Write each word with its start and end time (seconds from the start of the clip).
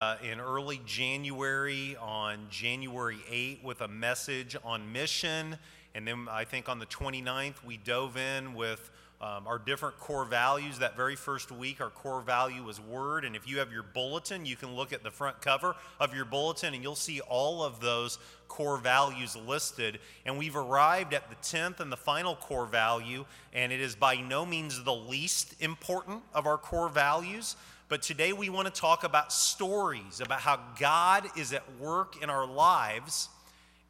uh, 0.00 0.16
in 0.22 0.40
early 0.40 0.80
January 0.84 1.96
on 2.00 2.48
January 2.50 3.18
8 3.30 3.60
with 3.64 3.80
a 3.80 3.88
message 3.88 4.54
on 4.62 4.92
mission. 4.92 5.56
And 5.94 6.06
then 6.06 6.28
I 6.30 6.44
think 6.44 6.68
on 6.68 6.78
the 6.78 6.86
29th, 6.86 7.64
we 7.64 7.78
dove 7.78 8.18
in 8.18 8.54
with 8.54 8.90
um, 9.22 9.46
our 9.46 9.58
different 9.58 9.98
core 9.98 10.26
values. 10.26 10.80
That 10.80 10.96
very 10.98 11.16
first 11.16 11.50
week, 11.50 11.80
our 11.80 11.88
core 11.88 12.20
value 12.20 12.62
was 12.62 12.78
word. 12.78 13.24
And 13.24 13.34
if 13.34 13.48
you 13.48 13.58
have 13.58 13.72
your 13.72 13.82
bulletin, 13.82 14.44
you 14.44 14.56
can 14.56 14.76
look 14.76 14.92
at 14.92 15.02
the 15.02 15.10
front 15.10 15.40
cover 15.40 15.74
of 15.98 16.14
your 16.14 16.26
bulletin 16.26 16.74
and 16.74 16.82
you'll 16.82 16.94
see 16.94 17.22
all 17.22 17.62
of 17.62 17.80
those 17.80 18.18
core 18.48 18.76
values 18.76 19.34
listed. 19.34 19.98
And 20.26 20.36
we've 20.36 20.56
arrived 20.56 21.14
at 21.14 21.30
the 21.30 21.36
10th 21.36 21.80
and 21.80 21.90
the 21.90 21.96
final 21.96 22.36
core 22.36 22.66
value, 22.66 23.24
and 23.54 23.72
it 23.72 23.80
is 23.80 23.96
by 23.96 24.16
no 24.16 24.44
means 24.44 24.84
the 24.84 24.94
least 24.94 25.54
important 25.60 26.22
of 26.34 26.46
our 26.46 26.58
core 26.58 26.90
values. 26.90 27.56
But 27.88 28.02
today 28.02 28.32
we 28.32 28.48
want 28.48 28.66
to 28.66 28.80
talk 28.80 29.04
about 29.04 29.32
stories, 29.32 30.20
about 30.20 30.40
how 30.40 30.58
God 30.78 31.28
is 31.36 31.52
at 31.52 31.62
work 31.78 32.20
in 32.20 32.28
our 32.28 32.44
lives, 32.44 33.28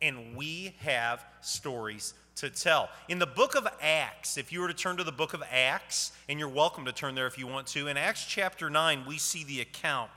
and 0.03 0.37
we 0.37 0.75
have 0.81 1.25
stories 1.41 2.13
to 2.37 2.51
tell. 2.51 2.91
In 3.09 3.19
the 3.19 3.27
book 3.27 3.55
of 3.55 3.67
Acts, 3.81 4.37
if 4.37 4.53
you 4.53 4.61
were 4.61 4.69
to 4.69 4.75
turn 4.75 4.99
to 4.99 5.05
the 5.05 5.13
book 5.13 5.33
of 5.33 5.43
Acts, 5.51 6.13
and 6.29 6.39
you're 6.39 6.47
welcome 6.47 6.85
to 6.85 6.93
turn 6.93 7.15
there 7.15 7.27
if 7.27 7.39
you 7.39 7.47
want 7.47 7.69
to, 7.69 7.87
in 7.87 7.97
Acts 7.97 8.27
chapter 8.27 8.69
9, 8.69 9.05
we 9.09 9.17
see 9.17 9.45
the 9.45 9.63
account 9.63 10.11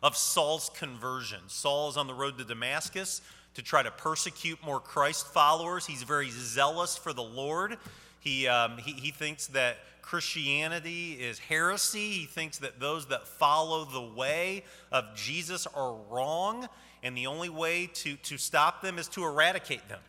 of 0.00 0.16
Saul's 0.16 0.70
conversion. 0.78 1.40
Saul 1.48 1.88
is 1.88 1.96
on 1.96 2.06
the 2.06 2.14
road 2.14 2.38
to 2.38 2.44
Damascus 2.44 3.20
to 3.54 3.62
try 3.62 3.82
to 3.82 3.90
persecute 3.90 4.64
more 4.64 4.78
Christ 4.78 5.26
followers. 5.26 5.86
He's 5.86 6.04
very 6.04 6.30
zealous 6.30 6.96
for 6.96 7.12
the 7.12 7.24
Lord. 7.24 7.78
He, 8.26 8.48
um, 8.48 8.78
he, 8.78 8.90
he 8.90 9.10
thinks 9.12 9.46
that 9.48 9.76
Christianity 10.02 11.12
is 11.12 11.38
heresy. 11.38 12.10
He 12.10 12.24
thinks 12.24 12.58
that 12.58 12.80
those 12.80 13.06
that 13.06 13.28
follow 13.28 13.84
the 13.84 14.00
way 14.00 14.64
of 14.90 15.04
Jesus 15.14 15.64
are 15.68 15.94
wrong, 16.10 16.68
and 17.04 17.16
the 17.16 17.28
only 17.28 17.48
way 17.48 17.86
to, 17.86 18.16
to 18.16 18.36
stop 18.36 18.82
them 18.82 18.98
is 18.98 19.06
to 19.10 19.24
eradicate 19.24 19.88
them 19.88 20.00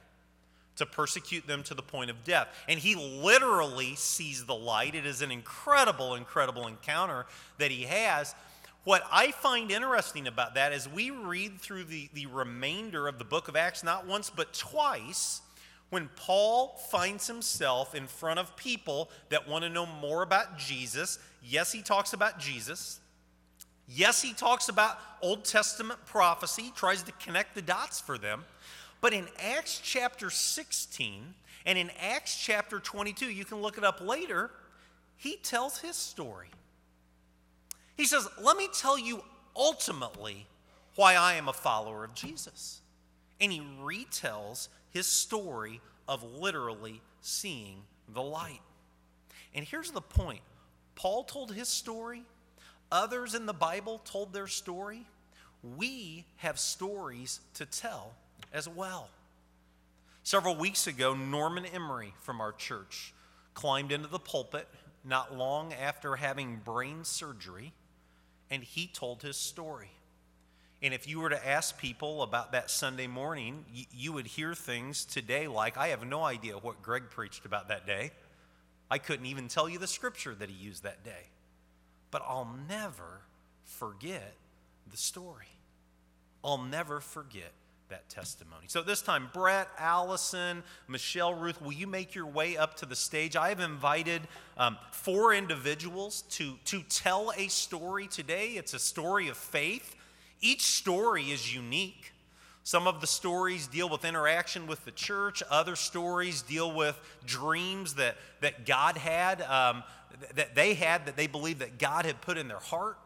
to 0.77 0.85
persecute 0.85 1.47
them 1.47 1.63
to 1.63 1.73
the 1.73 1.81
point 1.81 2.11
of 2.11 2.23
death. 2.23 2.47
And 2.67 2.79
he 2.79 2.93
literally 2.93 3.95
sees 3.95 4.45
the 4.45 4.53
light. 4.53 4.93
It 4.93 5.07
is 5.07 5.23
an 5.23 5.31
incredible, 5.31 6.13
incredible 6.13 6.67
encounter 6.67 7.25
that 7.57 7.71
he 7.71 7.83
has. 7.83 8.35
What 8.83 9.01
I 9.11 9.31
find 9.31 9.71
interesting 9.71 10.27
about 10.27 10.53
that 10.53 10.73
is 10.73 10.87
we 10.87 11.09
read 11.09 11.59
through 11.59 11.85
the, 11.85 12.09
the 12.13 12.27
remainder 12.27 13.07
of 13.07 13.17
the 13.17 13.25
book 13.25 13.47
of 13.47 13.55
Acts 13.55 13.83
not 13.83 14.05
once 14.05 14.29
but 14.29 14.53
twice 14.53 15.41
when 15.89 16.09
Paul 16.15 16.77
finds 16.89 17.27
himself 17.27 17.95
in 17.95 18.07
front 18.07 18.39
of 18.39 18.55
people 18.57 19.09
that 19.29 19.47
want 19.47 19.63
to 19.63 19.69
know 19.69 19.85
more 19.85 20.21
about 20.21 20.57
Jesus. 20.57 21.17
Yes, 21.41 21.71
he 21.71 21.81
talks 21.81 22.13
about 22.13 22.39
Jesus. 22.39 22.99
Yes, 23.87 24.21
he 24.21 24.33
talks 24.33 24.67
about 24.67 24.99
Old 25.21 25.45
Testament 25.45 25.99
prophecy, 26.05 26.73
tries 26.75 27.03
to 27.03 27.13
connect 27.13 27.55
the 27.55 27.61
dots 27.61 28.01
for 28.01 28.17
them. 28.17 28.43
But 28.99 29.13
in 29.13 29.27
Acts 29.39 29.79
chapter 29.81 30.29
16 30.29 31.33
and 31.65 31.77
in 31.77 31.89
Acts 32.01 32.37
chapter 32.37 32.79
22, 32.79 33.27
you 33.27 33.45
can 33.45 33.61
look 33.61 33.77
it 33.77 33.83
up 33.85 34.01
later, 34.01 34.51
he 35.15 35.37
tells 35.37 35.79
his 35.79 35.95
story. 35.95 36.49
He 37.95 38.05
says, 38.05 38.27
Let 38.41 38.57
me 38.57 38.67
tell 38.73 38.99
you 38.99 39.23
ultimately 39.55 40.47
why 40.95 41.15
I 41.15 41.35
am 41.35 41.47
a 41.47 41.53
follower 41.53 42.03
of 42.03 42.13
Jesus. 42.13 42.81
And 43.39 43.51
he 43.51 43.61
retells 43.81 44.67
his 44.91 45.07
story 45.07 45.81
of 46.07 46.23
literally 46.23 47.01
seeing 47.21 47.83
the 48.13 48.21
light. 48.21 48.61
And 49.53 49.65
here's 49.65 49.91
the 49.91 50.01
point 50.01 50.41
Paul 50.95 51.23
told 51.23 51.53
his 51.53 51.67
story, 51.67 52.23
others 52.91 53.35
in 53.35 53.45
the 53.45 53.53
Bible 53.53 54.01
told 54.05 54.33
their 54.33 54.47
story. 54.47 55.05
We 55.77 56.25
have 56.37 56.59
stories 56.59 57.39
to 57.55 57.65
tell 57.65 58.13
as 58.53 58.69
well. 58.69 59.09
Several 60.23 60.55
weeks 60.55 60.87
ago, 60.87 61.15
Norman 61.15 61.65
Emery 61.65 62.13
from 62.21 62.41
our 62.41 62.51
church 62.51 63.13
climbed 63.53 63.91
into 63.91 64.07
the 64.07 64.19
pulpit 64.19 64.67
not 65.03 65.35
long 65.35 65.73
after 65.73 66.15
having 66.15 66.61
brain 66.63 67.03
surgery, 67.03 67.73
and 68.51 68.63
he 68.63 68.87
told 68.87 69.23
his 69.23 69.37
story. 69.37 69.89
And 70.81 70.93
if 70.93 71.07
you 71.07 71.19
were 71.19 71.29
to 71.29 71.47
ask 71.47 71.77
people 71.79 72.21
about 72.21 72.51
that 72.51 72.69
Sunday 72.69 73.07
morning, 73.07 73.65
you, 73.73 73.85
you 73.91 74.13
would 74.13 74.27
hear 74.27 74.53
things 74.53 75.05
today 75.05 75.47
like, 75.47 75.75
I 75.77 75.87
have 75.87 76.05
no 76.05 76.23
idea 76.23 76.53
what 76.53 76.81
Greg 76.81 77.09
preached 77.09 77.45
about 77.45 77.69
that 77.69 77.87
day. 77.87 78.11
I 78.89 78.99
couldn't 78.99 79.25
even 79.25 79.47
tell 79.47 79.67
you 79.67 79.79
the 79.79 79.87
scripture 79.87 80.35
that 80.35 80.49
he 80.49 80.55
used 80.55 80.83
that 80.83 81.03
day. 81.03 81.29
But 82.11 82.21
I'll 82.27 82.55
never 82.69 83.21
forget 83.63 84.33
the 84.89 84.97
story. 84.97 85.47
I'll 86.43 86.61
never 86.61 87.01
forget 87.01 87.51
that 87.89 88.07
testimony. 88.09 88.65
So 88.67 88.81
this 88.81 89.01
time, 89.01 89.29
Brett, 89.33 89.67
Allison, 89.77 90.63
Michelle, 90.87 91.33
Ruth, 91.33 91.61
will 91.61 91.73
you 91.73 91.87
make 91.87 92.15
your 92.15 92.25
way 92.25 92.55
up 92.55 92.75
to 92.77 92.85
the 92.85 92.95
stage? 92.95 93.35
I 93.35 93.49
have 93.49 93.59
invited 93.59 94.21
um, 94.57 94.77
four 94.91 95.33
individuals 95.33 96.23
to, 96.31 96.55
to 96.65 96.81
tell 96.83 97.33
a 97.35 97.47
story 97.47 98.07
today. 98.07 98.51
It's 98.51 98.73
a 98.73 98.79
story 98.79 99.27
of 99.29 99.37
faith. 99.37 99.95
Each 100.41 100.63
story 100.63 101.31
is 101.31 101.53
unique. 101.53 102.13
Some 102.63 102.85
of 102.85 102.99
the 102.99 103.07
stories 103.07 103.65
deal 103.67 103.87
with 103.87 104.03
interaction 104.03 104.67
with 104.67 104.83
the 104.83 104.91
church. 104.91 105.41
Other 105.49 105.75
stories 105.75 106.41
deal 106.41 106.73
with 106.73 106.99
dreams 107.25 107.95
that, 107.95 108.17
that 108.41 108.65
God 108.65 108.97
had, 108.97 109.41
um, 109.43 109.83
that 110.35 110.53
they 110.53 110.73
had, 110.73 111.05
that 111.05 111.15
they 111.15 111.27
believe 111.27 111.59
that 111.59 111.79
God 111.79 112.05
had 112.05 112.19
put 112.19 112.37
in 112.37 112.47
their 112.49 112.59
heart. 112.59 112.97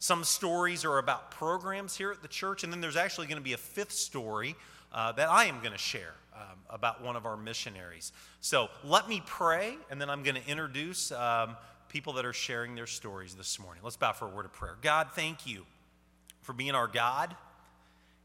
Some 0.00 0.22
stories 0.24 0.84
are 0.84 0.98
about 0.98 1.30
programs 1.30 1.96
here 1.96 2.10
at 2.10 2.22
the 2.22 2.28
church, 2.28 2.62
and 2.62 2.72
then 2.72 2.80
there's 2.80 2.96
actually 2.96 3.26
going 3.26 3.38
to 3.38 3.44
be 3.44 3.54
a 3.54 3.58
fifth 3.58 3.92
story 3.92 4.54
uh, 4.92 5.12
that 5.12 5.30
I 5.30 5.46
am 5.46 5.60
going 5.60 5.72
to 5.72 5.78
share 5.78 6.14
um, 6.34 6.58
about 6.68 7.02
one 7.02 7.16
of 7.16 7.26
our 7.26 7.36
missionaries. 7.36 8.12
So 8.40 8.68
let 8.84 9.08
me 9.08 9.22
pray, 9.24 9.76
and 9.90 10.00
then 10.00 10.10
I'm 10.10 10.22
going 10.22 10.36
to 10.36 10.46
introduce 10.46 11.10
um, 11.12 11.56
people 11.88 12.12
that 12.14 12.24
are 12.24 12.32
sharing 12.32 12.74
their 12.74 12.86
stories 12.86 13.34
this 13.34 13.58
morning. 13.58 13.82
Let's 13.82 13.96
bow 13.96 14.12
for 14.12 14.26
a 14.26 14.30
word 14.30 14.44
of 14.44 14.52
prayer. 14.52 14.76
God, 14.82 15.08
thank 15.14 15.46
you 15.46 15.64
for 16.50 16.54
being 16.54 16.74
our 16.74 16.88
God, 16.88 17.36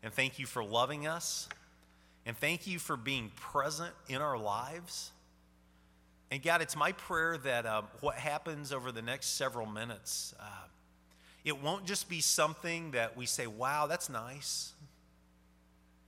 and 0.02 0.12
thank 0.12 0.40
you 0.40 0.48
for 0.48 0.64
loving 0.64 1.06
us, 1.06 1.48
and 2.26 2.36
thank 2.36 2.66
you 2.66 2.80
for 2.80 2.98
being 2.98 3.32
present 3.36 3.94
in 4.08 4.20
our 4.20 4.36
lives. 4.36 5.12
And 6.32 6.42
God, 6.42 6.64
it's 6.64 6.76
my 6.76 6.94
prayer 6.94 7.38
that 7.38 7.68
um, 7.68 7.86
what 8.02 8.16
happens 8.16 8.74
over 8.74 8.92
the 8.92 9.04
next 9.04 9.38
several 9.38 9.68
minutes. 9.68 10.34
Uh, 10.40 10.46
it 11.44 11.62
won't 11.62 11.86
just 11.86 12.10
be 12.10 12.20
something 12.20 12.90
that 12.92 13.16
we 13.16 13.28
say, 13.28 13.46
wow, 13.46 13.86
that's 13.86 14.10
nice. 14.10 14.74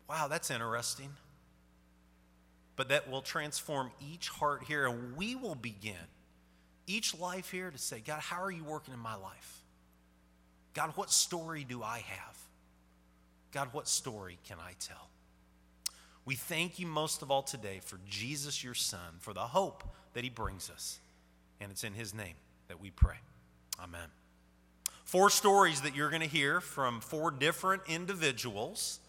Wow, 0.10 0.28
that's 0.28 0.50
interesting. 0.50 1.12
But 2.76 2.90
that 2.90 3.12
will 3.12 3.22
transform 3.22 3.92
each 4.12 4.30
heart 4.30 4.64
here, 4.64 4.88
and 4.88 5.16
we 5.16 5.36
will 5.36 5.54
begin 5.54 6.08
each 6.88 7.16
life 7.16 7.52
here 7.52 7.70
to 7.70 7.78
say, 7.78 8.00
God, 8.00 8.22
how 8.22 8.42
are 8.42 8.50
you 8.50 8.64
working 8.64 8.96
in 8.96 9.00
my 9.00 9.14
life? 9.14 9.62
God, 10.78 10.92
what 10.94 11.10
story 11.10 11.66
do 11.68 11.82
I 11.82 12.04
have? 12.08 12.38
God, 13.52 13.70
what 13.72 13.88
story 13.88 14.38
can 14.48 14.58
I 14.60 14.74
tell? 14.80 15.10
We 16.24 16.36
thank 16.36 16.78
you 16.78 16.86
most 16.86 17.24
of 17.24 17.32
all 17.32 17.42
today 17.42 17.80
for 17.84 17.98
Jesus, 18.08 18.64
your 18.64 18.76
Son, 18.76 19.16
for 19.18 19.34
the 19.34 19.40
hope 19.40 19.84
that 20.14 20.24
he 20.24 20.30
brings 20.30 20.70
us. 20.70 21.00
And 21.60 21.72
it's 21.72 21.84
in 21.84 21.94
his 21.94 22.14
name 22.14 22.36
that 22.68 22.80
we 22.80 22.92
pray. 22.92 23.16
Amen. 23.84 24.08
Four 25.04 25.32
stories 25.32 25.82
that 25.82 25.96
you're 25.96 26.12
going 26.12 26.22
to 26.22 26.28
hear 26.28 26.62
from 26.62 27.02
four 27.02 27.32
different 27.32 27.82
individuals. 27.88 29.00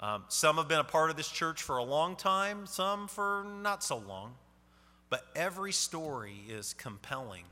Um, 0.00 0.24
some 0.28 0.58
have 0.58 0.68
been 0.68 0.80
a 0.80 0.84
part 0.84 1.08
of 1.08 1.16
this 1.16 1.30
church 1.30 1.62
for 1.62 1.78
a 1.78 1.84
long 1.84 2.16
time, 2.16 2.66
some 2.66 3.08
for 3.08 3.46
not 3.62 3.82
so 3.82 3.96
long. 3.96 4.34
But 5.08 5.24
every 5.34 5.72
story 5.72 6.36
is 6.50 6.74
compelling 6.74 7.44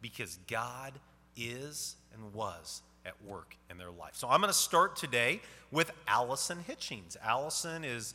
because 0.00 0.38
God 0.48 0.94
is 1.36 1.96
and 2.14 2.32
was 2.32 2.80
at 3.04 3.14
work 3.24 3.56
in 3.70 3.78
their 3.78 3.90
life. 3.90 4.14
So 4.14 4.28
I'm 4.28 4.40
going 4.40 4.52
to 4.52 4.58
start 4.58 4.96
today 4.96 5.40
with 5.70 5.90
Allison 6.06 6.58
Hitchings. 6.68 7.16
Allison 7.22 7.84
is 7.84 8.14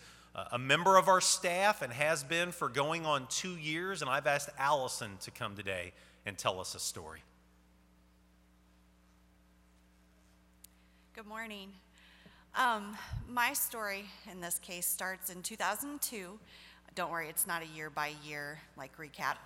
a 0.51 0.59
member 0.59 0.97
of 0.97 1.07
our 1.07 1.21
staff 1.21 1.81
and 1.81 1.93
has 1.93 2.23
been 2.23 2.51
for 2.51 2.67
going 2.67 3.05
on 3.05 3.27
two 3.29 3.55
years, 3.55 4.01
and 4.01 4.09
I've 4.09 4.27
asked 4.27 4.49
Allison 4.57 5.11
to 5.21 5.31
come 5.31 5.55
today 5.55 5.93
and 6.25 6.37
tell 6.37 6.59
us 6.59 6.75
a 6.75 6.79
story. 6.79 7.19
Good 11.15 11.25
morning. 11.25 11.69
Um, 12.55 12.97
my 13.29 13.53
story 13.53 14.05
in 14.29 14.41
this 14.41 14.59
case 14.59 14.85
starts 14.85 15.29
in 15.29 15.41
2002. 15.41 16.37
Don't 16.95 17.11
worry, 17.11 17.27
it's 17.27 17.45
not 17.45 17.61
a 17.61 17.65
year 17.65 17.89
by 17.89 18.13
year 18.25 18.59
like 18.77 18.97
recap. 18.97 19.35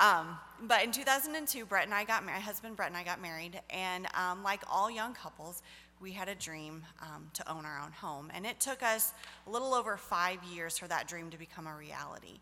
Um, 0.00 0.38
but 0.62 0.82
in 0.82 0.92
2002, 0.92 1.66
Brett 1.66 1.84
and 1.84 1.92
I 1.92 2.04
got 2.04 2.24
married. 2.24 2.36
My 2.36 2.40
husband 2.40 2.76
Brett 2.76 2.88
and 2.88 2.96
I 2.96 3.02
got 3.02 3.20
married, 3.20 3.60
and 3.68 4.06
um, 4.14 4.42
like 4.42 4.62
all 4.70 4.90
young 4.90 5.12
couples, 5.12 5.62
we 6.00 6.12
had 6.12 6.28
a 6.28 6.34
dream 6.34 6.82
um, 7.02 7.28
to 7.34 7.52
own 7.52 7.66
our 7.66 7.78
own 7.84 7.92
home, 7.92 8.30
and 8.32 8.46
it 8.46 8.60
took 8.60 8.82
us 8.82 9.12
a 9.46 9.50
little 9.50 9.74
over 9.74 9.96
five 9.98 10.42
years 10.44 10.78
for 10.78 10.86
that 10.88 11.06
dream 11.06 11.28
to 11.30 11.36
become 11.36 11.66
a 11.66 11.74
reality. 11.74 12.40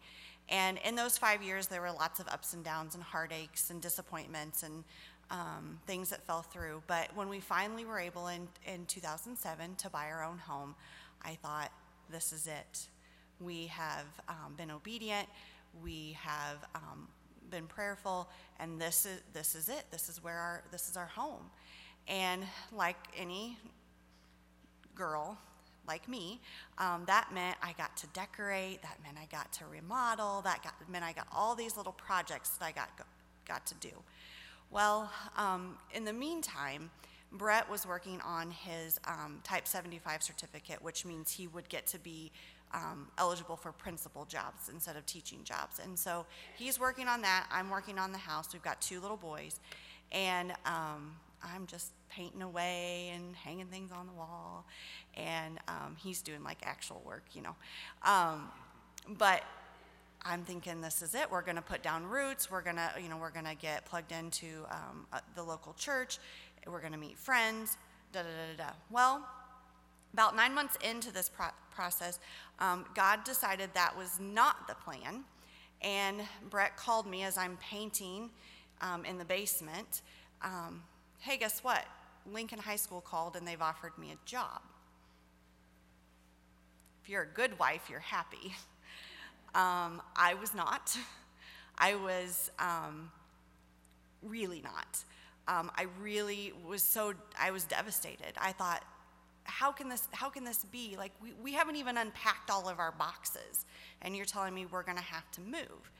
And 0.48 0.78
in 0.84 0.94
those 0.94 1.18
five 1.18 1.42
years, 1.42 1.66
there 1.66 1.80
were 1.80 1.90
lots 1.90 2.20
of 2.20 2.28
ups 2.28 2.54
and 2.54 2.64
downs 2.64 2.94
and 2.94 3.02
heartaches 3.02 3.70
and 3.70 3.82
disappointments 3.82 4.62
and 4.62 4.84
um, 5.30 5.78
things 5.86 6.10
that 6.10 6.26
fell 6.26 6.42
through. 6.42 6.82
But 6.86 7.08
when 7.14 7.28
we 7.28 7.40
finally 7.40 7.84
were 7.84 7.98
able 7.98 8.28
in, 8.28 8.48
in 8.66 8.86
2007 8.86 9.74
to 9.76 9.90
buy 9.90 10.06
our 10.06 10.24
own 10.24 10.38
home, 10.38 10.74
I 11.22 11.34
thought, 11.42 11.70
this 12.10 12.32
is 12.32 12.46
it. 12.46 12.88
We 13.40 13.66
have 13.66 14.06
um, 14.28 14.54
been 14.56 14.70
obedient, 14.70 15.28
we 15.82 16.16
have 16.20 16.56
um, 16.74 17.08
been 17.50 17.66
prayerful, 17.66 18.28
and 18.58 18.80
this 18.80 19.06
is, 19.06 19.20
this 19.32 19.54
is 19.54 19.68
it. 19.68 19.84
This 19.90 20.08
is 20.08 20.22
where 20.22 20.36
our, 20.36 20.62
this 20.70 20.88
is 20.88 20.96
our 20.96 21.06
home. 21.06 21.50
And 22.06 22.42
like 22.72 22.96
any 23.16 23.58
girl 24.94 25.38
like 25.86 26.08
me, 26.08 26.40
um, 26.78 27.04
that 27.06 27.30
meant 27.32 27.56
I 27.62 27.72
got 27.72 27.96
to 27.98 28.06
decorate, 28.08 28.82
that 28.82 28.98
meant 29.02 29.16
I 29.20 29.26
got 29.34 29.52
to 29.54 29.64
remodel, 29.66 30.42
that 30.42 30.62
got, 30.62 30.74
meant 30.88 31.04
I 31.04 31.12
got 31.12 31.26
all 31.34 31.54
these 31.54 31.76
little 31.76 31.92
projects 31.92 32.50
that 32.50 32.64
I 32.64 32.72
got, 32.72 32.90
got 33.46 33.64
to 33.66 33.74
do. 33.76 33.90
Well, 34.70 35.10
um, 35.36 35.78
in 35.94 36.04
the 36.04 36.12
meantime, 36.12 36.90
Brett 37.32 37.68
was 37.70 37.86
working 37.86 38.20
on 38.22 38.50
his 38.50 38.98
um, 39.06 39.40
Type 39.44 39.66
75 39.66 40.22
certificate, 40.22 40.82
which 40.82 41.04
means 41.04 41.30
he 41.30 41.46
would 41.46 41.68
get 41.68 41.86
to 41.88 41.98
be 41.98 42.32
um, 42.72 43.08
eligible 43.18 43.56
for 43.56 43.72
principal 43.72 44.24
jobs 44.24 44.68
instead 44.72 44.96
of 44.96 45.06
teaching 45.06 45.40
jobs. 45.44 45.80
And 45.82 45.98
so 45.98 46.26
he's 46.56 46.78
working 46.78 47.08
on 47.08 47.22
that. 47.22 47.46
I'm 47.50 47.70
working 47.70 47.98
on 47.98 48.12
the 48.12 48.18
house. 48.18 48.52
We've 48.52 48.62
got 48.62 48.80
two 48.80 49.00
little 49.00 49.16
boys. 49.16 49.60
And 50.12 50.52
um, 50.64 51.16
I'm 51.42 51.66
just 51.66 51.92
painting 52.08 52.42
away 52.42 53.12
and 53.14 53.36
hanging 53.36 53.66
things 53.66 53.92
on 53.92 54.06
the 54.06 54.12
wall. 54.12 54.64
And 55.16 55.58
um, 55.68 55.96
he's 55.98 56.22
doing 56.22 56.42
like 56.42 56.58
actual 56.62 57.02
work, 57.04 57.24
you 57.34 57.42
know. 57.42 57.54
Um, 58.02 58.50
but 59.16 59.42
I'm 60.24 60.42
thinking 60.42 60.80
this 60.80 61.02
is 61.02 61.14
it. 61.14 61.30
We're 61.30 61.42
going 61.42 61.56
to 61.56 61.62
put 61.62 61.82
down 61.82 62.04
roots. 62.04 62.50
We're 62.50 62.62
going 62.62 62.76
to, 62.76 62.90
you 63.02 63.08
know, 63.08 63.16
we're 63.16 63.30
going 63.30 63.46
to 63.46 63.54
get 63.54 63.84
plugged 63.84 64.12
into 64.12 64.64
um, 64.70 65.06
uh, 65.12 65.20
the 65.34 65.42
local 65.42 65.74
church. 65.74 66.18
We're 66.66 66.80
going 66.80 66.92
to 66.92 66.98
meet 66.98 67.16
friends. 67.18 67.76
Da 68.12 68.20
da 68.22 68.28
da 68.28 68.64
da. 68.64 68.70
Well, 68.90 69.26
about 70.12 70.34
nine 70.34 70.54
months 70.54 70.76
into 70.82 71.12
this 71.12 71.28
pro- 71.28 71.46
process, 71.70 72.18
um, 72.58 72.84
God 72.94 73.24
decided 73.24 73.70
that 73.74 73.96
was 73.96 74.18
not 74.20 74.66
the 74.66 74.74
plan. 74.74 75.24
And 75.82 76.22
Brett 76.50 76.76
called 76.76 77.06
me 77.06 77.22
as 77.22 77.38
I'm 77.38 77.56
painting 77.58 78.30
um, 78.80 79.04
in 79.04 79.18
the 79.18 79.24
basement. 79.24 80.02
Um, 80.42 80.82
hey, 81.20 81.36
guess 81.36 81.62
what? 81.62 81.84
Lincoln 82.30 82.58
High 82.58 82.76
School 82.76 83.00
called 83.00 83.36
and 83.36 83.46
they've 83.46 83.62
offered 83.62 83.96
me 83.98 84.12
a 84.12 84.18
job. 84.28 84.60
If 87.02 87.08
you're 87.08 87.22
a 87.22 87.34
good 87.34 87.58
wife, 87.58 87.88
you're 87.90 88.00
happy. 88.00 88.54
Um, 89.54 90.02
I 90.14 90.34
was 90.34 90.54
not. 90.54 90.96
I 91.78 91.94
was 91.94 92.50
um, 92.58 93.10
really 94.22 94.60
not. 94.60 95.02
Um, 95.48 95.70
I 95.74 95.86
really 96.02 96.52
was 96.66 96.82
so, 96.82 97.14
I 97.40 97.50
was 97.50 97.64
devastated. 97.64 98.34
I 98.38 98.52
thought, 98.52 98.84
how 99.48 99.72
can 99.72 99.88
this, 99.88 100.06
how 100.12 100.28
can 100.28 100.44
this 100.44 100.64
be? 100.64 100.94
Like, 100.96 101.12
we, 101.22 101.32
we 101.42 101.52
haven't 101.52 101.76
even 101.76 101.96
unpacked 101.96 102.50
all 102.50 102.68
of 102.68 102.78
our 102.78 102.92
boxes, 102.92 103.64
and 104.02 104.14
you're 104.14 104.26
telling 104.26 104.54
me 104.54 104.66
we're 104.66 104.82
going 104.82 104.98
to 104.98 105.02
have 105.02 105.30
to 105.32 105.40
move. 105.40 105.90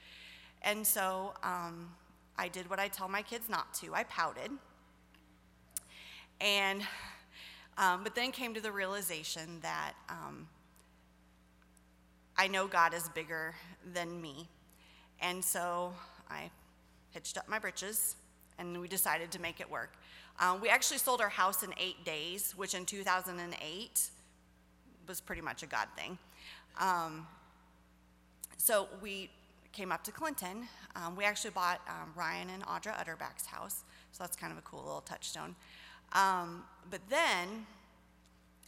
And 0.62 0.86
so 0.86 1.34
um, 1.42 1.90
I 2.36 2.48
did 2.48 2.68
what 2.68 2.78
I 2.78 2.88
tell 2.88 3.08
my 3.08 3.22
kids 3.22 3.48
not 3.48 3.74
to. 3.74 3.94
I 3.94 4.04
pouted. 4.04 4.50
And, 6.40 6.82
um, 7.76 8.04
but 8.04 8.14
then 8.14 8.30
came 8.30 8.54
to 8.54 8.60
the 8.60 8.70
realization 8.70 9.58
that 9.62 9.94
um, 10.08 10.46
I 12.36 12.46
know 12.46 12.68
God 12.68 12.94
is 12.94 13.08
bigger 13.08 13.54
than 13.92 14.20
me. 14.20 14.48
And 15.20 15.44
so 15.44 15.92
I 16.30 16.50
hitched 17.10 17.38
up 17.38 17.48
my 17.48 17.58
britches 17.58 18.14
and 18.58 18.80
we 18.80 18.86
decided 18.86 19.30
to 19.32 19.40
make 19.40 19.60
it 19.60 19.68
work. 19.68 19.97
Um, 20.40 20.60
we 20.60 20.68
actually 20.68 20.98
sold 20.98 21.20
our 21.20 21.28
house 21.28 21.62
in 21.62 21.74
eight 21.78 22.04
days, 22.04 22.54
which 22.56 22.74
in 22.74 22.84
2008 22.84 24.10
was 25.08 25.20
pretty 25.20 25.42
much 25.42 25.62
a 25.62 25.66
God 25.66 25.88
thing. 25.96 26.16
Um, 26.78 27.26
so 28.56 28.88
we 29.02 29.30
came 29.72 29.90
up 29.90 30.04
to 30.04 30.12
Clinton. 30.12 30.68
Um, 30.94 31.16
we 31.16 31.24
actually 31.24 31.50
bought 31.50 31.80
um, 31.88 32.12
Ryan 32.14 32.50
and 32.50 32.62
Audra 32.64 32.98
Utterback's 32.98 33.46
house, 33.46 33.84
so 34.12 34.22
that's 34.22 34.36
kind 34.36 34.52
of 34.52 34.58
a 34.58 34.62
cool 34.62 34.82
little 34.82 35.00
touchstone. 35.00 35.56
Um, 36.12 36.64
but 36.90 37.00
then 37.10 37.66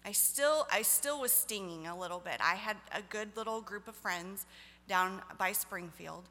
I 0.04 0.12
still, 0.12 0.66
I 0.72 0.82
still 0.82 1.20
was 1.20 1.32
stinging 1.32 1.86
a 1.86 1.98
little 1.98 2.20
bit. 2.20 2.36
I 2.40 2.54
had 2.54 2.76
a 2.92 3.02
good 3.02 3.28
little 3.36 3.60
group 3.60 3.86
of 3.86 3.94
friends 3.94 4.46
down 4.88 5.20
by 5.38 5.52
Springfield, 5.52 6.24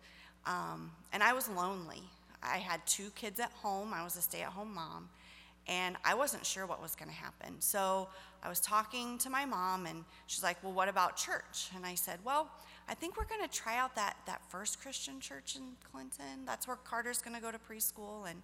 um, 0.45 0.91
and 1.13 1.23
I 1.23 1.33
was 1.33 1.47
lonely. 1.49 2.01
I 2.41 2.57
had 2.57 2.85
two 2.85 3.09
kids 3.15 3.39
at 3.39 3.51
home. 3.51 3.93
I 3.93 4.03
was 4.03 4.15
a 4.15 4.21
stay-at-home 4.21 4.73
mom, 4.73 5.09
and 5.69 5.95
I 6.03 6.15
wasn't 6.15 6.45
sure 6.45 6.65
what 6.65 6.81
was 6.81 6.95
going 6.95 7.09
to 7.09 7.15
happen. 7.15 7.55
So 7.59 8.09
I 8.43 8.49
was 8.49 8.59
talking 8.59 9.19
to 9.19 9.29
my 9.29 9.45
mom, 9.45 9.85
and 9.85 10.03
she's 10.27 10.43
like, 10.43 10.61
"Well, 10.63 10.73
what 10.73 10.89
about 10.89 11.15
church?" 11.15 11.69
And 11.75 11.85
I 11.85 11.95
said, 11.95 12.19
"Well, 12.25 12.49
I 12.89 12.95
think 12.95 13.15
we're 13.15 13.25
going 13.25 13.47
to 13.47 13.55
try 13.55 13.77
out 13.77 13.95
that 13.95 14.17
that 14.25 14.41
First 14.49 14.81
Christian 14.81 15.19
Church 15.21 15.55
in 15.55 15.77
Clinton. 15.91 16.43
That's 16.45 16.67
where 16.67 16.75
Carter's 16.75 17.21
going 17.21 17.35
to 17.35 17.41
go 17.41 17.51
to 17.51 17.59
preschool." 17.59 18.29
And 18.29 18.41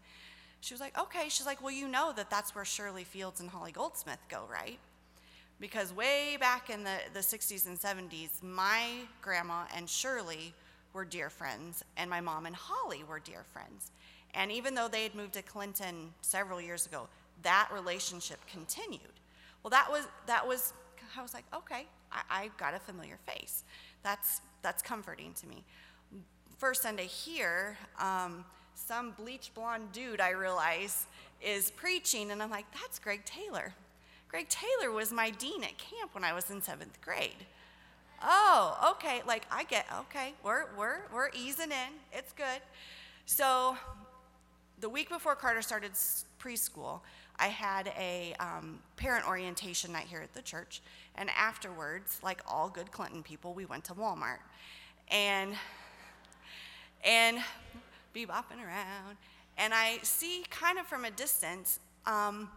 she 0.62 0.74
was 0.74 0.80
like, 0.80 0.98
"Okay." 0.98 1.28
She's 1.30 1.48
like, 1.48 1.62
"Well, 1.62 1.74
you 1.74 1.88
know 1.88 2.14
that 2.16 2.30
that's 2.30 2.54
where 2.54 2.66
Shirley 2.66 3.04
Fields 3.04 3.42
and 3.42 3.50
Holly 3.50 3.72
Goldsmith 3.72 4.20
go, 4.30 4.44
right?" 4.50 4.80
because 5.60 5.94
way 5.94 6.38
back 6.38 6.70
in 6.70 6.84
the, 6.84 6.98
the 7.14 7.20
60s 7.20 7.66
and 7.66 7.80
70s, 7.80 8.44
my 8.44 8.90
grandma 9.22 9.64
and 9.76 9.90
Shirley 9.90 10.54
were 10.94 11.06
dear 11.06 11.30
friends, 11.30 11.84
and 11.98 12.10
my 12.10 12.22
mom 12.22 12.46
and 12.46 12.56
Holly 12.56 13.04
were 13.08 13.20
dear 13.20 13.44
friends. 13.44 13.92
And 14.36 14.52
even 14.52 14.76
though 14.76 14.88
they 14.88 15.04
had 15.04 15.16
moved 15.16 15.34
to 15.34 15.42
Clinton 15.42 16.14
several 16.22 16.62
years 16.62 16.86
ago, 16.86 17.08
that 17.44 17.70
relationship 17.74 18.40
continued. 18.52 19.02
Well, 19.64 19.72
that 19.72 19.90
was, 19.90 20.08
that 20.28 20.48
was 20.48 20.74
I 21.18 21.22
was 21.22 21.34
like, 21.34 21.46
okay, 21.56 21.86
I, 22.12 22.22
I 22.30 22.52
got 22.58 22.74
a 22.74 22.80
familiar 22.80 23.18
face. 23.26 23.64
That's, 24.04 24.42
that's 24.62 24.82
comforting 24.82 25.34
to 25.42 25.48
me. 25.48 25.64
First 26.58 26.82
Sunday 26.82 27.08
here, 27.08 27.78
um, 28.00 28.46
some 28.74 29.12
bleach 29.12 29.52
blonde 29.54 29.92
dude 29.92 30.20
I 30.20 30.32
realize 30.32 31.06
is 31.42 31.72
preaching, 31.72 32.32
and 32.32 32.42
I'm 32.42 32.50
like, 32.50 32.66
that's 32.74 33.00
Greg 33.00 33.24
Taylor. 33.26 33.74
Greg 34.28 34.50
Taylor 34.50 34.92
was 34.92 35.12
my 35.12 35.30
dean 35.32 35.64
at 35.64 35.78
camp 35.78 36.14
when 36.14 36.24
I 36.24 36.34
was 36.34 36.50
in 36.50 36.62
seventh 36.62 37.00
grade. 37.02 37.46
Oh, 38.22 38.96
okay. 38.96 39.22
Like 39.28 39.46
I 39.52 39.64
get 39.66 39.86
okay. 40.02 40.34
We're 40.44 40.66
we're 40.78 41.02
we're 41.14 41.30
easing 41.34 41.72
in. 41.72 41.94
It's 42.12 42.32
good. 42.32 42.62
So, 43.26 43.78
the 44.80 44.90
week 44.90 45.10
before 45.10 45.36
Carter 45.36 45.62
started 45.62 45.92
preschool, 46.40 47.02
I 47.38 47.48
had 47.48 47.88
a 47.98 48.34
um, 48.40 48.80
parent 48.96 49.28
orientation 49.28 49.92
night 49.92 50.06
here 50.08 50.22
at 50.22 50.34
the 50.34 50.42
church, 50.42 50.82
and 51.16 51.30
afterwards, 51.38 52.20
like 52.24 52.42
all 52.48 52.70
good 52.70 52.92
Clinton 52.92 53.24
people, 53.24 53.54
we 53.54 53.66
went 53.66 53.84
to 53.86 53.94
Walmart, 53.94 54.40
and 55.10 55.56
and 57.04 57.38
be 58.14 58.26
bopping 58.26 58.64
around, 58.66 59.18
and 59.58 59.74
I 59.74 60.00
see 60.04 60.44
kind 60.50 60.80
of 60.80 60.88
from 60.88 61.06
a 61.06 61.12
distance 61.12 61.80
um, 62.06 62.50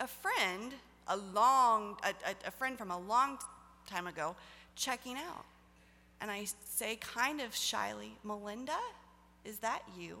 a 0.00 0.06
friend 0.06 0.74
a 1.08 1.16
long, 1.16 1.96
a, 2.02 2.30
a, 2.30 2.48
a 2.48 2.50
friend 2.50 2.78
from 2.78 2.90
a 2.90 2.98
long 2.98 3.38
time 3.86 4.06
ago 4.06 4.34
checking 4.76 5.16
out. 5.16 5.44
And 6.20 6.30
I 6.30 6.46
say, 6.64 6.96
kind 6.96 7.40
of 7.40 7.54
shyly, 7.54 8.16
Melinda, 8.22 8.78
is 9.44 9.58
that 9.58 9.82
you? 9.98 10.20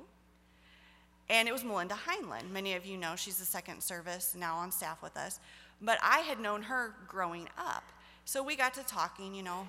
And 1.28 1.48
it 1.48 1.52
was 1.52 1.64
Melinda 1.64 1.96
Heinlein. 2.06 2.50
Many 2.50 2.74
of 2.74 2.84
you 2.84 2.96
know 2.96 3.16
she's 3.16 3.38
the 3.38 3.44
second 3.44 3.82
service 3.82 4.34
now 4.38 4.56
on 4.56 4.70
staff 4.70 5.02
with 5.02 5.16
us. 5.16 5.40
But 5.80 5.98
I 6.02 6.20
had 6.20 6.38
known 6.40 6.62
her 6.62 6.94
growing 7.08 7.48
up. 7.58 7.84
So 8.24 8.42
we 8.42 8.56
got 8.56 8.74
to 8.74 8.82
talking, 8.84 9.34
you 9.34 9.42
know, 9.42 9.68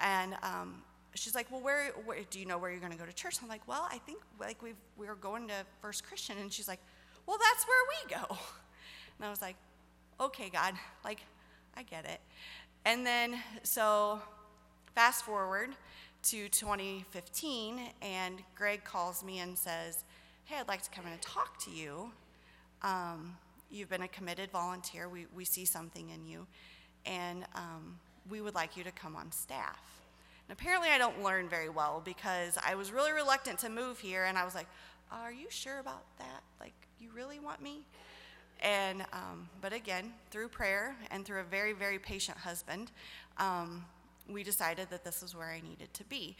and 0.00 0.34
um, 0.42 0.82
she's 1.14 1.34
like, 1.34 1.50
well, 1.50 1.60
where, 1.60 1.92
where, 2.04 2.18
do 2.30 2.38
you 2.38 2.46
know 2.46 2.58
where 2.58 2.70
you're 2.70 2.80
going 2.80 2.92
to 2.92 2.98
go 2.98 3.04
to 3.04 3.12
church? 3.12 3.36
I'm 3.42 3.48
like, 3.48 3.66
well, 3.66 3.86
I 3.90 3.98
think 3.98 4.20
like 4.40 4.62
we 4.62 4.72
we're 4.96 5.14
going 5.14 5.48
to 5.48 5.54
First 5.80 6.04
Christian. 6.04 6.36
And 6.38 6.52
she's 6.52 6.68
like, 6.68 6.80
well, 7.26 7.38
that's 7.38 7.66
where 7.66 7.84
we 7.88 8.28
go. 8.28 8.38
And 9.18 9.26
I 9.26 9.30
was 9.30 9.42
like, 9.42 9.54
okay, 10.20 10.48
God, 10.48 10.74
like, 11.04 11.20
I 11.76 11.84
get 11.84 12.06
it. 12.06 12.18
And 12.84 13.06
then, 13.06 13.36
so 13.62 14.20
fast 14.96 15.24
forward 15.24 15.70
to 16.24 16.48
2015, 16.48 17.80
and 18.00 18.42
Greg 18.56 18.82
calls 18.82 19.22
me 19.22 19.38
and 19.38 19.56
says, 19.56 20.02
Hey, 20.52 20.58
I'd 20.58 20.68
like 20.68 20.82
to 20.82 20.90
come 20.90 21.06
in 21.06 21.12
and 21.12 21.22
talk 21.22 21.58
to 21.64 21.70
you. 21.70 22.10
Um, 22.82 23.38
you've 23.70 23.88
been 23.88 24.02
a 24.02 24.08
committed 24.08 24.50
volunteer. 24.50 25.08
We, 25.08 25.24
we 25.34 25.46
see 25.46 25.64
something 25.64 26.10
in 26.10 26.26
you, 26.26 26.46
and 27.06 27.46
um, 27.54 27.98
we 28.28 28.42
would 28.42 28.54
like 28.54 28.76
you 28.76 28.84
to 28.84 28.90
come 28.90 29.16
on 29.16 29.32
staff. 29.32 29.80
And 30.46 30.52
apparently, 30.52 30.90
I 30.90 30.98
don't 30.98 31.22
learn 31.22 31.48
very 31.48 31.70
well 31.70 32.02
because 32.04 32.58
I 32.62 32.74
was 32.74 32.92
really 32.92 33.12
reluctant 33.12 33.60
to 33.60 33.70
move 33.70 33.98
here, 33.98 34.24
and 34.24 34.36
I 34.36 34.44
was 34.44 34.54
like, 34.54 34.66
Are 35.10 35.32
you 35.32 35.46
sure 35.48 35.78
about 35.78 36.04
that? 36.18 36.42
Like, 36.60 36.74
you 37.00 37.08
really 37.16 37.40
want 37.40 37.62
me? 37.62 37.86
And, 38.60 39.06
um, 39.14 39.48
but 39.62 39.72
again, 39.72 40.12
through 40.30 40.48
prayer 40.48 40.94
and 41.10 41.24
through 41.24 41.40
a 41.40 41.44
very, 41.44 41.72
very 41.72 41.98
patient 41.98 42.36
husband, 42.36 42.90
um, 43.38 43.86
we 44.28 44.42
decided 44.42 44.90
that 44.90 45.02
this 45.02 45.22
was 45.22 45.34
where 45.34 45.50
I 45.50 45.62
needed 45.62 45.94
to 45.94 46.04
be. 46.04 46.36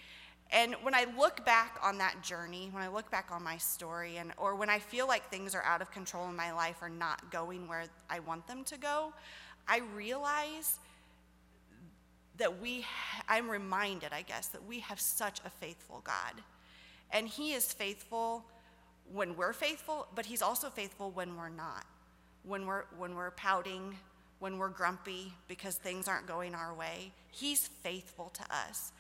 And 0.53 0.75
when 0.83 0.95
I 0.95 1.07
look 1.17 1.47
back 1.47 1.79
on 1.83 1.97
that 1.99 2.23
journey, 2.23 2.69
when 2.73 2.83
I 2.83 2.89
look 2.89 3.11
back 3.11 3.31
on 3.33 3.43
my 3.43 3.57
story, 3.57 4.19
and 4.19 4.33
or 4.37 4.55
when 4.55 4.69
I 4.69 4.79
feel 4.79 5.09
like 5.09 5.31
things 5.31 5.55
are 5.55 5.63
out 5.63 5.81
of 5.81 5.91
control 5.91 6.29
in 6.29 6.37
my 6.37 6.53
life 6.53 6.77
or 6.83 6.91
not 6.91 7.31
going 7.31 7.67
where 7.67 7.85
I 8.11 8.21
want 8.21 8.47
them 8.47 8.63
to 8.65 8.77
go, 8.77 9.15
I 9.67 9.81
realize 9.95 10.79
that 12.37 12.61
we, 12.61 12.85
I'm 13.29 13.49
reminded, 13.49 14.13
I 14.13 14.23
guess, 14.23 14.49
that 14.49 14.67
we 14.67 14.81
have 14.81 15.01
such 15.01 15.41
a 15.45 15.51
faithful 15.51 16.03
God. 16.05 16.43
And 17.11 17.27
He 17.27 17.55
is 17.55 17.73
faithful 17.73 18.45
when 19.11 19.37
we're 19.37 19.53
faithful, 19.55 20.07
but 20.15 20.27
He's 20.27 20.43
also 20.43 20.69
faithful 20.69 21.11
when 21.11 21.37
we're 21.37 21.49
not. 21.49 21.87
When 22.45 22.67
we're, 22.67 22.85
when 22.99 23.15
we're 23.15 23.31
pouting, 23.31 23.97
when 24.39 24.59
we're 24.59 24.69
grumpy 24.69 25.33
because 25.49 25.77
things 25.77 26.09
aren't 26.09 26.27
going 26.27 26.55
our 26.55 26.75
way, 26.75 27.13
He's 27.31 27.69
faithful 27.69 28.31
to 28.35 28.43
us. 28.55 28.93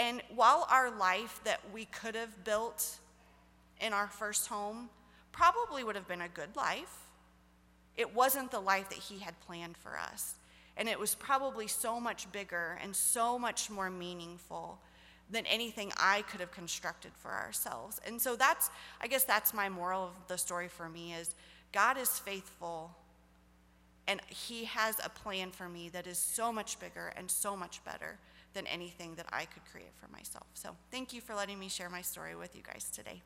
And 0.00 0.22
while 0.34 0.66
our 0.70 0.90
life 0.90 1.42
that 1.44 1.60
we 1.74 1.84
could 1.84 2.14
have 2.14 2.42
built 2.42 2.96
in 3.82 3.92
our 3.92 4.08
first 4.08 4.46
home 4.46 4.88
probably 5.30 5.84
would 5.84 5.94
have 5.94 6.08
been 6.08 6.22
a 6.22 6.28
good 6.28 6.56
life, 6.56 6.96
it 7.98 8.14
wasn't 8.14 8.50
the 8.50 8.60
life 8.60 8.88
that 8.88 8.96
He 8.98 9.18
had 9.18 9.38
planned 9.40 9.76
for 9.76 9.98
us. 9.98 10.36
And 10.78 10.88
it 10.88 10.98
was 10.98 11.14
probably 11.14 11.66
so 11.66 12.00
much 12.00 12.32
bigger 12.32 12.78
and 12.82 12.96
so 12.96 13.38
much 13.38 13.68
more 13.68 13.90
meaningful 13.90 14.78
than 15.28 15.44
anything 15.44 15.92
I 15.98 16.22
could 16.22 16.40
have 16.40 16.50
constructed 16.50 17.12
for 17.18 17.30
ourselves. 17.30 18.00
And 18.06 18.18
so 18.18 18.36
that's, 18.36 18.70
I 19.02 19.06
guess 19.06 19.24
that's 19.24 19.52
my 19.52 19.68
moral 19.68 20.04
of 20.04 20.28
the 20.28 20.38
story 20.38 20.68
for 20.68 20.88
me 20.88 21.12
is 21.12 21.34
God 21.72 21.98
is 21.98 22.18
faithful 22.18 22.96
and 24.08 24.22
he 24.28 24.64
has 24.64 24.96
a 25.04 25.10
plan 25.10 25.50
for 25.50 25.68
me 25.68 25.90
that 25.90 26.06
is 26.06 26.16
so 26.16 26.50
much 26.50 26.80
bigger 26.80 27.12
and 27.18 27.30
so 27.30 27.54
much 27.54 27.84
better 27.84 28.18
than 28.54 28.66
anything 28.66 29.14
that 29.14 29.26
I 29.32 29.44
could 29.44 29.64
create 29.70 29.92
for 29.94 30.10
myself. 30.10 30.46
So 30.54 30.76
thank 30.90 31.12
you 31.12 31.20
for 31.20 31.34
letting 31.34 31.58
me 31.58 31.68
share 31.68 31.88
my 31.88 32.02
story 32.02 32.34
with 32.34 32.56
you 32.56 32.62
guys 32.62 32.90
today. 32.90 33.22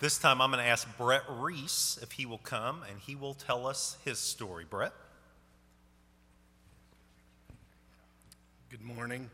This 0.00 0.16
time 0.16 0.40
I'm 0.40 0.50
going 0.50 0.64
to 0.64 0.68
ask 0.68 0.88
Brett 0.96 1.24
Reese 1.28 1.98
if 2.02 2.12
he 2.12 2.24
will 2.24 2.38
come 2.38 2.82
and 2.88 2.98
he 2.98 3.14
will 3.14 3.34
tell 3.34 3.66
us 3.66 3.98
his 4.02 4.18
story. 4.18 4.64
Brett? 4.68 4.92
Good 8.70 8.80
morning. 8.80 9.28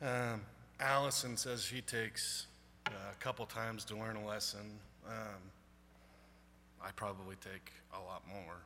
Um, 0.00 0.42
Allison 0.78 1.36
says 1.36 1.64
she 1.64 1.80
takes 1.80 2.46
uh, 2.86 2.90
a 2.90 3.22
couple 3.22 3.44
times 3.44 3.84
to 3.86 3.96
learn 3.96 4.14
a 4.14 4.24
lesson. 4.24 4.78
Um, 5.04 5.40
I 6.82 6.90
probably 6.92 7.36
take 7.36 7.72
a 7.94 8.00
lot 8.00 8.22
more. 8.28 8.56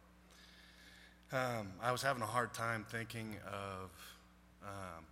Um, 1.32 1.68
I 1.82 1.90
was 1.90 2.02
having 2.02 2.22
a 2.22 2.26
hard 2.26 2.54
time 2.54 2.86
thinking 2.90 3.36
of, 3.46 3.90
um, 4.62 5.04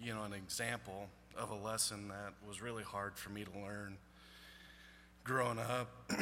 you 0.00 0.14
know, 0.14 0.22
an 0.22 0.32
example 0.32 1.08
of 1.36 1.50
a 1.50 1.54
lesson 1.56 2.08
that 2.08 2.34
was 2.46 2.62
really 2.62 2.84
hard 2.84 3.16
for 3.16 3.30
me 3.30 3.44
to 3.44 3.50
learn 3.58 3.96
growing 5.24 5.58
up. 5.58 5.90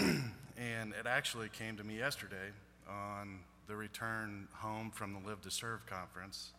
and 0.56 0.92
it 0.98 1.06
actually 1.06 1.48
came 1.50 1.76
to 1.76 1.84
me 1.84 1.98
yesterday 1.98 2.52
on 2.88 3.40
the 3.66 3.76
return 3.76 4.48
home 4.54 4.90
from 4.90 5.12
the 5.12 5.28
Live 5.28 5.42
to 5.42 5.50
Serve 5.50 5.84
conference. 5.86 6.52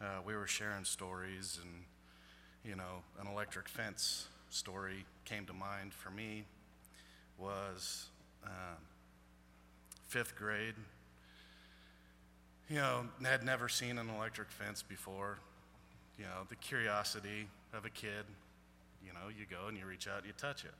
Uh, 0.00 0.20
we 0.26 0.34
were 0.34 0.48
sharing 0.48 0.84
stories, 0.84 1.60
and, 1.62 1.84
you 2.64 2.74
know, 2.74 3.02
an 3.20 3.28
electric 3.28 3.68
fence 3.68 4.26
story 4.50 5.04
came 5.24 5.46
to 5.46 5.52
mind 5.52 5.94
for 5.94 6.10
me 6.10 6.44
was 7.42 8.06
um, 8.44 8.78
fifth 10.06 10.36
grade. 10.36 10.74
You 12.68 12.76
know, 12.76 13.04
had 13.24 13.44
never 13.44 13.68
seen 13.68 13.98
an 13.98 14.08
electric 14.08 14.50
fence 14.50 14.82
before. 14.82 15.38
You 16.18 16.24
know, 16.24 16.46
the 16.48 16.56
curiosity 16.56 17.48
of 17.74 17.84
a 17.84 17.90
kid. 17.90 18.24
You 19.04 19.12
know, 19.12 19.28
you 19.28 19.44
go 19.50 19.68
and 19.68 19.76
you 19.76 19.84
reach 19.84 20.06
out 20.06 20.18
and 20.18 20.26
you 20.26 20.32
touch 20.38 20.64
it. 20.64 20.74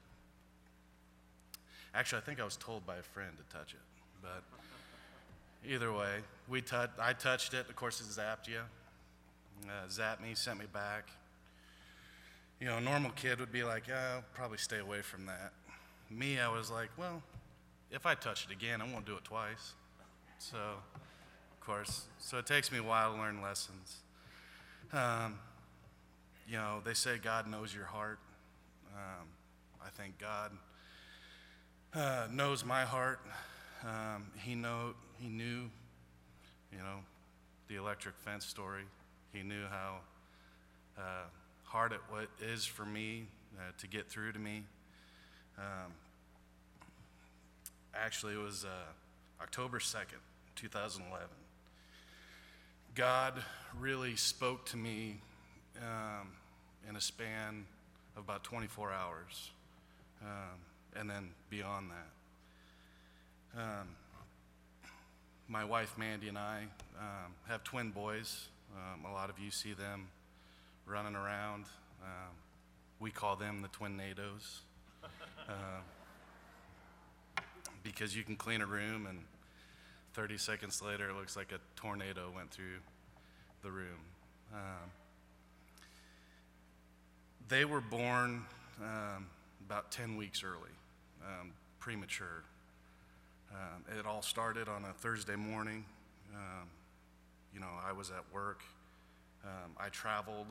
Actually, 1.95 2.19
I 2.19 2.25
think 2.25 2.41
I 2.41 2.45
was 2.45 2.57
told 2.57 2.87
by 2.87 2.97
a 2.97 3.03
friend 3.03 3.33
to 3.37 3.57
touch 3.57 3.75
it, 3.75 3.81
but 4.23 4.43
either 5.69 5.93
way, 5.93 6.21
we 6.49 6.63
t- 6.63 6.77
I 6.99 7.13
touched 7.13 7.53
it. 7.53 7.69
Of 7.69 7.77
course, 7.77 8.01
it 8.01 8.07
zapped 8.07 8.49
you. 8.49 8.61
Uh, 9.67 9.87
zapped 9.89 10.23
me, 10.23 10.35
sent 10.35 10.59
me 10.59 10.65
back. 10.73 11.11
You 12.61 12.69
know, 12.69 12.79
a 12.79 12.81
normal 12.81 13.11
kid 13.11 13.41
would 13.41 13.53
be 13.53 13.63
like, 13.63 13.91
I'll 13.91 14.25
probably 14.35 14.57
stay 14.57 14.79
away 14.79 15.03
from 15.03 15.27
that. 15.27 15.53
Me, 16.17 16.39
I 16.39 16.49
was 16.49 16.71
like, 16.71 16.91
well, 16.97 17.23
if 17.91 18.07
I 18.07 18.15
touch 18.15 18.47
it 18.47 18.53
again, 18.53 18.81
I 18.81 18.93
won't 18.93 19.07
do 19.07 19.17
it 19.17 19.25
twice. 19.25 19.75
So, 20.39 20.57
of 20.57 21.61
course, 21.61 22.07
so 22.19 22.39
it 22.39 22.47
takes 22.47 22.73
me 22.73 22.79
a 22.79 22.83
while 22.83 23.13
to 23.13 23.19
learn 23.19 23.43
lessons. 23.43 23.99
Um, 24.93 25.39
you 26.49 26.57
know, 26.57 26.81
they 26.85 26.95
say 26.95 27.19
God 27.19 27.47
knows 27.47 27.75
your 27.75 27.85
heart. 27.85 28.19
Um, 28.95 29.27
I 29.85 29.89
think 29.91 30.19
God 30.19 30.51
uh, 31.95 32.27
knows 32.31 32.65
my 32.65 32.83
heart. 32.83 33.21
Um, 33.85 34.27
he 34.37 34.55
know 34.55 34.95
he 35.19 35.29
knew, 35.29 35.71
you 36.73 36.79
know, 36.79 36.99
the 37.69 37.77
electric 37.77 38.17
fence 38.19 38.45
story. 38.45 38.85
He 39.33 39.43
knew 39.43 39.65
how 39.71 39.97
uh, 40.99 41.27
hard 41.65 41.93
it 41.93 42.01
is 42.41 42.67
for 42.67 42.85
me 42.85 43.27
uh, 43.59 43.73
to 43.79 43.87
get 43.87 44.11
through 44.11 44.33
to 44.33 44.39
me. 44.39 44.65
Um, 45.59 45.93
actually, 47.95 48.35
it 48.35 48.43
was 48.43 48.65
uh, 48.65 49.43
October 49.43 49.79
2nd, 49.79 50.21
2011. 50.57 51.27
God 52.95 53.43
really 53.79 54.17
spoke 54.17 54.67
to 54.67 54.77
me 54.77 55.21
um, 55.79 56.29
in 56.89 56.97
a 56.97 57.01
span 57.01 57.65
of 58.17 58.25
about 58.25 58.45
24 58.45 58.93
hours, 58.93 59.51
um, 60.23 60.59
and 60.95 61.09
then 61.09 61.31
beyond 61.49 61.91
that. 61.91 63.61
Um, 63.61 63.89
my 65.49 65.65
wife 65.65 65.97
Mandy 65.99 66.29
and 66.29 66.39
I 66.39 66.63
um, 66.99 67.35
have 67.49 67.65
twin 67.65 67.91
boys. 67.91 68.49
Um, 68.75 69.05
a 69.05 69.13
lot 69.13 69.29
of 69.29 69.39
you 69.39 69.51
see 69.51 69.73
them 69.73 70.09
running 70.87 71.15
around. 71.15 71.65
Um, 72.03 72.33
we 73.01 73.11
call 73.11 73.37
them 73.37 73.63
the 73.63 73.69
twin 73.69 73.99
NATOs. 73.99 74.61
Uh, 75.49 75.53
because 78.03 78.17
you 78.17 78.25
can 78.25 78.35
clean 78.35 78.61
a 78.61 78.67
room 78.67 79.07
and 79.07 79.21
30 80.15 80.37
seconds 80.37 80.83
later 80.83 81.11
it 81.11 81.15
looks 81.15 81.37
like 81.37 81.53
a 81.53 81.61
tornado 81.77 82.33
went 82.35 82.51
through 82.51 82.81
the 83.63 83.71
room. 83.71 84.01
Um, 84.53 84.91
they 87.47 87.65
were 87.65 87.81
born 87.81 88.43
um, 88.81 89.29
about 89.65 89.93
10 89.93 90.17
weeks 90.17 90.43
early, 90.43 90.73
um, 91.25 91.53
premature. 91.79 92.43
Um, 93.53 93.85
it 93.97 94.05
all 94.05 94.21
started 94.21 94.69
on 94.69 94.85
a 94.85 94.93
Thursday 94.95 95.37
morning. 95.37 95.85
Um, 96.35 96.67
you 97.55 97.61
know, 97.61 97.71
I 97.87 97.93
was 97.93 98.11
at 98.11 98.25
work. 98.35 98.65
Um, 99.45 99.77
I 99.79 99.91
traveled 99.91 100.49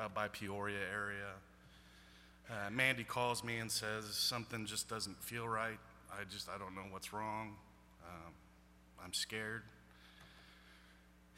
up 0.00 0.14
by 0.14 0.28
Peoria 0.28 0.78
area. 0.90 1.34
Uh, 2.48 2.70
Mandy 2.70 3.04
calls 3.04 3.44
me 3.44 3.58
and 3.58 3.70
says 3.70 4.06
something 4.06 4.64
just 4.64 4.88
doesn't 4.88 5.22
feel 5.22 5.46
right. 5.46 5.78
I 6.20 6.24
just, 6.30 6.48
I 6.48 6.58
don't 6.58 6.74
know 6.74 6.84
what's 6.90 7.12
wrong. 7.12 7.56
Um, 8.06 8.32
I'm 9.04 9.12
scared. 9.12 9.62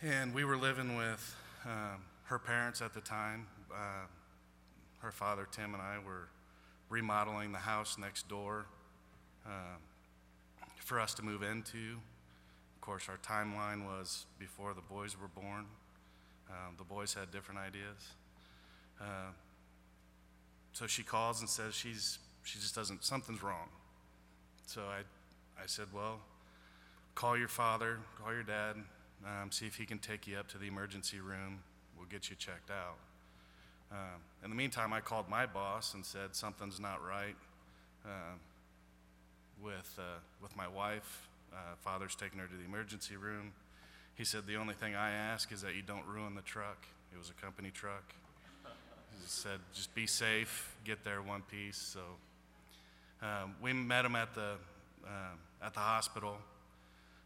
And 0.03 0.35
we 0.35 0.45
were 0.45 0.57
living 0.57 0.97
with 0.97 1.35
um, 1.65 2.03
her 2.25 2.39
parents 2.39 2.83
at 2.83 2.93
the 2.93 3.01
time. 3.01 3.47
Uh, 3.73 4.07
her 4.99 5.11
father, 5.11 5.49
Tim, 5.51 5.73
and 5.73 5.83
I 5.83 5.97
were 6.05 6.29
remodeling 6.91 7.53
the 7.53 7.59
house 7.59 7.97
next 7.99 8.29
door 8.29 8.67
uh, 9.47 9.79
for 10.85 11.01
us 11.01 11.15
to 11.15 11.23
move 11.23 11.43
into. 11.43 11.97
Of 12.75 12.81
course, 12.81 13.09
our 13.09 13.19
timeline 13.19 13.87
was 13.87 14.27
before 14.39 14.75
the 14.75 14.83
boys 14.83 15.17
were 15.19 15.29
born. 15.29 15.65
Um, 16.51 16.75
the 16.77 16.85
boys 16.85 17.15
had 17.15 17.31
different 17.31 17.61
ideas. 17.61 18.13
Uh, 19.01 19.33
so 20.73 20.87
she 20.87 21.03
calls 21.03 21.41
and 21.41 21.49
says 21.49 21.75
she's, 21.75 22.19
she 22.45 22.59
just 22.59 22.75
doesn't, 22.75 23.05
something's 23.05 23.43
wrong. 23.43 23.69
So 24.67 24.83
I, 24.83 25.63
I 25.63 25.67
said, 25.67 25.87
well, 25.95 26.19
call 27.15 27.39
your 27.39 27.49
father, 27.49 27.99
call 28.21 28.33
your 28.33 28.43
dad, 28.43 28.75
um, 29.25 29.51
see 29.51 29.67
if 29.67 29.77
he 29.77 29.87
can 29.87 29.99
take 29.99 30.27
you 30.27 30.37
up 30.37 30.49
to 30.49 30.59
the 30.59 30.67
emergency 30.67 31.21
room. 31.21 31.61
We'll 31.97 32.09
get 32.09 32.29
you 32.29 32.37
checked 32.37 32.71
out. 32.71 32.97
Um, 33.93 34.21
in 34.43 34.51
the 34.51 34.57
meantime, 34.57 34.93
I 34.93 35.01
called 35.01 35.29
my 35.29 35.47
boss 35.47 35.95
and 35.95 36.05
said 36.05 36.35
something's 36.35 36.81
not 36.81 36.99
right 37.07 37.37
uh, 38.05 38.35
with, 39.63 39.95
uh, 39.99 40.19
with 40.43 40.57
my 40.57 40.67
wife. 40.67 41.29
Uh, 41.53 41.77
father's 41.81 42.17
taking 42.17 42.41
her 42.41 42.47
to 42.47 42.55
the 42.55 42.65
emergency 42.65 43.17
room. 43.17 43.53
He 44.17 44.25
said, 44.25 44.49
The 44.49 44.57
only 44.57 44.75
thing 44.75 44.97
I 44.97 45.13
ask 45.13 45.53
is 45.53 45.63
that 45.63 45.77
you 45.77 45.83
don't 45.83 46.05
ruin 46.07 46.35
the 46.35 46.43
truck. 46.43 46.87
It 47.15 47.19
was 47.19 47.31
a 47.31 47.41
company 47.41 47.71
truck. 47.71 48.13
He 48.65 49.27
said, 49.27 49.61
Just 49.73 49.95
be 49.95 50.09
safe, 50.09 50.75
get 50.85 51.05
there 51.05 51.23
one 51.23 51.43
piece. 51.43 51.79
So 51.79 52.01
um, 53.23 53.55
we 53.61 53.73
met 53.73 54.05
him 54.05 54.17
at 54.17 54.35
the, 54.35 54.55
uh, 55.05 55.65
at 55.65 55.75
the 55.75 55.81
hospital. 55.81 56.37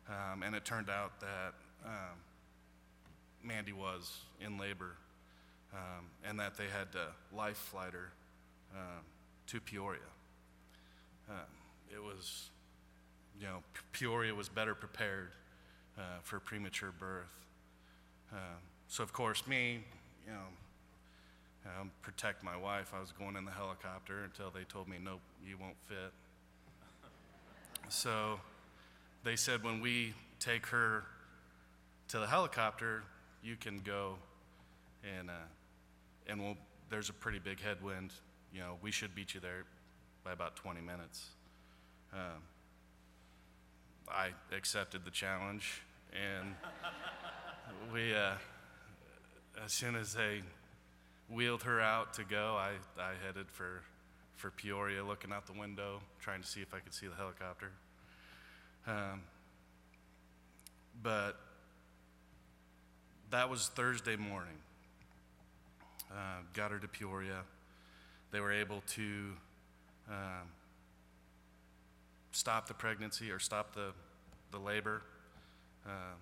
Um, 0.09 0.43
and 0.43 0.55
it 0.55 0.65
turned 0.65 0.91
out 0.91 1.21
that 1.21 1.55
um, 1.85 2.19
Mandy 3.45 3.73
was 3.73 4.19
in 4.45 4.59
labor 4.59 4.97
um, 5.73 6.07
and 6.25 6.39
that 6.41 6.57
they 6.57 6.67
had 6.67 6.91
to 6.93 7.07
life 7.33 7.57
flight 7.57 7.93
her 7.93 8.13
um, 8.75 9.05
to 9.47 9.61
Peoria. 9.61 10.01
Um, 11.29 11.37
it 11.95 12.03
was, 12.03 12.51
you 13.39 13.47
know, 13.47 13.63
Peoria 13.93 14.35
was 14.35 14.49
better 14.49 14.75
prepared 14.75 15.31
uh, 15.97 16.03
for 16.23 16.41
premature 16.41 16.93
birth. 16.99 17.27
So, 18.91 19.05
of 19.05 19.13
course, 19.13 19.47
me, 19.47 19.85
you 20.27 20.33
know, 20.33 20.49
um, 21.67 21.90
protect 22.02 22.43
my 22.43 22.57
wife, 22.57 22.93
I 22.97 23.00
was 23.00 23.12
going 23.12 23.37
in 23.37 23.45
the 23.45 23.50
helicopter 23.50 24.25
until 24.25 24.50
they 24.50 24.64
told 24.64 24.88
me, 24.88 24.97
nope, 25.02 25.21
you 25.47 25.57
won't 25.61 25.76
fit. 25.87 26.12
So 27.88 28.40
they 29.25 29.37
said, 29.37 29.62
when 29.62 29.81
we 29.81 30.14
take 30.38 30.67
her 30.67 31.05
to 32.09 32.19
the 32.19 32.26
helicopter, 32.26 33.02
you 33.43 33.57
can 33.57 33.79
go 33.79 34.17
and, 35.19 35.31
uh, 35.31 35.33
and 36.26 36.40
we'll, 36.40 36.57
there's 36.88 37.09
a 37.09 37.12
pretty 37.12 37.38
big 37.38 37.61
headwind. 37.61 38.12
You 38.52 38.61
know, 38.61 38.76
we 38.83 38.90
should 38.90 39.14
beat 39.14 39.35
you 39.35 39.40
there 39.40 39.64
by 40.25 40.33
about 40.33 40.57
20 40.57 40.81
minutes. 40.81 41.29
Um, 42.12 42.43
I 44.09 44.31
accepted 44.55 45.05
the 45.05 45.11
challenge, 45.11 45.83
and 46.12 46.55
we, 47.93 48.14
uh, 48.14 48.35
as 49.64 49.73
soon 49.73 49.95
as 49.95 50.14
they 50.14 50.40
wheeled 51.31 51.63
her 51.63 51.81
out 51.81 52.15
to 52.15 52.25
go, 52.25 52.57
I, 52.59 52.73
I 53.01 53.13
headed 53.25 53.47
for, 53.51 53.83
for 54.37 54.51
Peoria, 54.51 55.05
looking 55.05 55.33
out 55.33 55.47
the 55.47 55.59
window, 55.59 56.01
trying 56.21 56.43
to 56.43 56.47
see 56.47 56.61
if 56.61 56.75
I 56.75 56.81
could 56.81 56.93
see 56.93 57.07
the 57.07 57.15
helicopter. 57.15 57.71
Um, 58.87 59.23
but 61.03 61.39
that 63.31 63.49
was 63.49 63.69
Thursday 63.69 64.17
morning. 64.17 64.59
Uh, 66.11 66.43
got 66.55 66.73
her 66.73 66.79
to 66.79 66.89
Peoria. 66.89 67.43
They 68.33 68.41
were 68.41 68.53
able 68.53 68.83
to 68.89 69.33
um, 70.09 70.49
stop 72.33 72.67
the 72.67 72.75
pregnancy 72.75 73.31
or 73.31 73.39
stop 73.39 73.75
the, 73.75 73.93
the 74.51 74.59
labor. 74.59 75.03
Um, 75.87 76.19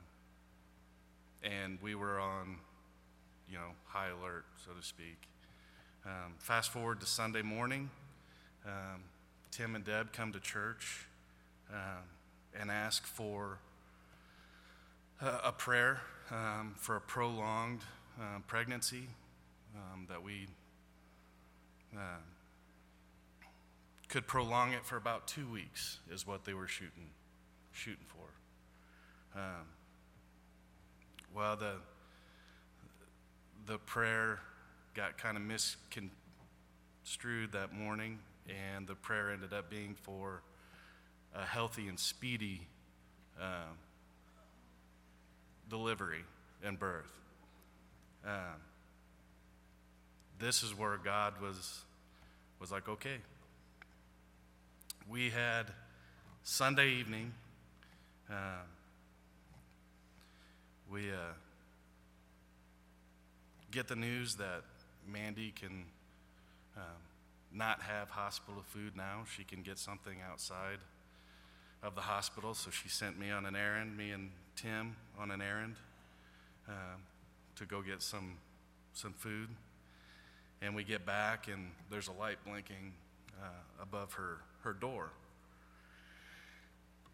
and 1.42 1.78
we 1.80 1.94
were 1.94 2.20
on, 2.20 2.58
you 3.50 3.56
know, 3.56 3.72
high 3.86 4.08
alert, 4.08 4.44
so 4.64 4.72
to 4.72 4.86
speak. 4.86 5.28
Um, 6.04 6.34
fast 6.38 6.70
forward 6.70 7.00
to 7.00 7.06
Sunday 7.06 7.42
morning, 7.42 7.90
um, 8.66 9.02
Tim 9.50 9.74
and 9.74 9.84
Deb 9.84 10.12
come 10.12 10.32
to 10.32 10.40
church 10.40 11.06
um, 11.72 12.04
and 12.58 12.70
ask 12.70 13.06
for 13.06 13.58
a, 15.20 15.48
a 15.48 15.52
prayer 15.52 16.00
um, 16.30 16.74
for 16.76 16.96
a 16.96 17.00
prolonged 17.00 17.80
um, 18.20 18.44
pregnancy 18.46 19.08
that 20.08 20.22
we 20.22 20.46
uh, 21.94 22.20
could 24.08 24.26
prolong 24.26 24.72
it 24.72 24.84
for 24.84 24.96
about 24.96 25.26
two 25.26 25.46
weeks 25.50 25.98
is 26.10 26.26
what 26.26 26.44
they 26.44 26.54
were 26.54 26.66
shooting 26.66 27.10
shooting 27.72 28.06
for. 28.08 29.38
Um, 29.38 29.66
well, 31.34 31.56
the 31.56 31.74
the 33.68 33.78
prayer 33.78 34.40
got 34.94 35.18
kind 35.18 35.36
of 35.36 35.42
misconstrued 35.42 37.52
that 37.52 37.74
morning, 37.74 38.18
and 38.48 38.86
the 38.86 38.94
prayer 38.94 39.30
ended 39.30 39.52
up 39.52 39.68
being 39.68 39.94
for 39.94 40.40
a 41.34 41.44
healthy 41.44 41.86
and 41.86 42.00
speedy 42.00 42.62
uh, 43.38 43.74
delivery 45.68 46.24
and 46.64 46.78
birth. 46.78 47.12
Um, 48.26 48.62
this 50.38 50.62
is 50.62 50.74
where 50.76 50.96
God 50.96 51.34
was 51.42 51.82
was 52.58 52.72
like, 52.72 52.88
okay. 52.88 53.18
We 55.10 55.28
had 55.28 55.66
Sunday 56.42 56.92
evening. 56.92 57.34
Um, 58.30 58.64
we 60.90 61.10
uh, 61.10 61.34
get 63.70 63.88
the 63.88 63.96
news 63.96 64.36
that 64.36 64.62
Mandy 65.06 65.52
can 65.52 65.84
um, 66.76 66.82
not 67.52 67.82
have 67.82 68.10
hospital 68.10 68.62
food 68.66 68.96
now. 68.96 69.24
She 69.36 69.44
can 69.44 69.62
get 69.62 69.78
something 69.78 70.18
outside 70.30 70.78
of 71.82 71.94
the 71.94 72.00
hospital. 72.00 72.54
So 72.54 72.70
she 72.70 72.88
sent 72.88 73.18
me 73.18 73.30
on 73.30 73.46
an 73.46 73.56
errand, 73.56 73.96
me 73.96 74.10
and 74.10 74.30
Tim 74.56 74.96
on 75.18 75.30
an 75.30 75.40
errand 75.40 75.76
um, 76.68 77.02
to 77.56 77.64
go 77.64 77.82
get 77.82 78.02
some, 78.02 78.38
some 78.92 79.12
food. 79.12 79.48
And 80.60 80.74
we 80.74 80.82
get 80.82 81.06
back, 81.06 81.46
and 81.48 81.70
there's 81.90 82.08
a 82.08 82.12
light 82.12 82.38
blinking 82.44 82.92
uh, 83.40 83.82
above 83.82 84.14
her, 84.14 84.38
her 84.62 84.72
door. 84.72 85.10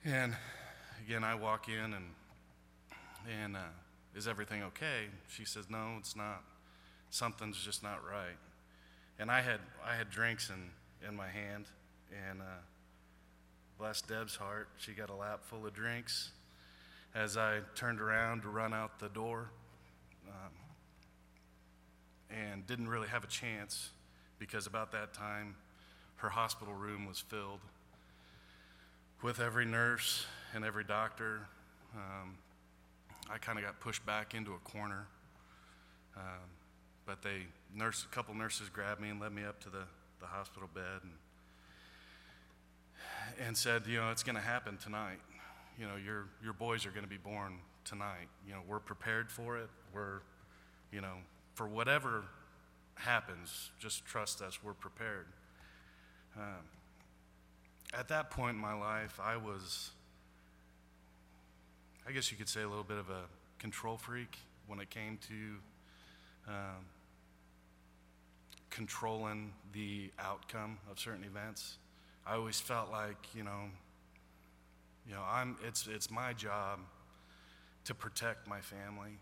And 0.04 0.34
again, 1.06 1.24
I 1.24 1.34
walk 1.34 1.68
in, 1.68 1.94
and, 1.94 2.06
and 3.42 3.56
uh, 3.56 3.60
is 4.14 4.28
everything 4.28 4.62
okay? 4.62 5.08
She 5.28 5.44
says, 5.44 5.66
No, 5.68 5.96
it's 5.98 6.16
not. 6.16 6.42
Something's 7.10 7.62
just 7.62 7.82
not 7.82 8.00
right. 8.04 8.36
And 9.18 9.30
I 9.30 9.40
had, 9.40 9.60
I 9.84 9.94
had 9.94 10.10
drinks 10.10 10.50
in, 10.50 10.70
in 11.08 11.14
my 11.14 11.28
hand, 11.28 11.66
and 12.28 12.40
uh, 12.40 12.62
bless 13.78 14.00
Deb's 14.02 14.36
heart, 14.36 14.68
she 14.76 14.92
got 14.92 15.10
a 15.10 15.14
lap 15.14 15.40
full 15.44 15.66
of 15.66 15.74
drinks. 15.74 16.30
As 17.14 17.36
I 17.36 17.60
turned 17.76 18.00
around 18.00 18.42
to 18.42 18.48
run 18.48 18.74
out 18.74 18.98
the 18.98 19.08
door, 19.08 19.50
um, 20.28 20.50
and 22.30 22.66
didn't 22.66 22.88
really 22.88 23.08
have 23.08 23.22
a 23.22 23.28
chance 23.28 23.90
because 24.38 24.66
about 24.66 24.90
that 24.92 25.14
time 25.14 25.54
her 26.16 26.28
hospital 26.28 26.74
room 26.74 27.06
was 27.06 27.20
filled 27.20 27.60
with 29.22 29.40
every 29.40 29.64
nurse 29.64 30.26
and 30.54 30.64
every 30.64 30.84
doctor. 30.84 31.46
Um, 31.94 32.36
I 33.30 33.38
kind 33.38 33.58
of 33.58 33.64
got 33.64 33.80
pushed 33.80 34.04
back 34.04 34.34
into 34.34 34.52
a 34.52 34.58
corner, 34.58 35.06
um, 36.16 36.48
but 37.06 37.22
they 37.22 37.46
nurse 37.74 38.04
a 38.10 38.14
couple 38.14 38.34
nurses 38.34 38.68
grabbed 38.68 39.00
me 39.00 39.08
and 39.08 39.20
led 39.20 39.32
me 39.32 39.44
up 39.44 39.60
to 39.60 39.70
the, 39.70 39.84
the 40.20 40.26
hospital 40.26 40.68
bed 40.72 41.00
and 41.02 41.12
and 43.46 43.56
said, 43.56 43.82
you 43.86 43.98
know, 43.98 44.10
it's 44.10 44.22
going 44.22 44.36
to 44.36 44.40
happen 44.40 44.76
tonight. 44.76 45.18
You 45.78 45.86
know, 45.86 45.96
your 45.96 46.26
your 46.42 46.52
boys 46.52 46.86
are 46.86 46.90
going 46.90 47.04
to 47.04 47.08
be 47.08 47.16
born 47.16 47.58
tonight. 47.84 48.28
You 48.46 48.54
know, 48.54 48.60
we're 48.66 48.78
prepared 48.80 49.30
for 49.30 49.58
it. 49.58 49.68
We're, 49.92 50.20
you 50.92 51.00
know, 51.00 51.14
for 51.54 51.66
whatever 51.66 52.24
happens, 52.96 53.70
just 53.78 54.04
trust 54.04 54.42
us, 54.42 54.58
we're 54.62 54.74
prepared. 54.74 55.26
Um, 56.36 56.64
at 57.92 58.08
that 58.08 58.30
point 58.30 58.56
in 58.56 58.60
my 58.60 58.74
life, 58.74 59.20
I 59.22 59.36
was, 59.36 59.90
I 62.06 62.12
guess 62.12 62.30
you 62.30 62.36
could 62.36 62.50
say, 62.50 62.62
a 62.62 62.68
little 62.68 62.84
bit 62.84 62.98
of 62.98 63.08
a 63.08 63.22
control 63.58 63.96
freak 63.96 64.38
when 64.66 64.78
it 64.78 64.90
came 64.90 65.18
to 65.28 65.34
um, 66.48 66.84
controlling 68.68 69.52
the 69.72 70.10
outcome 70.18 70.78
of 70.90 70.98
certain 70.98 71.24
events. 71.24 71.78
I 72.26 72.34
always 72.34 72.60
felt 72.60 72.90
like, 72.90 73.16
you 73.34 73.42
know, 73.42 73.70
you 75.08 75.14
know, 75.14 75.22
I'm, 75.26 75.56
it's, 75.66 75.86
it's 75.86 76.10
my 76.10 76.34
job 76.34 76.78
to 77.86 77.94
protect 77.94 78.46
my 78.46 78.60
family. 78.60 79.18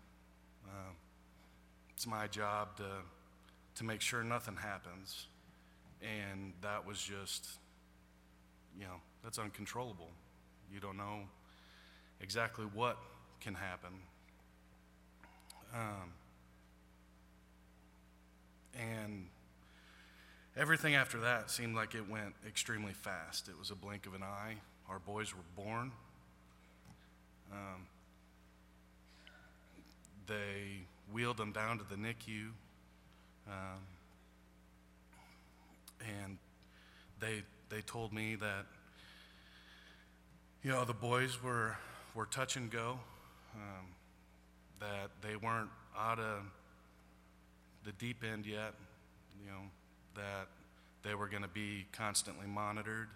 Um, 0.65 0.95
it's 1.93 2.05
my 2.05 2.27
job 2.27 2.75
to, 2.77 2.89
to 3.75 3.83
make 3.85 4.01
sure 4.01 4.23
nothing 4.23 4.57
happens. 4.57 5.27
And 6.01 6.51
that 6.61 6.85
was 6.85 7.01
just, 7.01 7.47
you 8.77 8.85
know, 8.85 8.99
that's 9.23 9.39
uncontrollable. 9.39 10.09
You 10.73 10.81
don't 10.81 10.97
know 10.97 11.21
exactly 12.21 12.65
what 12.73 12.97
can 13.41 13.55
happen. 13.55 13.91
Um, 15.73 16.13
and 18.79 19.25
everything 20.55 20.95
after 20.95 21.19
that 21.21 21.49
seemed 21.49 21.75
like 21.75 21.95
it 21.95 22.09
went 22.09 22.35
extremely 22.47 22.93
fast. 22.93 23.49
It 23.49 23.57
was 23.57 23.71
a 23.71 23.75
blink 23.75 24.05
of 24.05 24.13
an 24.13 24.23
eye. 24.23 24.55
Our 24.89 24.99
boys 24.99 25.33
were 25.33 25.63
born. 25.63 25.91
Um, 27.51 27.87
they 30.27 30.85
wheeled 31.11 31.37
them 31.37 31.51
down 31.51 31.77
to 31.79 31.83
the 31.83 31.95
NICU, 31.95 32.49
um, 33.47 33.79
and 35.99 36.37
they 37.19 37.43
they 37.69 37.81
told 37.81 38.13
me 38.13 38.35
that 38.35 38.65
you 40.63 40.71
know 40.71 40.85
the 40.85 40.93
boys 40.93 41.41
were 41.43 41.75
were 42.15 42.25
touch 42.25 42.55
and 42.55 42.71
go, 42.71 42.99
um, 43.55 43.87
that 44.79 45.09
they 45.21 45.35
weren't 45.35 45.69
out 45.97 46.19
of 46.19 46.43
the 47.85 47.91
deep 47.93 48.23
end 48.23 48.45
yet, 48.45 48.73
you 49.43 49.49
know 49.49 49.61
that 50.15 50.47
they 51.03 51.15
were 51.15 51.27
going 51.27 51.43
to 51.43 51.49
be 51.49 51.85
constantly 51.91 52.47
monitored. 52.47 53.09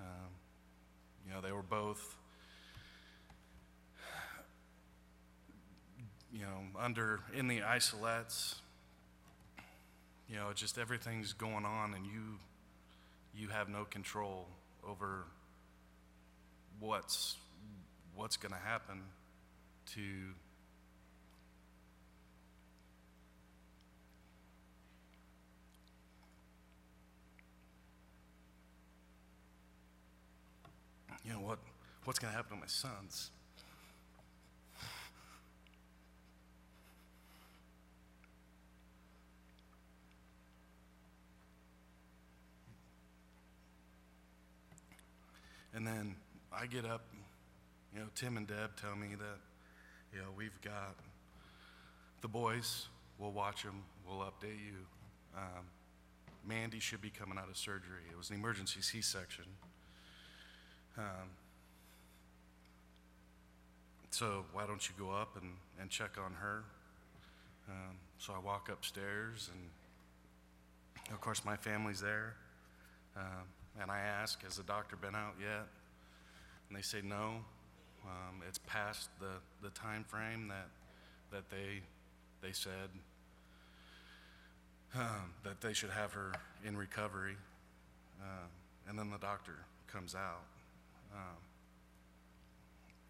Um, 0.00 0.30
you 1.26 1.34
know 1.34 1.40
they 1.40 1.52
were 1.52 1.62
both 1.62 2.16
you 6.32 6.40
know, 6.40 6.80
under, 6.80 7.20
in 7.34 7.46
the 7.46 7.60
isolettes. 7.60 8.56
you 10.28 10.36
know, 10.36 10.50
just 10.54 10.78
everything's 10.78 11.34
going 11.34 11.66
on 11.66 11.92
and 11.94 12.06
you, 12.06 12.38
you 13.36 13.48
have 13.48 13.68
no 13.68 13.84
control 13.84 14.46
over 14.88 15.24
what's, 16.80 17.36
what's 18.14 18.36
gonna 18.36 18.56
happen 18.56 19.02
to 19.94 20.00
you 31.24 31.32
know 31.32 31.40
what 31.40 31.58
what's 32.04 32.18
going 32.18 32.32
to 32.32 32.36
happen 32.36 32.56
to 32.56 32.60
my 32.60 32.66
sons? 32.66 33.30
And 45.74 45.86
then 45.86 46.16
i 46.54 46.66
get 46.66 46.84
up 46.84 47.00
you 47.94 48.00
know 48.00 48.06
tim 48.14 48.36
and 48.36 48.46
deb 48.46 48.70
tell 48.80 48.96
me 48.96 49.08
that 49.14 49.38
you 50.12 50.18
know 50.18 50.28
we've 50.36 50.60
got 50.62 50.94
the 52.20 52.28
boys 52.28 52.86
we'll 53.18 53.32
watch 53.32 53.62
them 53.62 53.82
we'll 54.08 54.20
update 54.20 54.58
you 54.58 54.86
um, 55.36 55.64
mandy 56.46 56.78
should 56.78 57.00
be 57.00 57.10
coming 57.10 57.38
out 57.38 57.48
of 57.48 57.56
surgery 57.56 58.02
it 58.10 58.16
was 58.16 58.30
an 58.30 58.36
emergency 58.36 58.80
c-section 58.80 59.44
um, 60.98 61.28
so 64.12 64.44
why 64.52 64.66
don't 64.66 64.86
you 64.86 64.94
go 64.98 65.10
up 65.10 65.36
and, 65.40 65.52
and 65.80 65.88
check 65.88 66.18
on 66.22 66.34
her? 66.34 66.64
Um, 67.68 67.96
so 68.18 68.34
I 68.34 68.38
walk 68.38 68.68
upstairs, 68.70 69.50
and 69.52 71.14
of 71.14 71.20
course 71.22 71.46
my 71.46 71.56
family's 71.56 72.00
there. 72.00 72.34
Um, 73.16 73.44
and 73.80 73.90
I 73.90 74.00
ask, 74.00 74.42
has 74.44 74.56
the 74.58 74.64
doctor 74.64 74.96
been 74.96 75.14
out 75.14 75.34
yet? 75.40 75.66
And 76.68 76.76
they 76.76 76.82
say 76.82 77.00
no. 77.02 77.36
Um, 78.04 78.42
it's 78.48 78.58
past 78.58 79.10
the, 79.20 79.40
the 79.62 79.70
time 79.70 80.04
frame 80.04 80.48
that, 80.48 80.68
that 81.30 81.50
they, 81.50 81.80
they 82.40 82.52
said 82.52 82.90
um, 84.94 85.32
that 85.44 85.60
they 85.60 85.72
should 85.72 85.90
have 85.90 86.12
her 86.12 86.32
in 86.64 86.76
recovery. 86.76 87.36
Um, 88.20 88.48
and 88.88 88.98
then 88.98 89.10
the 89.10 89.18
doctor 89.18 89.54
comes 89.86 90.14
out 90.14 90.44
um, 91.14 91.36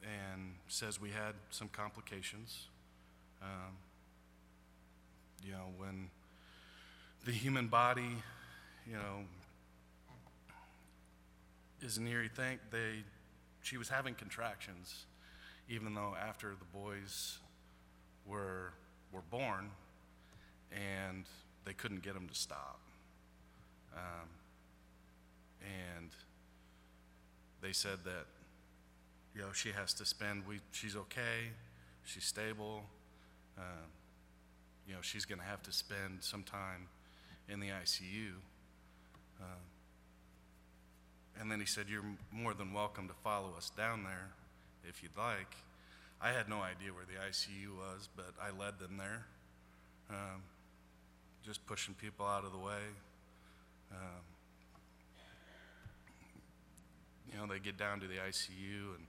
and 0.02 0.54
says 0.68 1.00
we 1.00 1.10
had 1.10 1.34
some 1.50 1.68
complications. 1.68 2.66
Um, 3.42 3.76
you 5.44 5.52
know, 5.52 5.72
when 5.76 6.08
the 7.24 7.32
human 7.32 7.68
body, 7.68 8.16
you 8.86 8.94
know, 8.94 9.24
is 11.80 11.98
an 11.98 12.06
eerie 12.06 12.28
thing. 12.28 12.58
They, 12.70 13.02
she 13.62 13.76
was 13.76 13.88
having 13.88 14.14
contractions, 14.14 15.06
even 15.68 15.94
though 15.94 16.14
after 16.20 16.50
the 16.50 16.78
boys 16.78 17.38
were 18.26 18.72
were 19.12 19.22
born, 19.30 19.70
and 20.72 21.24
they 21.64 21.72
couldn't 21.72 22.02
get 22.02 22.14
them 22.14 22.28
to 22.28 22.34
stop. 22.34 22.80
Um, 23.94 24.28
and 25.60 26.10
they 27.60 27.72
said 27.72 27.98
that, 28.04 28.26
you 29.34 29.42
know, 29.42 29.52
she 29.52 29.70
has 29.70 29.94
to 29.94 30.04
spend, 30.04 30.46
we, 30.46 30.60
she's 30.72 30.96
okay, 30.96 31.50
she's 32.04 32.24
stable, 32.24 32.84
um, 33.58 33.90
you 34.88 34.94
know, 34.94 35.00
she's 35.02 35.24
going 35.24 35.38
to 35.38 35.44
have 35.44 35.62
to 35.62 35.72
spend 35.72 36.18
some 36.20 36.42
time 36.42 36.88
in 37.48 37.60
the 37.60 37.68
ICU. 37.68 38.30
Uh, 39.40 39.44
and 41.40 41.50
then 41.50 41.60
he 41.60 41.66
said, 41.66 41.86
You're 41.88 42.04
more 42.30 42.54
than 42.54 42.72
welcome 42.72 43.08
to 43.08 43.14
follow 43.14 43.52
us 43.56 43.70
down 43.76 44.04
there 44.04 44.28
if 44.88 45.02
you'd 45.02 45.16
like. 45.16 45.56
I 46.20 46.30
had 46.30 46.48
no 46.48 46.60
idea 46.60 46.92
where 46.92 47.04
the 47.04 47.18
ICU 47.28 47.76
was, 47.76 48.08
but 48.16 48.32
I 48.40 48.56
led 48.56 48.78
them 48.78 48.96
there, 48.96 49.24
um, 50.10 50.42
just 51.44 51.66
pushing 51.66 51.94
people 51.94 52.26
out 52.26 52.44
of 52.44 52.52
the 52.52 52.58
way. 52.58 52.82
Um, 53.90 54.22
you 57.32 57.38
know, 57.38 57.46
they 57.52 57.58
get 57.58 57.76
down 57.76 58.00
to 58.00 58.06
the 58.06 58.16
ICU 58.16 58.94
and, 58.94 59.06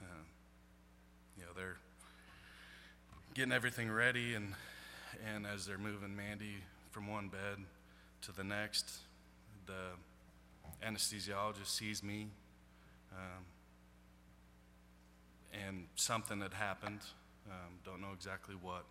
uh, 0.00 0.24
you 1.36 1.44
know, 1.44 1.50
they're 1.56 1.76
getting 3.34 3.52
everything 3.52 3.90
ready 3.90 4.34
and, 4.34 4.54
and 5.34 5.46
as 5.46 5.66
they're 5.66 5.78
moving 5.78 6.14
Mandy 6.16 6.56
from 6.90 7.08
one 7.08 7.28
bed 7.28 7.58
to 8.22 8.32
the 8.32 8.44
next, 8.44 8.90
the 9.66 9.90
anesthesiologist 10.86 11.66
sees 11.66 12.02
me, 12.02 12.28
um, 13.12 13.44
and 15.66 15.86
something 15.96 16.40
had 16.40 16.54
happened. 16.54 17.00
Um, 17.48 17.78
don't 17.84 18.00
know 18.00 18.12
exactly 18.14 18.54
what 18.60 18.84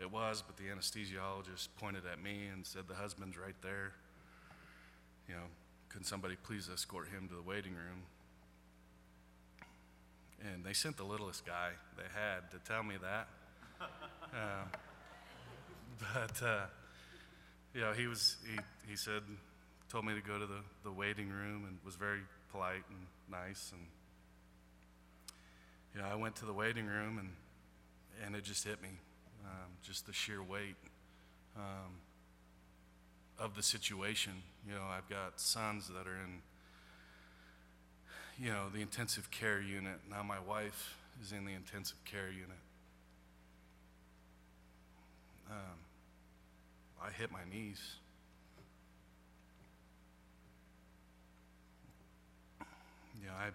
it 0.00 0.10
was, 0.10 0.42
but 0.46 0.56
the 0.56 0.64
anesthesiologist 0.64 1.68
pointed 1.78 2.02
at 2.10 2.22
me 2.22 2.48
and 2.52 2.66
said, 2.66 2.88
The 2.88 2.94
husband's 2.94 3.36
right 3.36 3.54
there. 3.62 3.92
You 5.28 5.34
know, 5.34 5.44
can 5.88 6.04
somebody 6.04 6.36
please 6.42 6.68
escort 6.72 7.08
him 7.08 7.28
to 7.28 7.34
the 7.34 7.42
waiting 7.42 7.72
room? 7.72 8.02
And 10.52 10.64
they 10.64 10.72
sent 10.72 10.96
the 10.96 11.04
littlest 11.04 11.46
guy 11.46 11.70
they 11.96 12.02
had 12.02 12.50
to 12.50 12.58
tell 12.68 12.82
me 12.82 12.96
that. 13.00 13.28
uh, 14.34 14.64
but, 16.12 16.42
uh, 16.44 16.66
you 17.74 17.80
know, 17.80 17.92
he 17.92 18.06
was, 18.06 18.36
he, 18.44 18.58
he 18.90 18.96
said, 18.96 19.22
told 19.92 20.06
me 20.06 20.14
to 20.14 20.26
go 20.26 20.38
to 20.38 20.46
the, 20.46 20.62
the 20.82 20.90
waiting 20.90 21.28
room 21.28 21.66
and 21.68 21.76
was 21.84 21.96
very 21.96 22.20
polite 22.50 22.82
and 22.88 23.06
nice. 23.30 23.72
And, 23.72 23.86
you 25.94 26.00
know, 26.00 26.08
I 26.10 26.16
went 26.16 26.34
to 26.36 26.46
the 26.46 26.52
waiting 26.54 26.86
room 26.86 27.18
and, 27.18 27.28
and 28.24 28.34
it 28.34 28.42
just 28.42 28.64
hit 28.64 28.80
me, 28.82 28.88
um, 29.44 29.70
just 29.82 30.06
the 30.06 30.12
sheer 30.12 30.42
weight. 30.42 30.76
Um, 31.54 32.00
of 33.42 33.56
the 33.56 33.62
situation. 33.62 34.32
You 34.66 34.74
know, 34.74 34.84
I've 34.88 35.08
got 35.08 35.40
sons 35.40 35.88
that 35.88 36.06
are 36.06 36.16
in, 36.16 36.42
you 38.38 38.50
know, 38.50 38.68
the 38.72 38.80
intensive 38.80 39.30
care 39.30 39.60
unit. 39.60 39.98
Now 40.08 40.22
my 40.22 40.38
wife 40.38 40.96
is 41.20 41.32
in 41.32 41.44
the 41.44 41.52
intensive 41.52 42.02
care 42.04 42.30
unit. 42.30 42.62
Um, 45.50 45.78
I 47.02 47.10
hit 47.10 47.32
my 47.32 47.40
knees. 47.50 47.80
Know, 53.26 53.32
I. 53.38 53.50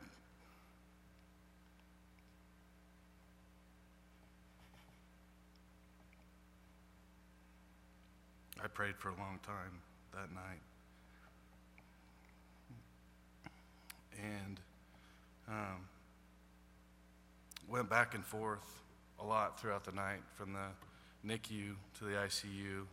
I 8.64 8.68
prayed 8.68 8.96
for 8.98 9.10
a 9.10 9.16
long 9.16 9.40
time 9.46 9.82
that 10.14 10.34
night. 10.34 10.62
And 14.18 14.60
um, 15.48 15.88
went 17.68 17.90
back 17.90 18.16
and 18.16 18.26
forth 18.26 18.82
a 19.20 19.26
lot 19.26 19.60
throughout 19.60 19.84
the 19.84 19.92
night 19.92 20.22
from 20.36 20.54
the 20.54 21.28
NICU 21.28 21.76
to 22.00 22.04
the 22.04 22.12
ICU, 22.12 22.86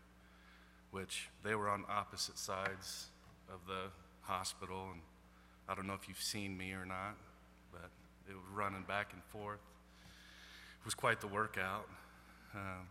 which 0.90 1.28
they 1.42 1.54
were 1.54 1.68
on 1.68 1.84
opposite 1.88 2.38
sides 2.38 3.06
of 3.48 3.60
the 3.66 3.90
hospital. 4.22 4.88
And 4.92 5.00
I 5.68 5.74
don't 5.74 5.86
know 5.86 5.94
if 5.94 6.08
you've 6.08 6.22
seen 6.22 6.56
me 6.56 6.72
or 6.72 6.84
not, 6.84 7.16
but 7.72 7.90
it 8.28 8.34
was 8.34 8.44
running 8.52 8.82
back 8.82 9.12
and 9.12 9.22
forth. 9.24 9.60
It 10.80 10.84
was 10.84 10.94
quite 10.94 11.20
the 11.20 11.26
workout. 11.26 11.88
Um, 12.54 12.86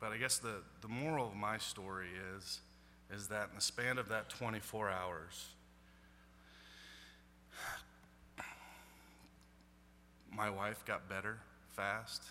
but 0.00 0.12
I 0.12 0.16
guess 0.16 0.38
the, 0.38 0.62
the 0.80 0.88
moral 0.88 1.28
of 1.28 1.34
my 1.34 1.58
story 1.58 2.08
is, 2.36 2.60
is 3.12 3.28
that 3.28 3.48
in 3.50 3.56
the 3.56 3.60
span 3.60 3.98
of 3.98 4.08
that 4.08 4.28
24 4.28 4.90
hours, 4.90 5.46
my 10.36 10.50
wife 10.50 10.84
got 10.84 11.08
better 11.08 11.38
fast. 11.70 12.24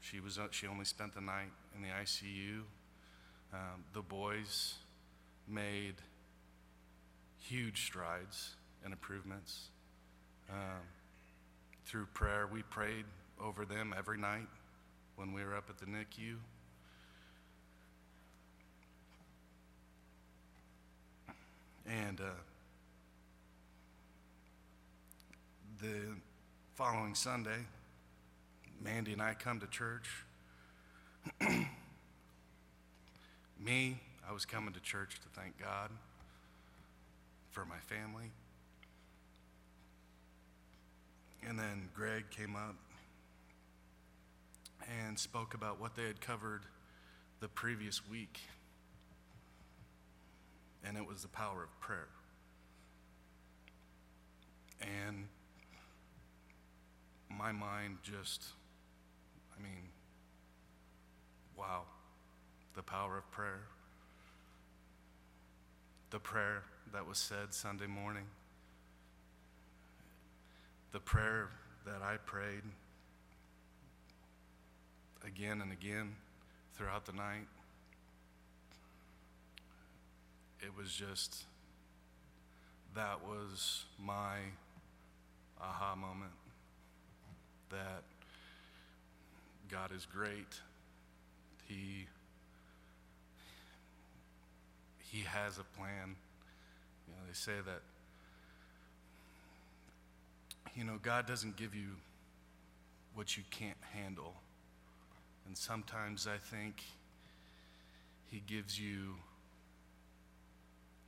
She, 0.00 0.20
was, 0.20 0.38
uh, 0.38 0.48
she 0.50 0.66
only 0.66 0.84
spent 0.84 1.14
the 1.14 1.20
night 1.20 1.50
in 1.74 1.82
the 1.82 1.88
ICU. 1.88 2.60
Um, 3.52 3.84
the 3.92 4.02
boys 4.02 4.74
made 5.48 5.94
huge 7.48 7.84
strides 7.84 8.56
and 8.82 8.92
improvements. 8.92 9.68
Um, 10.50 10.80
through 11.84 12.06
prayer, 12.14 12.48
we 12.50 12.62
prayed 12.62 13.04
over 13.40 13.64
them 13.64 13.94
every 13.96 14.18
night 14.18 14.48
when 15.16 15.32
we 15.32 15.44
were 15.44 15.54
up 15.56 15.68
at 15.68 15.78
the 15.78 15.86
NICU. 15.86 16.36
And 21.86 22.20
uh, 22.20 22.24
the 25.82 26.00
following 26.74 27.14
Sunday, 27.14 27.66
Mandy 28.82 29.12
and 29.12 29.20
I 29.20 29.34
come 29.34 29.60
to 29.60 29.66
church. 29.66 30.08
Me, 33.60 34.00
I 34.26 34.32
was 34.32 34.46
coming 34.46 34.72
to 34.72 34.80
church 34.80 35.20
to 35.20 35.28
thank 35.38 35.58
God 35.60 35.90
for 37.54 37.64
my 37.64 37.78
family. 37.86 38.32
And 41.48 41.56
then 41.56 41.88
Greg 41.94 42.24
came 42.30 42.56
up 42.56 42.74
and 45.06 45.16
spoke 45.16 45.54
about 45.54 45.80
what 45.80 45.94
they 45.94 46.02
had 46.02 46.20
covered 46.20 46.62
the 47.38 47.46
previous 47.46 48.06
week. 48.08 48.40
And 50.84 50.96
it 50.96 51.06
was 51.06 51.22
the 51.22 51.28
power 51.28 51.62
of 51.62 51.80
prayer. 51.80 52.08
And 54.80 55.28
my 57.30 57.52
mind 57.52 57.98
just, 58.02 58.42
I 59.56 59.62
mean, 59.62 59.90
wow, 61.56 61.82
the 62.74 62.82
power 62.82 63.16
of 63.16 63.30
prayer. 63.30 63.62
The 66.10 66.18
prayer 66.18 66.64
that 66.94 67.08
was 67.08 67.18
said 67.18 67.52
Sunday 67.52 67.88
morning. 67.88 68.22
The 70.92 71.00
prayer 71.00 71.48
that 71.84 72.02
I 72.02 72.18
prayed 72.18 72.62
again 75.26 75.60
and 75.60 75.72
again 75.72 76.14
throughout 76.76 77.04
the 77.04 77.12
night. 77.12 77.48
It 80.60 80.70
was 80.78 80.92
just, 80.92 81.42
that 82.94 83.26
was 83.26 83.86
my 83.98 84.36
aha 85.60 85.96
moment 85.96 86.30
that 87.70 88.04
God 89.68 89.90
is 89.92 90.06
great. 90.06 90.60
He 91.68 92.06
He 95.10 95.22
has 95.22 95.58
a 95.58 95.64
plan. 95.76 96.16
You 97.06 97.14
know, 97.14 97.20
they 97.26 97.34
say 97.34 97.60
that 97.64 97.82
you 100.74 100.82
know, 100.82 100.98
God 101.02 101.26
doesn't 101.26 101.56
give 101.56 101.74
you 101.74 101.86
what 103.14 103.36
you 103.36 103.44
can't 103.50 103.76
handle. 103.92 104.34
And 105.46 105.56
sometimes 105.56 106.26
I 106.26 106.38
think 106.38 106.82
He 108.30 108.42
gives 108.46 108.78
you 108.78 109.14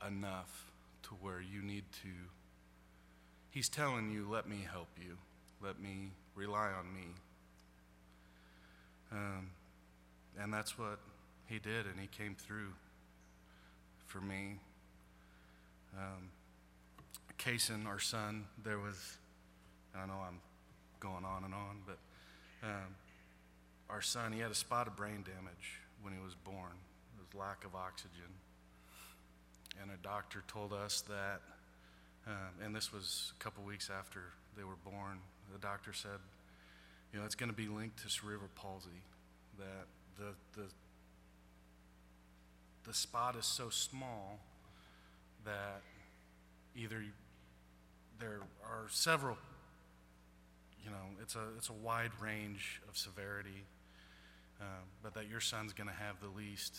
enough 0.05 0.71
to 1.03 1.09
where 1.21 1.41
you 1.41 1.61
need 1.61 1.83
to. 2.03 2.09
He's 3.51 3.67
telling 3.67 4.11
you, 4.11 4.27
let 4.29 4.47
me 4.47 4.65
help 4.71 4.89
you, 4.97 5.17
let 5.61 5.81
me 5.81 6.11
rely 6.35 6.69
on 6.77 6.93
me. 6.93 7.07
Um, 9.11 9.49
and 10.39 10.53
that's 10.53 10.77
what 10.77 10.99
He 11.47 11.59
did, 11.59 11.87
and 11.87 11.99
He 11.99 12.07
came 12.07 12.35
through 12.35 12.73
for 14.05 14.21
me. 14.21 14.59
Um, 15.97 16.29
Kason, 17.39 17.87
our 17.87 17.99
son, 17.99 18.45
there 18.63 18.77
was, 18.77 19.17
I 19.95 20.05
know 20.05 20.21
I'm 20.27 20.39
going 20.99 21.25
on 21.25 21.43
and 21.43 21.53
on, 21.53 21.81
but 21.85 21.97
um, 22.63 22.95
our 23.89 24.01
son, 24.01 24.31
he 24.31 24.39
had 24.39 24.51
a 24.51 24.55
spot 24.55 24.87
of 24.87 24.95
brain 24.95 25.23
damage 25.23 25.79
when 26.01 26.13
he 26.13 26.19
was 26.19 26.35
born. 26.35 26.73
It 27.17 27.25
was 27.25 27.39
lack 27.39 27.63
of 27.65 27.75
oxygen. 27.75 28.29
And 29.81 29.91
a 29.91 29.97
doctor 30.03 30.43
told 30.47 30.73
us 30.73 31.01
that, 31.01 31.41
um, 32.27 32.63
and 32.63 32.75
this 32.75 32.91
was 32.91 33.33
a 33.39 33.43
couple 33.43 33.63
weeks 33.63 33.89
after 33.95 34.21
they 34.55 34.63
were 34.63 34.77
born, 34.83 35.19
the 35.51 35.59
doctor 35.59 35.93
said, 35.93 36.19
you 37.13 37.19
know, 37.19 37.25
it's 37.25 37.35
going 37.35 37.49
to 37.49 37.55
be 37.55 37.67
linked 37.67 38.03
to 38.03 38.09
cerebral 38.09 38.49
palsy, 38.55 38.89
that 39.57 39.87
the, 40.17 40.59
the, 40.59 40.67
the 42.85 42.93
spot 42.93 43.35
is 43.35 43.45
so 43.45 43.69
small 43.69 44.39
that 45.47 45.81
either 46.75 47.03
there 48.19 48.41
are 48.63 48.85
several, 48.89 49.37
you 50.83 50.91
know, 50.91 51.17
it's 51.21 51.35
a, 51.35 51.41
it's 51.57 51.69
a 51.69 51.73
wide 51.73 52.11
range 52.21 52.81
of 52.87 52.97
severity, 52.97 53.63
uh, 54.61 54.83
but 55.01 55.13
that 55.13 55.29
your 55.29 55.39
son's 55.39 55.73
going 55.73 55.87
to 55.87 55.95
have 55.95 56.19
the 56.21 56.27
least 56.27 56.77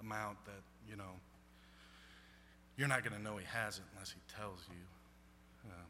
amount 0.00 0.44
that, 0.44 0.62
you 0.88 0.96
know, 0.96 1.20
you're 2.76 2.88
not 2.88 3.04
going 3.04 3.16
to 3.16 3.22
know 3.22 3.36
he 3.36 3.46
has 3.46 3.78
it 3.78 3.84
unless 3.94 4.10
he 4.10 4.20
tells 4.36 4.58
you. 4.68 5.70
Um, 5.70 5.86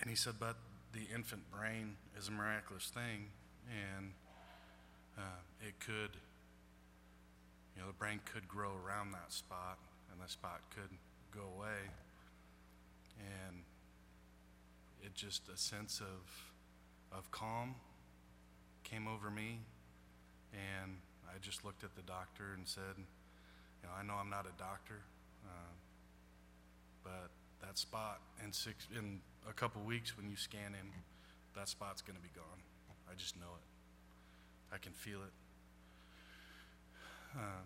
and 0.00 0.10
he 0.10 0.16
said, 0.16 0.34
but 0.40 0.56
the 0.92 1.06
infant 1.14 1.42
brain 1.50 1.96
is 2.18 2.28
a 2.28 2.30
miraculous 2.30 2.86
thing, 2.86 3.28
and 3.68 4.12
uh, 5.18 5.40
it 5.66 5.74
could, 5.80 6.16
you 7.74 7.82
know, 7.82 7.86
the 7.86 7.98
brain 7.98 8.20
could 8.32 8.48
grow 8.48 8.70
around 8.86 9.12
that 9.12 9.32
spot, 9.32 9.78
and 10.14 10.24
the 10.24 10.30
spot 10.30 10.60
could 10.70 10.90
go 11.34 11.42
away. 11.58 11.90
And 13.18 13.62
it 15.02 15.14
just, 15.14 15.42
a 15.52 15.56
sense 15.56 16.00
of, 16.00 17.18
of 17.18 17.30
calm 17.30 17.74
came 18.84 19.08
over 19.08 19.30
me, 19.30 19.60
and 20.52 20.96
I 21.26 21.38
just 21.40 21.64
looked 21.64 21.82
at 21.82 21.96
the 21.96 22.02
doctor 22.02 22.54
and 22.56 22.66
said, 22.66 22.94
you 22.96 23.88
know, 23.88 23.94
I 23.98 24.02
know 24.04 24.14
I'm 24.14 24.30
not 24.30 24.46
a 24.46 24.56
doctor, 24.56 25.00
uh, 25.44 25.74
but 27.02 27.30
that 27.60 27.76
spot 27.76 28.20
in 28.44 28.52
six 28.52 28.86
in 28.96 29.20
a 29.48 29.52
couple 29.52 29.82
weeks 29.82 30.16
when 30.16 30.28
you 30.28 30.36
scan 30.36 30.74
him, 30.74 30.92
that 31.56 31.68
spot's 31.68 32.02
going 32.02 32.16
to 32.16 32.22
be 32.22 32.30
gone. 32.34 32.60
I 33.10 33.14
just 33.16 33.36
know 33.36 33.52
it. 33.56 34.74
I 34.74 34.78
can 34.78 34.92
feel 34.92 35.20
it. 35.20 35.32
Uh, 37.36 37.62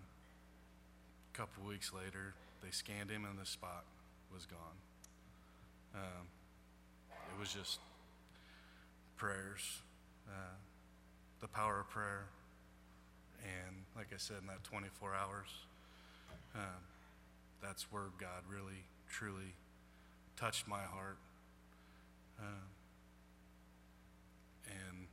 couple 1.39 1.63
weeks 1.63 1.93
later, 1.93 2.33
they 2.61 2.69
scanned 2.69 3.09
him 3.09 3.23
and 3.23 3.39
the 3.39 3.45
spot 3.45 3.85
was 4.33 4.45
gone. 4.45 4.75
Um, 5.95 6.27
it 7.33 7.39
was 7.39 7.53
just 7.53 7.79
prayers, 9.15 9.61
uh, 10.27 10.57
the 11.39 11.47
power 11.47 11.79
of 11.79 11.89
prayer, 11.89 12.25
and 13.41 13.85
like 13.95 14.07
I 14.13 14.17
said, 14.17 14.35
in 14.41 14.47
that 14.47 14.65
24 14.65 15.15
hours, 15.15 15.47
um, 16.55 16.83
that's 17.63 17.89
where 17.89 18.11
God 18.19 18.43
really, 18.51 18.83
truly 19.09 19.55
touched 20.35 20.67
my 20.67 20.81
heart. 20.81 21.19
Uh, 22.37 22.67
and 24.67 25.07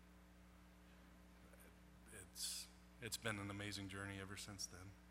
it's, 2.21 2.67
it's 3.01 3.17
been 3.17 3.39
an 3.39 3.49
amazing 3.49 3.87
journey 3.87 4.15
ever 4.21 4.37
since 4.37 4.67
then. 4.67 5.06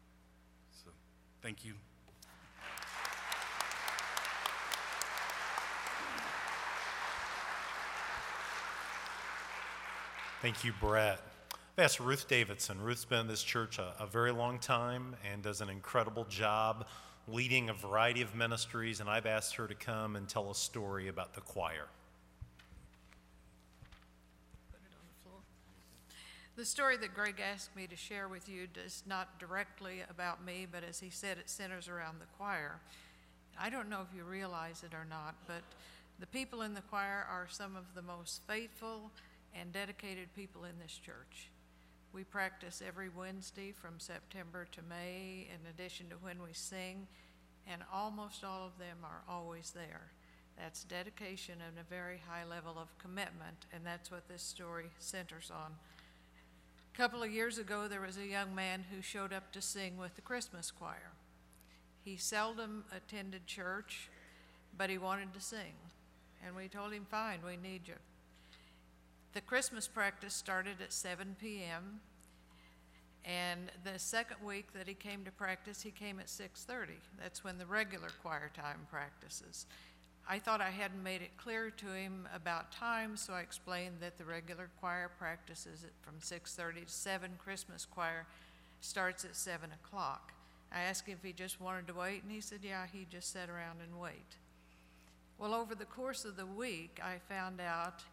Thank 1.45 1.63
you. 1.63 1.73
Thank 10.41 10.63
you, 10.63 10.73
Brett. 10.81 11.21
I've 11.77 11.84
asked 11.84 11.99
Ruth 11.99 12.27
Davidson. 12.27 12.81
Ruth's 12.81 13.05
been 13.05 13.19
in 13.19 13.27
this 13.27 13.43
church 13.43 13.77
a, 13.77 13.93
a 13.99 14.08
very 14.08 14.31
long 14.31 14.58
time 14.58 15.15
and 15.31 15.43
does 15.43 15.62
an 15.62 15.69
incredible 15.69 16.25
job 16.25 16.88
leading 17.27 17.69
a 17.69 17.75
variety 17.75 18.23
of 18.23 18.34
ministries, 18.34 18.99
and 18.99 19.08
I've 19.08 19.27
asked 19.27 19.53
her 19.58 19.67
to 19.67 19.75
come 19.75 20.15
and 20.15 20.27
tell 20.27 20.49
a 20.49 20.55
story 20.55 21.10
about 21.10 21.36
the 21.36 21.41
choir. 21.41 21.86
Put 24.71 24.79
it 24.84 24.95
on 24.97 25.05
the 25.08 25.29
floor. 25.29 25.41
The 26.55 26.63
story 26.63 26.95
that 26.97 27.13
Greg 27.13 27.41
asked 27.41 27.75
me 27.75 27.85
to 27.85 27.97
share 27.97 28.29
with 28.29 28.47
you 28.47 28.67
is 28.85 29.03
not 29.05 29.39
directly 29.39 30.03
about 30.09 30.45
me, 30.45 30.65
but 30.71 30.85
as 30.85 31.01
he 31.01 31.09
said, 31.09 31.37
it 31.37 31.49
centers 31.49 31.89
around 31.89 32.21
the 32.21 32.37
choir. 32.37 32.79
I 33.59 33.69
don't 33.69 33.89
know 33.89 33.99
if 34.09 34.15
you 34.15 34.23
realize 34.23 34.81
it 34.81 34.93
or 34.93 35.05
not, 35.09 35.35
but 35.47 35.63
the 36.17 36.27
people 36.27 36.61
in 36.61 36.73
the 36.73 36.79
choir 36.79 37.27
are 37.29 37.47
some 37.49 37.75
of 37.75 37.93
the 37.93 38.01
most 38.01 38.41
faithful 38.47 39.11
and 39.53 39.73
dedicated 39.73 40.33
people 40.33 40.63
in 40.63 40.79
this 40.81 40.97
church. 40.97 41.49
We 42.13 42.23
practice 42.23 42.81
every 42.85 43.09
Wednesday 43.09 43.73
from 43.73 43.99
September 43.99 44.65
to 44.71 44.81
May, 44.87 45.49
in 45.53 45.69
addition 45.69 46.07
to 46.11 46.15
when 46.21 46.41
we 46.41 46.53
sing, 46.53 47.05
and 47.69 47.81
almost 47.93 48.45
all 48.45 48.65
of 48.65 48.79
them 48.79 48.99
are 49.03 49.23
always 49.27 49.71
there. 49.71 50.07
That's 50.57 50.85
dedication 50.85 51.55
and 51.67 51.77
a 51.77 51.89
very 51.89 52.21
high 52.29 52.45
level 52.49 52.75
of 52.77 52.97
commitment, 52.97 53.65
and 53.73 53.85
that's 53.85 54.09
what 54.09 54.29
this 54.29 54.41
story 54.41 54.85
centers 54.99 55.51
on. 55.53 55.73
A 56.95 56.97
couple 56.97 57.21
of 57.21 57.29
years 57.29 57.58
ago, 57.58 57.89
there 57.89 57.99
was 57.99 58.15
a 58.15 58.25
young 58.25 58.55
man 58.55 58.86
who 58.89 59.01
showed 59.01 59.34
up 59.34 59.51
to 59.51 59.62
sing 59.62 59.97
with 59.97 60.15
the 60.15 60.21
Christmas 60.21 60.71
choir. 60.71 61.12
He 62.05 62.15
seldom 62.15 62.86
attended 62.95 63.45
church, 63.47 64.08
but 64.77 64.89
he 64.89 64.97
wanted 64.97 65.34
to 65.34 65.41
sing. 65.41 65.73
And 66.45 66.55
we 66.55 66.69
told 66.69 66.93
him, 66.93 67.05
fine, 67.12 67.39
we 67.45 67.58
need 67.58 67.81
you. 67.89 67.95
The 69.34 69.41
Christmas 69.41 69.89
practice 69.89 70.34
started 70.34 70.77
at 70.81 70.93
7 70.93 71.36
p.m. 71.38 71.99
And 73.25 73.73
the 73.84 73.99
second 73.99 74.38
week 74.41 74.71
that 74.71 74.88
he 74.88 74.93
came 74.93 75.25
to 75.25 75.31
practice, 75.31 75.81
he 75.81 75.91
came 75.91 76.21
at 76.21 76.27
6:30. 76.27 76.91
That's 77.21 77.43
when 77.43 77.58
the 77.58 77.65
regular 77.65 78.08
choir 78.21 78.51
time 78.55 78.88
practices. 78.89 79.65
I 80.27 80.39
thought 80.39 80.59
I 80.59 80.71
hadn't 80.71 81.03
made 81.03 81.21
it 81.21 81.38
clear 81.38 81.69
to 81.69 81.85
him 81.85 82.27
about 82.33 82.71
time, 82.71 83.15
so 83.15 83.33
I 83.33 83.41
explained 83.41 83.97
that 83.99 84.17
the 84.17 84.25
regular 84.25 84.69
choir 84.79 85.09
practices 85.19 85.85
from 86.01 86.19
6:30 86.19 86.85
to 86.85 86.91
7. 86.91 87.38
Christmas 87.38 87.85
choir 87.85 88.25
starts 88.81 89.23
at 89.23 89.35
7 89.35 89.71
o'clock. 89.71 90.33
I 90.71 90.81
asked 90.81 91.07
him 91.07 91.17
if 91.17 91.23
he 91.23 91.31
just 91.31 91.61
wanted 91.61 91.85
to 91.88 91.93
wait, 91.93 92.23
and 92.23 92.31
he 92.31 92.41
said, 92.41 92.59
yeah, 92.63 92.88
he'd 92.91 93.11
just 93.11 93.31
sit 93.31 93.49
around 93.49 93.81
and 93.81 93.99
wait. 93.99 94.38
Well, 95.38 95.53
over 95.53 95.75
the 95.75 95.85
course 95.85 96.25
of 96.25 96.38
the 96.38 96.45
week, 96.45 96.99
I 97.03 97.19
found 97.29 97.61
out 97.61 98.03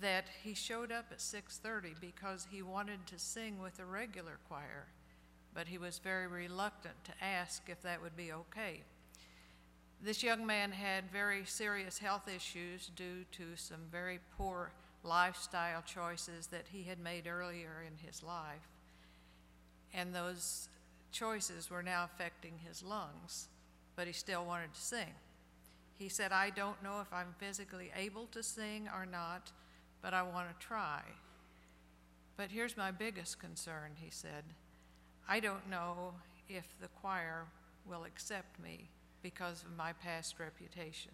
that 0.00 0.24
he 0.42 0.54
showed 0.54 0.90
up 0.90 1.06
at 1.10 1.18
6:30 1.18 2.00
because 2.00 2.46
he 2.50 2.62
wanted 2.62 3.06
to 3.08 3.18
sing 3.18 3.58
with 3.58 3.76
the 3.76 3.84
regular 3.84 4.38
choir, 4.48 4.86
but 5.52 5.68
he 5.68 5.76
was 5.76 5.98
very 5.98 6.26
reluctant 6.26 7.04
to 7.04 7.12
ask 7.22 7.68
if 7.68 7.82
that 7.82 8.00
would 8.00 8.16
be 8.16 8.32
okay. 8.32 8.84
This 10.04 10.24
young 10.24 10.44
man 10.44 10.72
had 10.72 11.12
very 11.12 11.44
serious 11.44 11.98
health 11.98 12.28
issues 12.28 12.90
due 12.96 13.24
to 13.32 13.54
some 13.54 13.82
very 13.88 14.18
poor 14.36 14.72
lifestyle 15.04 15.80
choices 15.82 16.48
that 16.48 16.66
he 16.72 16.82
had 16.82 16.98
made 16.98 17.28
earlier 17.28 17.84
in 17.86 18.04
his 18.04 18.20
life. 18.20 18.68
And 19.94 20.12
those 20.12 20.68
choices 21.12 21.70
were 21.70 21.84
now 21.84 22.04
affecting 22.04 22.54
his 22.66 22.82
lungs, 22.82 23.46
but 23.94 24.08
he 24.08 24.12
still 24.12 24.44
wanted 24.44 24.74
to 24.74 24.80
sing. 24.80 25.14
He 25.94 26.08
said, 26.08 26.32
I 26.32 26.50
don't 26.50 26.82
know 26.82 27.00
if 27.00 27.12
I'm 27.12 27.36
physically 27.38 27.92
able 27.96 28.26
to 28.32 28.42
sing 28.42 28.88
or 28.92 29.06
not, 29.06 29.52
but 30.00 30.12
I 30.12 30.22
want 30.24 30.48
to 30.48 30.66
try. 30.66 31.02
But 32.36 32.50
here's 32.50 32.76
my 32.76 32.90
biggest 32.90 33.38
concern, 33.38 33.92
he 33.94 34.10
said. 34.10 34.42
I 35.28 35.38
don't 35.38 35.70
know 35.70 36.14
if 36.48 36.66
the 36.80 36.88
choir 36.88 37.44
will 37.86 38.02
accept 38.02 38.58
me 38.58 38.88
because 39.22 39.62
of 39.62 39.76
my 39.76 39.92
past 39.92 40.38
reputation. 40.38 41.12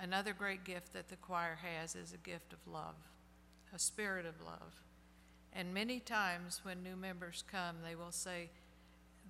Another 0.00 0.32
great 0.32 0.64
gift 0.64 0.92
that 0.92 1.08
the 1.08 1.16
choir 1.16 1.58
has 1.62 1.94
is 1.94 2.12
a 2.12 2.28
gift 2.28 2.52
of 2.52 2.58
love, 2.66 2.96
a 3.74 3.78
spirit 3.78 4.26
of 4.26 4.40
love. 4.44 4.82
And 5.52 5.72
many 5.72 6.00
times 6.00 6.60
when 6.64 6.82
new 6.82 6.96
members 6.96 7.44
come, 7.50 7.76
they 7.86 7.94
will 7.94 8.10
say, 8.10 8.50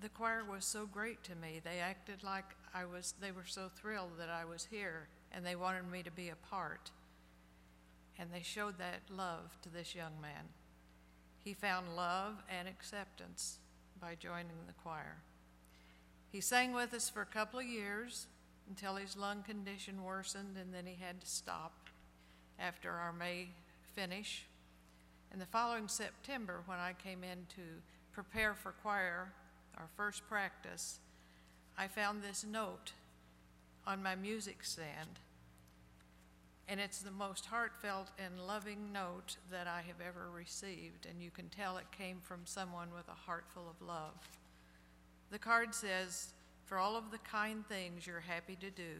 The 0.01 0.09
choir 0.09 0.43
was 0.43 0.65
so 0.65 0.85
great 0.85 1.23
to 1.25 1.35
me. 1.35 1.61
They 1.63 1.79
acted 1.79 2.23
like 2.23 2.45
I 2.73 2.85
was, 2.85 3.13
they 3.21 3.31
were 3.31 3.45
so 3.45 3.69
thrilled 3.75 4.17
that 4.17 4.29
I 4.29 4.45
was 4.45 4.67
here, 4.71 5.09
and 5.31 5.45
they 5.45 5.55
wanted 5.55 5.91
me 5.91 6.01
to 6.01 6.11
be 6.11 6.29
a 6.29 6.47
part. 6.49 6.91
And 8.17 8.29
they 8.31 8.41
showed 8.41 8.77
that 8.79 9.01
love 9.15 9.57
to 9.63 9.69
this 9.69 9.93
young 9.93 10.19
man. 10.21 10.45
He 11.43 11.53
found 11.53 11.95
love 11.95 12.41
and 12.49 12.67
acceptance 12.67 13.59
by 13.99 14.15
joining 14.15 14.65
the 14.65 14.73
choir. 14.81 15.17
He 16.33 16.41
sang 16.41 16.73
with 16.73 16.95
us 16.95 17.11
for 17.11 17.21
a 17.21 17.27
couple 17.27 17.59
of 17.59 17.65
years 17.67 18.25
until 18.67 18.95
his 18.95 19.15
lung 19.15 19.43
condition 19.43 20.03
worsened, 20.03 20.57
and 20.59 20.73
then 20.73 20.87
he 20.87 20.97
had 20.99 21.21
to 21.21 21.27
stop 21.27 21.73
after 22.57 22.89
our 22.89 23.13
May 23.13 23.49
finish. 23.93 24.47
And 25.31 25.39
the 25.39 25.45
following 25.45 25.87
September, 25.87 26.61
when 26.65 26.79
I 26.79 26.93
came 26.93 27.23
in 27.23 27.45
to 27.55 27.61
prepare 28.13 28.55
for 28.55 28.71
choir, 28.71 29.31
our 29.77 29.87
first 29.95 30.27
practice, 30.27 30.97
I 31.77 31.87
found 31.87 32.23
this 32.23 32.43
note 32.43 32.93
on 33.85 34.01
my 34.01 34.15
music 34.15 34.63
stand. 34.63 35.19
And 36.67 36.79
it's 36.79 37.03
the 37.03 37.11
most 37.11 37.45
heartfelt 37.45 38.09
and 38.17 38.47
loving 38.47 38.91
note 38.91 39.37
that 39.51 39.67
I 39.67 39.83
have 39.85 40.01
ever 40.01 40.31
received, 40.35 41.05
and 41.07 41.21
you 41.21 41.29
can 41.29 41.49
tell 41.49 41.77
it 41.77 41.85
came 41.95 42.21
from 42.23 42.41
someone 42.45 42.87
with 42.95 43.07
a 43.07 43.27
heart 43.27 43.45
full 43.53 43.69
of 43.69 43.87
love. 43.87 44.15
The 45.33 45.39
card 45.39 45.73
says, 45.73 46.27
For 46.63 46.77
all 46.77 46.95
of 46.95 47.09
the 47.09 47.17
kind 47.17 47.65
things 47.67 48.05
you're 48.05 48.19
happy 48.19 48.55
to 48.57 48.69
do, 48.69 48.99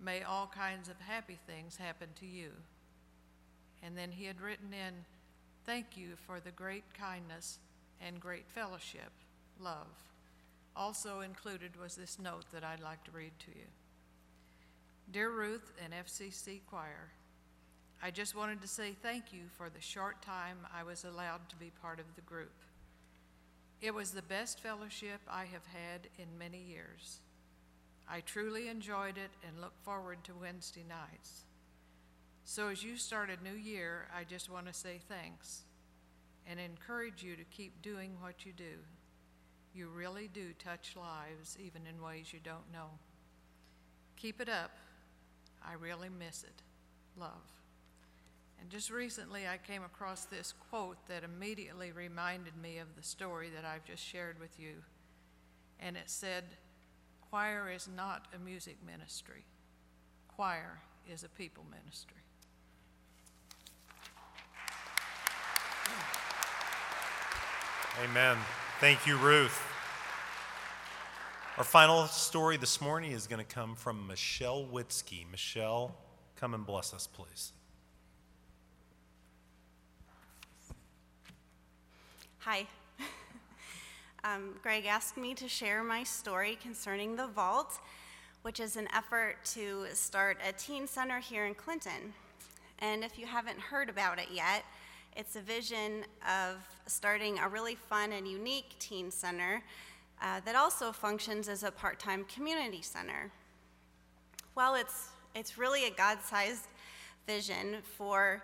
may 0.00 0.24
all 0.24 0.50
kinds 0.52 0.88
of 0.88 0.98
happy 0.98 1.38
things 1.46 1.76
happen 1.76 2.08
to 2.16 2.26
you. 2.26 2.50
And 3.80 3.96
then 3.96 4.10
he 4.10 4.24
had 4.24 4.40
written 4.40 4.74
in, 4.74 4.94
Thank 5.64 5.96
you 5.96 6.16
for 6.26 6.40
the 6.40 6.50
great 6.50 6.82
kindness 6.92 7.60
and 8.04 8.18
great 8.18 8.48
fellowship, 8.48 9.12
love. 9.60 9.86
Also 10.74 11.20
included 11.20 11.80
was 11.80 11.94
this 11.94 12.18
note 12.18 12.46
that 12.52 12.64
I'd 12.64 12.82
like 12.82 13.04
to 13.04 13.12
read 13.12 13.38
to 13.38 13.50
you. 13.56 13.66
Dear 15.12 15.30
Ruth 15.30 15.72
and 15.84 15.92
FCC 15.92 16.62
Choir, 16.68 17.12
I 18.02 18.10
just 18.10 18.34
wanted 18.34 18.60
to 18.62 18.68
say 18.68 18.96
thank 19.02 19.32
you 19.32 19.42
for 19.56 19.70
the 19.70 19.80
short 19.80 20.20
time 20.20 20.56
I 20.76 20.82
was 20.82 21.04
allowed 21.04 21.48
to 21.50 21.56
be 21.56 21.70
part 21.80 22.00
of 22.00 22.16
the 22.16 22.22
group. 22.22 22.50
It 23.80 23.94
was 23.94 24.10
the 24.10 24.22
best 24.22 24.60
fellowship 24.60 25.20
I 25.28 25.44
have 25.44 25.66
had 25.66 26.08
in 26.18 26.38
many 26.38 26.58
years. 26.58 27.20
I 28.10 28.20
truly 28.20 28.68
enjoyed 28.68 29.18
it 29.18 29.30
and 29.46 29.60
look 29.60 29.74
forward 29.82 30.24
to 30.24 30.34
Wednesday 30.34 30.84
nights. 30.88 31.44
So, 32.44 32.68
as 32.68 32.82
you 32.82 32.96
start 32.96 33.28
a 33.30 33.44
new 33.44 33.54
year, 33.54 34.08
I 34.16 34.24
just 34.24 34.50
want 34.50 34.66
to 34.66 34.72
say 34.72 35.00
thanks 35.08 35.62
and 36.46 36.58
encourage 36.58 37.22
you 37.22 37.36
to 37.36 37.44
keep 37.44 37.82
doing 37.82 38.12
what 38.20 38.46
you 38.46 38.52
do. 38.52 38.78
You 39.74 39.88
really 39.88 40.28
do 40.32 40.54
touch 40.58 40.96
lives, 40.96 41.56
even 41.62 41.82
in 41.86 42.02
ways 42.02 42.32
you 42.32 42.40
don't 42.42 42.72
know. 42.72 42.88
Keep 44.16 44.40
it 44.40 44.48
up. 44.48 44.72
I 45.62 45.74
really 45.74 46.08
miss 46.08 46.42
it. 46.42 46.62
Love. 47.16 47.57
And 48.60 48.70
just 48.70 48.90
recently, 48.90 49.46
I 49.46 49.56
came 49.56 49.82
across 49.84 50.24
this 50.24 50.54
quote 50.70 50.98
that 51.08 51.24
immediately 51.24 51.92
reminded 51.92 52.56
me 52.60 52.78
of 52.78 52.88
the 52.96 53.02
story 53.02 53.50
that 53.54 53.64
I've 53.64 53.84
just 53.84 54.04
shared 54.04 54.40
with 54.40 54.58
you. 54.58 54.82
And 55.80 55.96
it 55.96 56.10
said, 56.10 56.44
Choir 57.30 57.70
is 57.70 57.88
not 57.94 58.26
a 58.34 58.38
music 58.38 58.76
ministry, 58.84 59.44
choir 60.28 60.80
is 61.10 61.24
a 61.24 61.28
people 61.28 61.64
ministry. 61.70 62.16
Amen. 68.04 68.36
Thank 68.80 69.06
you, 69.06 69.16
Ruth. 69.16 69.60
Our 71.56 71.64
final 71.64 72.06
story 72.06 72.56
this 72.56 72.80
morning 72.80 73.10
is 73.10 73.26
going 73.26 73.44
to 73.44 73.54
come 73.54 73.74
from 73.74 74.06
Michelle 74.06 74.64
Witzke. 74.64 75.28
Michelle, 75.28 75.96
come 76.36 76.54
and 76.54 76.64
bless 76.64 76.94
us, 76.94 77.08
please. 77.08 77.52
Hi. 82.50 82.66
um, 84.24 84.54
Greg 84.62 84.86
asked 84.86 85.18
me 85.18 85.34
to 85.34 85.46
share 85.46 85.84
my 85.84 86.02
story 86.02 86.56
concerning 86.62 87.14
the 87.14 87.26
Vault, 87.26 87.78
which 88.40 88.58
is 88.58 88.76
an 88.76 88.88
effort 88.96 89.36
to 89.52 89.84
start 89.92 90.38
a 90.48 90.52
teen 90.52 90.86
center 90.86 91.18
here 91.18 91.44
in 91.44 91.54
Clinton. 91.54 92.14
And 92.78 93.04
if 93.04 93.18
you 93.18 93.26
haven't 93.26 93.60
heard 93.60 93.90
about 93.90 94.18
it 94.18 94.28
yet, 94.32 94.64
it's 95.14 95.36
a 95.36 95.42
vision 95.42 96.06
of 96.26 96.56
starting 96.86 97.38
a 97.38 97.46
really 97.46 97.74
fun 97.74 98.12
and 98.12 98.26
unique 98.26 98.78
teen 98.78 99.10
center 99.10 99.62
uh, 100.22 100.40
that 100.46 100.56
also 100.56 100.90
functions 100.90 101.50
as 101.50 101.64
a 101.64 101.70
part 101.70 102.00
time 102.00 102.24
community 102.34 102.80
center. 102.80 103.30
Well, 104.54 104.74
it's, 104.74 105.08
it's 105.34 105.58
really 105.58 105.86
a 105.86 105.90
God 105.90 106.20
sized 106.24 106.64
vision 107.26 107.76
for 107.98 108.42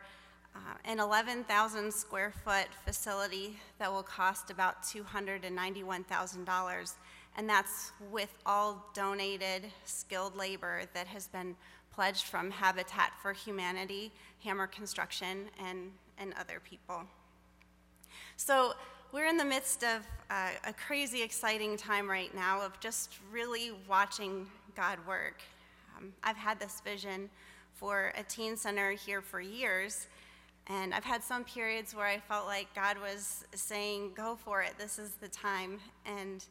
uh, 0.54 0.58
an 0.84 1.00
11,000 1.00 1.92
square 1.92 2.32
foot 2.44 2.68
facility 2.84 3.58
that 3.78 3.92
will 3.92 4.02
cost 4.02 4.50
about 4.50 4.82
$291,000. 4.82 6.92
And 7.36 7.48
that's 7.48 7.92
with 8.10 8.32
all 8.46 8.90
donated 8.94 9.64
skilled 9.84 10.36
labor 10.36 10.82
that 10.94 11.06
has 11.08 11.26
been 11.26 11.56
pledged 11.92 12.24
from 12.24 12.50
Habitat 12.50 13.12
for 13.20 13.32
Humanity, 13.32 14.12
Hammer 14.42 14.66
Construction, 14.66 15.44
and, 15.64 15.90
and 16.18 16.32
other 16.38 16.60
people. 16.68 17.02
So 18.36 18.74
we're 19.12 19.26
in 19.26 19.36
the 19.36 19.44
midst 19.44 19.84
of 19.84 20.04
uh, 20.30 20.50
a 20.66 20.72
crazy, 20.72 21.22
exciting 21.22 21.76
time 21.76 22.10
right 22.10 22.34
now 22.34 22.60
of 22.60 22.78
just 22.80 23.18
really 23.30 23.70
watching 23.88 24.46
God 24.76 24.98
work. 25.06 25.40
Um, 25.96 26.12
I've 26.24 26.36
had 26.36 26.58
this 26.58 26.80
vision 26.84 27.30
for 27.74 28.12
a 28.16 28.24
teen 28.24 28.56
center 28.56 28.90
here 28.90 29.20
for 29.20 29.40
years, 29.40 30.08
and 30.66 30.94
I've 30.94 31.04
had 31.04 31.22
some 31.22 31.44
periods 31.44 31.94
where 31.94 32.06
I 32.06 32.18
felt 32.18 32.46
like 32.46 32.74
God 32.74 32.96
was 32.98 33.44
saying, 33.54 34.12
"Go 34.14 34.36
for 34.36 34.62
it. 34.62 34.74
This 34.78 34.98
is 34.98 35.10
the 35.20 35.28
time," 35.28 35.78
and 36.06 36.44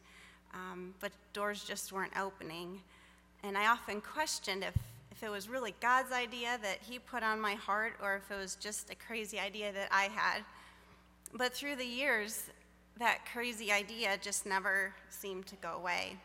um, 0.52 0.94
but 1.00 1.12
doors 1.32 1.64
just 1.64 1.92
weren't 1.92 2.16
opening. 2.16 2.80
And 3.42 3.58
I 3.58 3.66
often 3.66 4.00
questioned 4.00 4.62
if 4.62 4.74
if 5.10 5.22
it 5.22 5.30
was 5.30 5.48
really 5.48 5.74
God's 5.80 6.12
idea 6.12 6.58
that 6.62 6.78
He 6.80 6.98
put 6.98 7.22
on 7.22 7.40
my 7.40 7.54
heart, 7.54 7.94
or 8.02 8.16
if 8.16 8.30
it 8.30 8.38
was 8.38 8.56
just 8.56 8.90
a 8.90 8.94
crazy 8.94 9.38
idea 9.38 9.72
that 9.72 9.88
I 9.90 10.04
had. 10.04 10.44
But 11.32 11.52
through 11.52 11.76
the 11.76 11.86
years, 11.86 12.44
that 12.98 13.26
crazy 13.32 13.72
idea 13.72 14.16
just 14.20 14.46
never 14.46 14.94
seemed 15.08 15.46
to 15.46 15.56
go 15.56 15.74
away. 15.76 16.16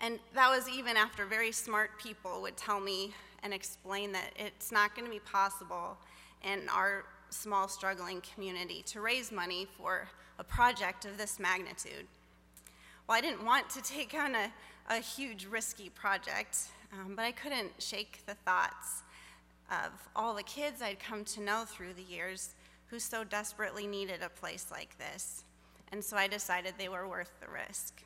And 0.00 0.18
that 0.34 0.50
was 0.50 0.68
even 0.68 0.96
after 0.96 1.24
very 1.26 1.52
smart 1.52 1.98
people 1.98 2.42
would 2.42 2.56
tell 2.56 2.80
me 2.80 3.14
and 3.42 3.52
explain 3.52 4.12
that 4.12 4.32
it's 4.36 4.72
not 4.72 4.94
going 4.94 5.06
to 5.06 5.12
be 5.12 5.20
possible 5.20 5.96
in 6.46 6.68
our 6.68 7.04
small, 7.30 7.68
struggling 7.68 8.22
community 8.34 8.82
to 8.86 9.00
raise 9.00 9.32
money 9.32 9.66
for 9.76 10.08
a 10.38 10.44
project 10.44 11.04
of 11.04 11.18
this 11.18 11.40
magnitude. 11.40 12.06
Well, 13.06 13.18
I 13.18 13.20
didn't 13.20 13.44
want 13.44 13.68
to 13.70 13.82
take 13.82 14.14
on 14.14 14.34
a, 14.34 14.52
a 14.88 15.00
huge, 15.00 15.46
risky 15.46 15.90
project. 15.90 16.58
um, 16.92 17.14
but 17.16 17.24
I 17.24 17.32
couldn't 17.32 17.72
shake 17.78 18.20
the 18.26 18.34
thoughts 18.34 19.02
of 19.70 19.90
all 20.14 20.34
the 20.34 20.42
kids 20.44 20.80
I'd 20.80 21.00
come 21.00 21.24
to 21.24 21.40
know 21.40 21.64
through 21.66 21.94
the 21.94 22.02
years 22.02 22.54
who 22.86 22.98
so 23.00 23.24
desperately 23.24 23.86
needed 23.86 24.22
a 24.22 24.28
place 24.28 24.66
like 24.70 24.96
this. 24.98 25.44
And 25.90 26.04
so 26.04 26.16
I 26.16 26.28
decided 26.28 26.74
they 26.78 26.88
were 26.88 27.08
worth 27.08 27.32
the 27.40 27.50
risk. 27.50 28.02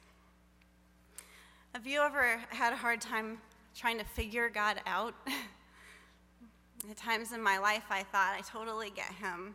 Have 1.74 1.86
you 1.86 2.00
ever 2.00 2.40
had 2.48 2.72
a 2.72 2.76
hard 2.76 3.00
time 3.00 3.38
trying 3.76 3.98
to 3.98 4.04
figure 4.04 4.48
God 4.48 4.80
out? 4.86 5.14
At 6.88 6.96
times 6.96 7.32
in 7.32 7.42
my 7.42 7.58
life, 7.58 7.84
I 7.90 8.02
thought 8.04 8.34
I 8.38 8.40
totally 8.40 8.90
get 8.90 9.12
him, 9.12 9.54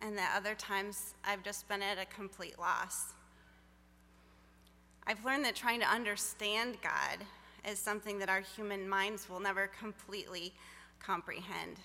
and 0.00 0.18
at 0.18 0.36
other 0.36 0.54
times, 0.54 1.14
I've 1.24 1.42
just 1.42 1.68
been 1.68 1.82
at 1.82 1.98
a 1.98 2.04
complete 2.06 2.58
loss. 2.58 3.14
I've 5.06 5.24
learned 5.24 5.44
that 5.44 5.56
trying 5.56 5.80
to 5.80 5.86
understand 5.86 6.76
God 6.82 7.26
is 7.68 7.78
something 7.78 8.18
that 8.18 8.28
our 8.28 8.40
human 8.40 8.88
minds 8.88 9.28
will 9.28 9.40
never 9.40 9.66
completely 9.78 10.52
comprehend. 11.00 11.76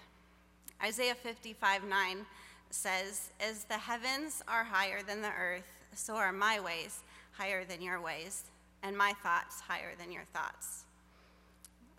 Isaiah 0.83 1.15
55 1.15 1.83
9 1.83 2.25
says, 2.69 3.31
As 3.39 3.63
the 3.65 3.77
heavens 3.77 4.43
are 4.47 4.63
higher 4.63 5.01
than 5.01 5.21
the 5.21 5.31
earth, 5.31 5.83
so 5.93 6.15
are 6.15 6.31
my 6.31 6.59
ways 6.59 7.01
higher 7.31 7.65
than 7.65 7.81
your 7.81 7.99
ways, 7.99 8.43
and 8.83 8.97
my 8.97 9.13
thoughts 9.23 9.61
higher 9.61 9.93
than 9.97 10.11
your 10.11 10.25
thoughts. 10.33 10.85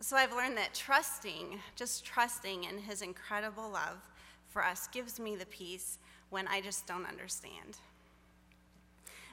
So 0.02 0.16
I've 0.16 0.32
learned 0.32 0.56
that 0.56 0.72
trusting, 0.72 1.60
just 1.76 2.06
trusting 2.06 2.64
in 2.64 2.78
his 2.78 3.02
incredible 3.02 3.70
love 3.70 3.98
for 4.48 4.64
us, 4.64 4.88
gives 4.88 5.20
me 5.20 5.36
the 5.36 5.44
peace 5.46 5.98
when 6.30 6.48
I 6.48 6.62
just 6.62 6.86
don't 6.86 7.04
understand. 7.04 7.76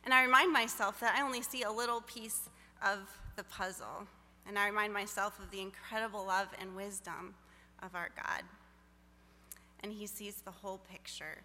And 0.03 0.13
I 0.13 0.24
remind 0.24 0.51
myself 0.51 0.99
that 0.99 1.15
I 1.18 1.22
only 1.22 1.41
see 1.41 1.63
a 1.63 1.72
little 1.72 2.01
piece 2.01 2.49
of 2.86 2.99
the 3.38 3.43
puzzle. 3.45 4.07
And 4.45 4.59
I 4.59 4.68
remind 4.68 4.93
myself 4.93 5.39
of 5.39 5.51
the 5.51 5.61
incredible 5.61 6.26
love 6.26 6.49
and 6.59 6.76
wisdom 6.76 7.34
of 7.82 7.95
our 7.95 8.09
God. 8.15 8.43
And 9.82 9.93
He 9.93 10.05
sees 10.05 10.41
the 10.41 10.51
whole 10.51 10.82
picture. 10.91 11.43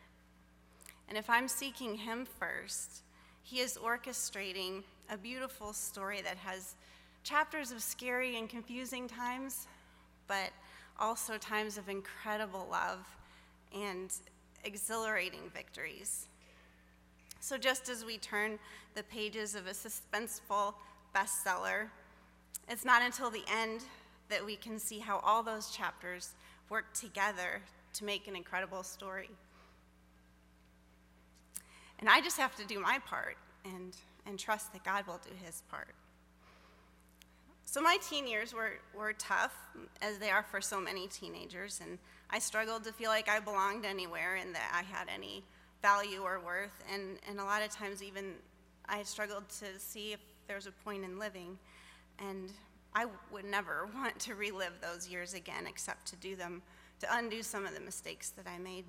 And 1.08 1.16
if 1.16 1.30
I'm 1.30 1.46
seeking 1.46 1.94
Him 1.94 2.26
first, 2.40 3.02
He 3.42 3.60
is 3.60 3.78
orchestrating 3.78 4.82
a 5.08 5.16
beautiful 5.16 5.72
story 5.72 6.22
that 6.22 6.38
has 6.38 6.74
chapters 7.22 7.72
of 7.72 7.82
scary 7.82 8.36
and 8.36 8.48
confusing 8.48 9.08
times, 9.08 9.66
but 10.26 10.50
also 10.98 11.38
times 11.38 11.78
of 11.78 11.88
incredible 11.88 12.66
love 12.70 13.06
and 13.74 14.12
exhilarating 14.64 15.50
victories. 15.54 16.26
So, 17.40 17.58
just 17.58 17.88
as 17.88 18.04
we 18.04 18.18
turn 18.18 18.58
the 18.94 19.02
pages 19.04 19.54
of 19.54 19.66
a 19.66 19.70
suspenseful 19.70 20.74
bestseller, 21.14 21.88
it's 22.68 22.84
not 22.84 23.02
until 23.02 23.30
the 23.30 23.42
end 23.52 23.80
that 24.28 24.44
we 24.44 24.56
can 24.56 24.78
see 24.78 24.98
how 24.98 25.18
all 25.24 25.42
those 25.42 25.70
chapters 25.70 26.34
work 26.70 26.92
together 26.94 27.60
to 27.94 28.04
make 28.04 28.28
an 28.28 28.36
incredible 28.36 28.82
story. 28.82 29.30
And 31.98 32.08
I 32.08 32.20
just 32.20 32.38
have 32.38 32.56
to 32.56 32.64
do 32.64 32.80
my 32.80 32.98
part 33.06 33.36
and, 33.64 33.94
and 34.26 34.38
trust 34.38 34.72
that 34.72 34.84
God 34.84 35.06
will 35.06 35.20
do 35.22 35.30
his 35.44 35.62
part. 35.68 35.94
So, 37.72 37.80
my 37.80 37.96
teen 38.06 38.26
years 38.26 38.52
were, 38.52 38.72
were 38.94 39.14
tough, 39.14 39.54
as 40.02 40.18
they 40.18 40.28
are 40.28 40.42
for 40.42 40.60
so 40.60 40.78
many 40.78 41.06
teenagers, 41.06 41.80
and 41.82 41.98
I 42.28 42.38
struggled 42.38 42.84
to 42.84 42.92
feel 42.92 43.08
like 43.08 43.30
I 43.30 43.40
belonged 43.40 43.86
anywhere 43.86 44.34
and 44.34 44.54
that 44.54 44.70
I 44.74 44.82
had 44.82 45.08
any 45.08 45.42
value 45.80 46.20
or 46.20 46.38
worth. 46.38 46.84
And, 46.92 47.18
and 47.26 47.40
a 47.40 47.44
lot 47.44 47.62
of 47.62 47.70
times, 47.70 48.02
even 48.02 48.34
I 48.90 49.02
struggled 49.04 49.48
to 49.60 49.78
see 49.78 50.12
if 50.12 50.20
there 50.48 50.56
was 50.56 50.66
a 50.66 50.72
point 50.84 51.02
in 51.02 51.18
living. 51.18 51.58
And 52.18 52.52
I 52.94 53.06
would 53.30 53.46
never 53.46 53.88
want 53.94 54.18
to 54.18 54.34
relive 54.34 54.74
those 54.82 55.08
years 55.08 55.32
again, 55.32 55.66
except 55.66 56.04
to 56.08 56.16
do 56.16 56.36
them, 56.36 56.60
to 57.00 57.06
undo 57.10 57.42
some 57.42 57.64
of 57.64 57.72
the 57.72 57.80
mistakes 57.80 58.28
that 58.36 58.46
I 58.46 58.58
made. 58.58 58.84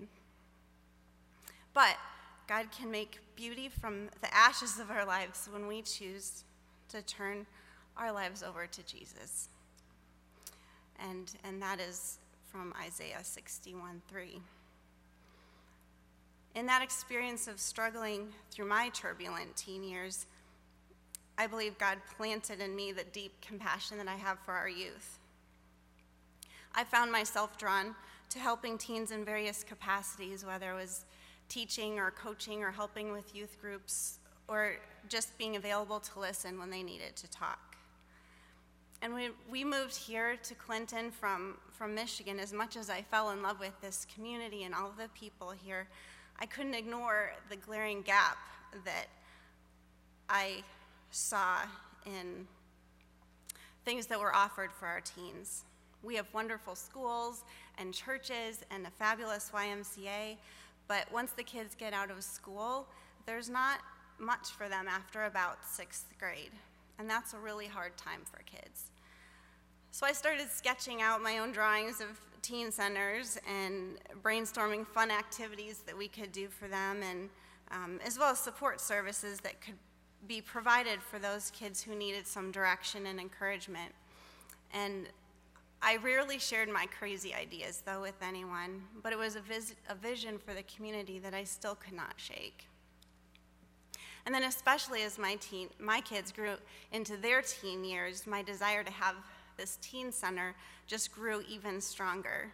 But 1.74 1.96
God 2.50 2.66
can 2.78 2.92
make 2.92 3.20
beauty 3.38 3.70
from 3.70 4.10
the 4.20 4.36
ashes 4.36 4.78
of 4.78 4.92
our 4.92 5.06
lives 5.06 5.48
when 5.50 5.68
we 5.68 5.84
choose 5.84 6.44
to 6.90 7.02
turn 7.02 7.46
our 7.98 8.12
lives 8.12 8.44
over 8.44 8.68
to 8.68 8.84
Jesus. 8.84 9.50
And, 11.00 11.32
and 11.44 11.62
that 11.62 11.80
is 11.80 12.18
from 12.52 12.74
Isaiah 12.86 13.24
61 13.24 14.02
3. 14.08 14.40
In 16.56 16.66
that 16.68 16.84
experience 16.84 17.48
of 17.48 17.60
struggling 17.60 18.28
through 18.52 18.68
my 18.68 18.90
turbulent 18.90 19.56
teen 19.56 19.84
years, 19.84 20.28
I 21.38 21.48
believe 21.48 21.78
God 21.80 21.98
planted 22.16 22.62
in 22.62 22.76
me 22.76 22.92
the 22.92 23.06
deep 23.06 23.34
compassion 23.42 23.98
that 23.98 24.08
I 24.08 24.16
have 24.16 24.38
for 24.46 24.54
our 24.54 24.70
youth. 24.70 25.18
I 26.76 26.84
found 26.84 27.12
myself 27.12 27.58
drawn 27.58 27.96
to 28.30 28.40
helping 28.40 28.78
teens 28.78 29.12
in 29.12 29.26
various 29.26 29.64
capacities, 29.64 30.46
whether 30.46 30.72
it 30.72 30.76
was 30.76 31.06
teaching 31.50 32.00
or 32.00 32.12
coaching 32.12 32.64
or 32.64 32.72
helping 32.72 33.12
with 33.12 33.36
youth 33.36 33.58
groups 33.60 34.20
or 34.48 34.76
just 35.10 35.38
being 35.38 35.56
available 35.56 36.00
to 36.00 36.20
listen 36.20 36.60
when 36.60 36.70
they 36.70 36.84
needed 36.84 37.16
to 37.16 37.30
talk. 37.30 37.73
And 39.04 39.14
we, 39.14 39.32
we 39.52 39.66
moved 39.66 39.98
here 39.98 40.38
to 40.44 40.56
Clinton 40.56 41.12
from, 41.12 41.58
from 41.74 41.94
Michigan, 41.94 42.40
as 42.40 42.54
much 42.54 42.78
as 42.78 42.90
I 42.90 43.02
fell 43.02 43.32
in 43.32 43.44
love 43.44 43.60
with 43.60 43.74
this 43.82 44.08
community 44.16 44.64
and 44.64 44.74
all 44.74 44.88
of 44.88 44.96
the 44.96 45.10
people 45.10 45.52
here, 45.52 45.90
I 46.40 46.46
couldn't 46.46 46.74
ignore 46.74 47.34
the 47.50 47.58
glaring 47.58 48.02
gap 48.02 48.38
that 48.86 49.08
I 50.30 50.64
saw 51.12 51.58
in 52.06 52.48
things 53.84 54.08
that 54.08 54.18
were 54.18 54.34
offered 54.34 54.72
for 54.72 54.86
our 54.86 55.02
teens. 55.02 55.66
We 56.02 56.16
have 56.16 56.34
wonderful 56.34 56.74
schools 56.74 57.44
and 57.78 57.94
churches 57.94 58.64
and 58.72 58.88
a 58.88 58.90
fabulous 58.92 59.52
YMCA, 59.54 60.38
but 60.88 61.12
once 61.12 61.34
the 61.34 61.44
kids 61.44 61.76
get 61.76 61.92
out 61.92 62.10
of 62.10 62.24
school, 62.24 62.88
there's 63.26 63.50
not 63.50 63.80
much 64.18 64.52
for 64.52 64.70
them 64.70 64.88
after 64.88 65.26
about 65.26 65.58
sixth 65.66 66.06
grade. 66.18 66.52
And 67.00 67.10
that's 67.10 67.34
a 67.34 67.38
really 67.40 67.68
hard 67.68 67.98
time 67.98 68.22
for 68.24 68.42
kids. 68.44 68.92
So 69.94 70.08
I 70.08 70.12
started 70.12 70.50
sketching 70.50 71.04
out 71.04 71.22
my 71.22 71.38
own 71.38 71.52
drawings 71.52 72.02
of 72.02 72.20
teen 72.42 72.72
centers 72.72 73.38
and 73.48 74.00
brainstorming 74.24 74.88
fun 74.88 75.12
activities 75.12 75.84
that 75.86 75.96
we 75.96 76.08
could 76.08 76.32
do 76.32 76.48
for 76.48 76.68
them, 76.68 77.04
and 77.04 77.30
um, 77.70 78.00
as 78.04 78.18
well 78.18 78.32
as 78.32 78.40
support 78.40 78.82
services 78.82 79.40
that 79.42 79.62
could 79.62 79.76
be 80.28 80.42
provided 80.42 81.00
for 81.00 81.20
those 81.20 81.52
kids 81.52 81.80
who 81.80 81.94
needed 81.94 82.26
some 82.26 82.52
direction 82.52 83.06
and 83.06 83.20
encouragement. 83.20 83.92
And 84.74 85.10
I 85.84 85.98
rarely 85.98 86.40
shared 86.40 86.70
my 86.70 86.88
crazy 86.88 87.32
ideas, 87.32 87.84
though, 87.86 88.02
with 88.02 88.20
anyone, 88.24 88.82
but 89.04 89.14
it 89.14 89.20
was 89.20 89.36
a, 89.36 89.42
vis- 89.42 89.76
a 89.88 89.94
vision 89.94 90.40
for 90.40 90.56
the 90.56 90.64
community 90.64 91.20
that 91.20 91.36
I 91.36 91.44
still 91.44 91.76
could 91.76 91.94
not 91.94 92.16
shake. 92.18 92.66
And 94.26 94.34
then, 94.34 94.42
especially 94.42 95.04
as 95.04 95.20
my, 95.20 95.36
teen, 95.36 95.70
my 95.80 96.02
kids 96.02 96.32
grew 96.32 96.56
into 96.92 97.16
their 97.16 97.44
teen 97.44 97.84
years, 97.84 98.26
my 98.26 98.42
desire 98.42 98.84
to 98.84 98.92
have 98.92 99.18
this 99.58 99.78
teen 99.82 100.12
center 100.12 100.56
just 100.88 101.14
grew 101.14 101.42
even 101.50 101.82
stronger. 101.82 102.52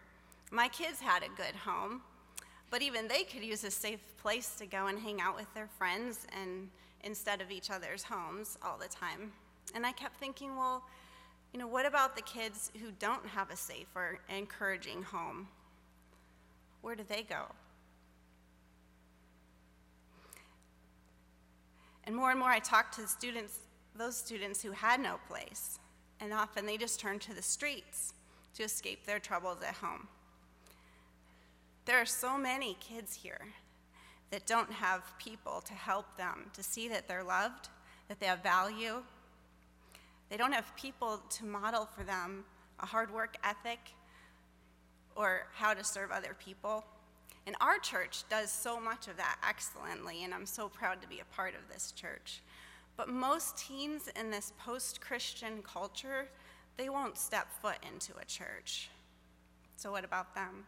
My 0.50 0.68
kids 0.68 1.00
had 1.00 1.22
a 1.22 1.28
good 1.36 1.54
home, 1.54 2.02
but 2.70 2.82
even 2.82 3.08
they 3.08 3.24
could 3.24 3.42
use 3.42 3.64
a 3.64 3.70
safe 3.70 4.00
place 4.18 4.54
to 4.58 4.66
go 4.66 4.86
and 4.86 4.98
hang 4.98 5.20
out 5.20 5.36
with 5.36 5.52
their 5.54 5.68
friends 5.78 6.26
and 6.40 6.68
instead 7.02 7.40
of 7.40 7.50
each 7.50 7.70
other's 7.70 8.02
homes 8.02 8.58
all 8.62 8.78
the 8.78 8.88
time. 8.88 9.32
And 9.74 9.86
I 9.86 9.92
kept 9.92 10.16
thinking, 10.16 10.56
well, 10.56 10.82
you 11.52 11.58
know, 11.58 11.66
what 11.66 11.86
about 11.86 12.14
the 12.16 12.22
kids 12.22 12.70
who 12.80 12.90
don't 12.98 13.26
have 13.26 13.50
a 13.50 13.56
safe 13.56 13.88
or 13.94 14.20
encouraging 14.28 15.02
home? 15.02 15.48
Where 16.82 16.94
do 16.94 17.02
they 17.06 17.22
go? 17.22 17.46
And 22.04 22.14
more 22.14 22.30
and 22.30 22.40
more 22.40 22.48
I 22.48 22.58
talked 22.58 22.94
to 22.96 23.06
students, 23.06 23.60
those 23.96 24.16
students 24.16 24.62
who 24.62 24.72
had 24.72 25.00
no 25.00 25.18
place, 25.28 25.78
and 26.20 26.32
often 26.32 26.66
they 26.66 26.76
just 26.76 27.00
turn 27.00 27.18
to 27.20 27.34
the 27.34 27.42
streets 27.42 28.12
to 28.54 28.62
escape 28.62 29.06
their 29.06 29.18
troubles 29.18 29.58
at 29.66 29.74
home. 29.74 30.08
There 31.86 32.00
are 32.00 32.06
so 32.06 32.36
many 32.36 32.76
kids 32.80 33.14
here 33.14 33.48
that 34.30 34.46
don't 34.46 34.70
have 34.70 35.02
people 35.18 35.60
to 35.62 35.72
help 35.72 36.16
them 36.16 36.50
to 36.52 36.62
see 36.62 36.88
that 36.88 37.08
they're 37.08 37.24
loved, 37.24 37.68
that 38.08 38.20
they 38.20 38.26
have 38.26 38.42
value. 38.42 39.02
They 40.28 40.36
don't 40.36 40.52
have 40.52 40.74
people 40.76 41.20
to 41.30 41.46
model 41.46 41.86
for 41.86 42.04
them 42.04 42.44
a 42.78 42.86
hard 42.86 43.12
work 43.12 43.36
ethic 43.44 43.80
or 45.16 45.46
how 45.54 45.74
to 45.74 45.84
serve 45.84 46.10
other 46.10 46.36
people. 46.38 46.84
And 47.46 47.56
our 47.60 47.78
church 47.78 48.22
does 48.28 48.50
so 48.50 48.80
much 48.80 49.08
of 49.08 49.16
that 49.16 49.38
excellently, 49.46 50.24
and 50.24 50.32
I'm 50.32 50.46
so 50.46 50.68
proud 50.68 51.02
to 51.02 51.08
be 51.08 51.20
a 51.20 51.34
part 51.34 51.54
of 51.54 51.72
this 51.72 51.92
church. 51.92 52.40
But 53.00 53.08
most 53.08 53.56
teens 53.56 54.10
in 54.14 54.30
this 54.30 54.52
post 54.58 55.00
Christian 55.00 55.62
culture, 55.62 56.28
they 56.76 56.90
won't 56.90 57.16
step 57.16 57.46
foot 57.62 57.78
into 57.90 58.12
a 58.20 58.26
church. 58.26 58.90
So, 59.78 59.90
what 59.90 60.04
about 60.04 60.34
them? 60.34 60.66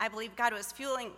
I 0.00 0.08
believe 0.08 0.34
God 0.34 0.52
was 0.52 0.72
fueling 0.72 1.12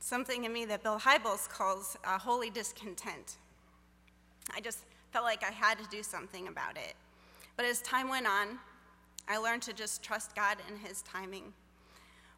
something 0.00 0.44
in 0.44 0.54
me 0.54 0.64
that 0.64 0.82
Bill 0.82 0.98
Hybels 0.98 1.46
calls 1.50 1.98
uh, 2.02 2.18
holy 2.18 2.48
discontent. 2.48 3.36
I 4.56 4.60
just, 4.60 4.78
Felt 5.10 5.26
like 5.26 5.44
I 5.44 5.52
had 5.52 5.78
to 5.80 5.84
do 5.90 6.02
something 6.02 6.48
about 6.48 6.78
it. 6.78 6.94
But 7.58 7.66
as 7.66 7.82
time 7.82 8.08
went 8.08 8.26
on, 8.26 8.58
I 9.28 9.36
learned 9.36 9.60
to 9.64 9.74
just 9.74 10.02
trust 10.02 10.34
God 10.34 10.56
and 10.66 10.78
His 10.78 11.02
timing. 11.02 11.52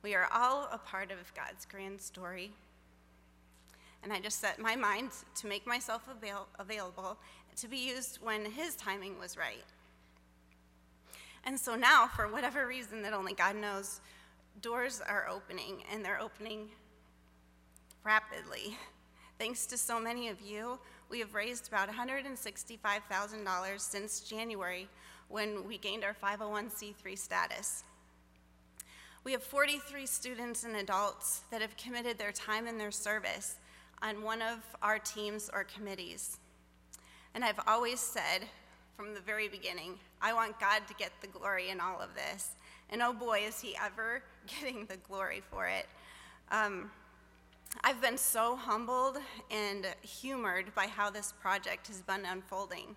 We 0.03 0.17
are 0.17 0.27
all 0.33 0.69
a 0.73 0.79
part 0.79 1.13
of 1.13 1.33
God's 1.37 1.65
grand 1.65 2.01
story. 2.01 2.51
And 4.05 4.13
I 4.13 4.21
just 4.21 4.39
set 4.39 4.59
my 4.59 4.77
mind 4.77 5.11
to 5.37 5.47
make 5.47 5.67
myself 5.67 6.03
avail- 6.11 6.47
available 6.59 7.17
to 7.57 7.69
be 7.69 7.79
used 7.79 8.19
when 8.23 8.45
His 8.45 8.77
timing 8.77 9.19
was 9.19 9.39
right. 9.39 9.65
And 11.45 11.59
so 11.59 11.75
now, 11.75 12.07
for 12.07 12.29
whatever 12.29 12.67
reason 12.67 13.01
that 13.03 13.15
only 13.15 13.33
God 13.33 13.57
knows, 13.57 14.03
doors 14.61 15.01
are 15.07 15.27
opening, 15.29 15.83
and 15.91 16.05
they're 16.05 16.21
opening 16.21 16.69
rapidly. 18.05 18.77
Thanks 19.39 19.65
to 19.67 19.79
so 19.79 19.99
many 19.99 20.29
of 20.29 20.41
you, 20.43 20.79
we 21.09 21.19
have 21.21 21.35
raised 21.35 21.69
about 21.69 21.89
$165,000 21.91 23.81
since 23.81 24.21
January 24.21 24.89
when 25.29 25.67
we 25.67 25.79
gained 25.79 26.05
our 26.05 26.15
501c3 26.15 27.19
status. 27.19 27.85
We 29.25 29.33
have 29.33 29.43
43 29.43 30.05
students 30.07 30.65
and 30.65 30.77
adults 30.77 31.43
that 31.51 31.63
have 31.63 31.77
committed 31.79 32.19
their 32.19 32.33
time 32.33 32.67
and 32.67 32.79
their 32.79 32.91
service 32.91 33.57
on 34.05 34.23
one 34.23 34.43
of 34.43 34.59
our 34.83 34.99
teams 34.99 35.51
or 35.53 35.65
committees. 35.65 36.37
And 37.35 37.43
I've 37.43 37.61
always 37.67 37.99
said 37.99 38.47
from 38.97 39.15
the 39.15 39.21
very 39.21 39.49
beginning, 39.49 39.99
I 40.21 40.35
want 40.35 40.61
God 40.61 40.83
to 40.87 40.95
get 40.95 41.11
the 41.23 41.27
glory 41.27 41.71
in 41.71 41.81
all 41.81 42.01
of 42.01 42.15
this. 42.15 42.51
And 42.91 43.01
oh 43.01 43.15
boy, 43.15 43.45
is 43.47 43.61
He 43.61 43.75
ever 43.83 44.23
getting 44.47 44.85
the 44.85 44.99
glory 44.99 45.43
for 45.51 45.67
it. 45.67 45.87
Um, 46.51 46.91
I've 47.83 48.01
been 48.01 48.19
so 48.19 48.55
humbled 48.55 49.17
and 49.51 49.87
humored 50.03 50.75
by 50.75 50.87
how 50.87 51.11
this 51.11 51.33
project 51.41 51.89
has 51.89 52.03
been 52.03 52.25
unfolding. 52.27 52.95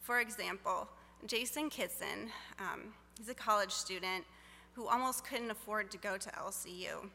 For 0.00 0.20
example, 0.20 0.88
Jason 1.26 1.68
Kitson, 1.68 2.30
um, 2.58 2.94
he's 3.18 3.28
a 3.28 3.34
college 3.34 3.70
student 3.70 4.24
who 4.72 4.88
almost 4.88 5.24
couldn't 5.24 5.50
afford 5.50 5.90
to 5.90 5.98
go 5.98 6.16
to 6.16 6.30
LCU, 6.30 7.08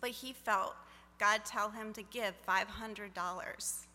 but 0.00 0.10
he 0.10 0.32
felt 0.32 0.74
God 1.18 1.44
tell 1.44 1.70
him 1.70 1.92
to 1.94 2.02
give 2.02 2.34
$500. 2.46 3.86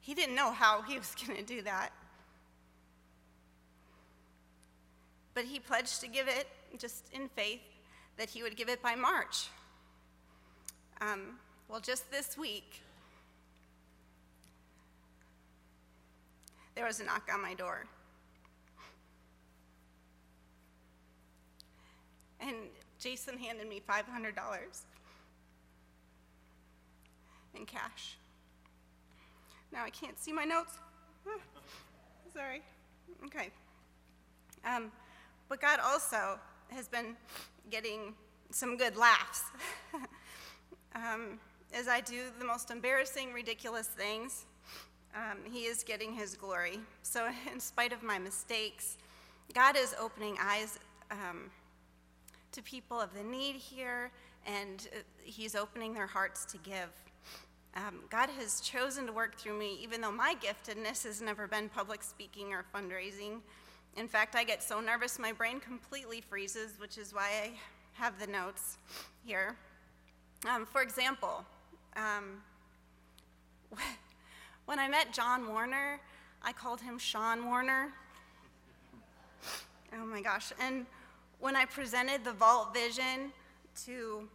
He 0.00 0.14
didn't 0.14 0.34
know 0.34 0.50
how 0.50 0.82
he 0.82 0.98
was 0.98 1.14
going 1.26 1.38
to 1.38 1.44
do 1.44 1.62
that. 1.62 1.90
But 5.34 5.44
he 5.44 5.58
pledged 5.58 6.00
to 6.00 6.08
give 6.08 6.28
it 6.28 6.46
just 6.78 7.06
in 7.12 7.28
faith 7.28 7.60
that 8.18 8.28
he 8.28 8.42
would 8.42 8.56
give 8.56 8.68
it 8.68 8.82
by 8.82 8.94
March. 8.94 9.48
Um, 11.00 11.38
well, 11.68 11.80
just 11.80 12.10
this 12.10 12.36
week, 12.36 12.82
there 16.74 16.84
was 16.84 17.00
a 17.00 17.04
knock 17.04 17.30
on 17.32 17.40
my 17.40 17.54
door. 17.54 17.86
And 22.42 22.56
Jason 22.98 23.38
handed 23.38 23.68
me 23.68 23.80
$500 23.88 24.02
in 27.54 27.66
cash. 27.66 28.16
Now 29.72 29.84
I 29.84 29.90
can't 29.90 30.18
see 30.18 30.32
my 30.32 30.44
notes. 30.44 30.74
Sorry. 32.34 32.62
Okay. 33.26 33.50
Um, 34.64 34.90
but 35.48 35.60
God 35.60 35.80
also 35.82 36.38
has 36.68 36.88
been 36.88 37.16
getting 37.70 38.14
some 38.50 38.76
good 38.76 38.96
laughs. 38.96 39.44
um, 40.94 41.38
as 41.72 41.88
I 41.88 42.00
do 42.00 42.24
the 42.38 42.44
most 42.44 42.70
embarrassing, 42.70 43.32
ridiculous 43.32 43.86
things, 43.86 44.46
um, 45.14 45.38
He 45.50 45.64
is 45.64 45.82
getting 45.82 46.12
His 46.12 46.34
glory. 46.34 46.80
So, 47.02 47.28
in 47.52 47.60
spite 47.60 47.92
of 47.92 48.02
my 48.02 48.18
mistakes, 48.18 48.98
God 49.54 49.76
is 49.76 49.94
opening 50.00 50.36
eyes 50.40 50.78
um, 51.10 51.50
to 52.52 52.62
people 52.62 53.00
of 53.00 53.14
the 53.14 53.22
need 53.22 53.56
here, 53.56 54.10
and 54.46 54.88
uh, 54.92 54.98
He's 55.22 55.54
opening 55.54 55.94
their 55.94 56.06
hearts 56.06 56.44
to 56.46 56.58
give. 56.58 56.90
Um, 57.74 58.00
God 58.10 58.28
has 58.38 58.60
chosen 58.60 59.06
to 59.06 59.12
work 59.12 59.36
through 59.38 59.58
me, 59.58 59.78
even 59.82 60.00
though 60.00 60.12
my 60.12 60.36
giftedness 60.42 61.04
has 61.04 61.22
never 61.22 61.46
been 61.46 61.70
public 61.70 62.02
speaking 62.02 62.52
or 62.52 62.64
fundraising. 62.74 63.40
In 63.96 64.08
fact, 64.08 64.36
I 64.36 64.44
get 64.44 64.62
so 64.62 64.80
nervous 64.80 65.18
my 65.18 65.32
brain 65.32 65.58
completely 65.58 66.20
freezes, 66.20 66.72
which 66.78 66.98
is 66.98 67.14
why 67.14 67.28
I 67.44 67.50
have 67.94 68.18
the 68.18 68.26
notes 68.26 68.76
here. 69.24 69.56
Um, 70.48 70.66
for 70.66 70.82
example, 70.82 71.44
um, 71.96 72.42
when 74.66 74.78
I 74.78 74.88
met 74.88 75.12
John 75.12 75.48
Warner, 75.48 76.00
I 76.42 76.52
called 76.52 76.80
him 76.80 76.98
Sean 76.98 77.46
Warner. 77.46 77.92
Oh 79.94 80.06
my 80.06 80.20
gosh. 80.20 80.52
And 80.60 80.86
when 81.42 81.56
I 81.56 81.64
presented 81.64 82.22
the 82.22 82.32
Vault 82.32 82.72
vision 82.72 83.32
to 83.84 84.28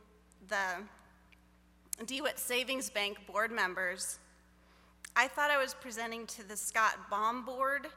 the 0.49 2.03
DeWitt 2.05 2.37
Savings 2.37 2.89
Bank 2.89 3.17
board 3.25 3.49
members, 3.49 4.19
I 5.15 5.29
thought 5.29 5.49
I 5.49 5.57
was 5.57 5.73
presenting 5.73 6.27
to 6.27 6.45
the 6.45 6.57
Scott 6.57 6.97
Baum 7.09 7.45
board, 7.45 7.87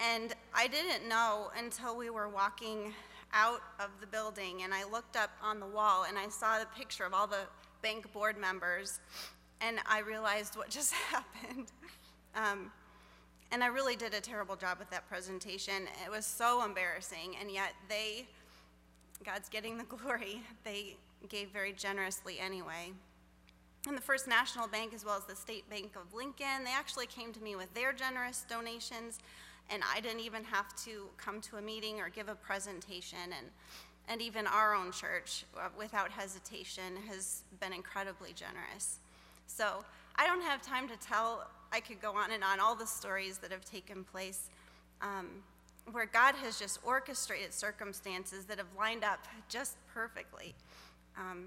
and 0.00 0.34
I 0.52 0.66
didn't 0.66 1.08
know 1.08 1.50
until 1.56 1.96
we 1.96 2.10
were 2.10 2.28
walking 2.28 2.92
out 3.32 3.62
of 3.80 3.88
the 4.02 4.06
building 4.06 4.64
and 4.64 4.74
I 4.74 4.84
looked 4.84 5.16
up 5.16 5.30
on 5.42 5.58
the 5.58 5.66
wall 5.66 6.04
and 6.06 6.18
I 6.18 6.28
saw 6.28 6.58
the 6.58 6.66
picture 6.76 7.06
of 7.06 7.14
all 7.14 7.26
the 7.26 7.46
bank 7.80 8.12
board 8.12 8.36
members, 8.36 9.00
and 9.62 9.78
I 9.86 10.00
realized 10.00 10.58
what 10.58 10.68
just 10.68 10.92
happened. 11.10 11.72
Um, 12.34 12.70
and 13.54 13.62
I 13.62 13.68
really 13.68 13.94
did 13.94 14.14
a 14.14 14.20
terrible 14.20 14.56
job 14.56 14.80
with 14.80 14.90
that 14.90 15.08
presentation. 15.08 15.86
It 16.04 16.10
was 16.10 16.26
so 16.26 16.64
embarrassing, 16.64 17.36
and 17.40 17.48
yet 17.48 17.72
they, 17.88 18.26
God's 19.24 19.48
getting 19.48 19.78
the 19.78 19.84
glory, 19.96 20.42
they 20.64 20.96
gave 21.28 21.50
very 21.50 21.72
generously 21.72 22.40
anyway. 22.40 22.90
And 23.86 23.96
the 23.96 24.02
First 24.02 24.26
National 24.26 24.66
Bank, 24.66 24.92
as 24.92 25.04
well 25.04 25.16
as 25.16 25.22
the 25.26 25.36
State 25.36 25.70
Bank 25.70 25.92
of 25.94 26.12
Lincoln, 26.12 26.64
they 26.64 26.72
actually 26.72 27.06
came 27.06 27.32
to 27.32 27.40
me 27.40 27.54
with 27.54 27.72
their 27.74 27.92
generous 27.92 28.44
donations, 28.50 29.20
and 29.70 29.84
I 29.94 30.00
didn't 30.00 30.20
even 30.20 30.42
have 30.42 30.74
to 30.86 31.06
come 31.16 31.40
to 31.42 31.58
a 31.58 31.62
meeting 31.62 32.00
or 32.00 32.08
give 32.08 32.28
a 32.28 32.34
presentation. 32.34 33.18
And, 33.38 33.46
and 34.08 34.20
even 34.20 34.48
our 34.48 34.74
own 34.74 34.90
church, 34.90 35.44
uh, 35.56 35.68
without 35.78 36.10
hesitation, 36.10 36.96
has 37.06 37.44
been 37.60 37.72
incredibly 37.72 38.32
generous. 38.32 38.98
So 39.46 39.84
I 40.16 40.26
don't 40.26 40.42
have 40.42 40.60
time 40.60 40.88
to 40.88 40.96
tell, 40.96 41.46
I 41.74 41.80
could 41.80 42.00
go 42.00 42.12
on 42.12 42.30
and 42.30 42.44
on 42.44 42.60
all 42.60 42.76
the 42.76 42.86
stories 42.86 43.38
that 43.38 43.50
have 43.50 43.64
taken 43.64 44.04
place. 44.04 44.48
Um, 45.02 45.42
where 45.90 46.06
God 46.06 46.34
has 46.36 46.58
just 46.58 46.78
orchestrated 46.84 47.52
circumstances 47.52 48.44
that 48.46 48.58
have 48.58 48.68
lined 48.78 49.04
up 49.04 49.26
just 49.48 49.76
perfectly. 49.92 50.54
Um, 51.18 51.46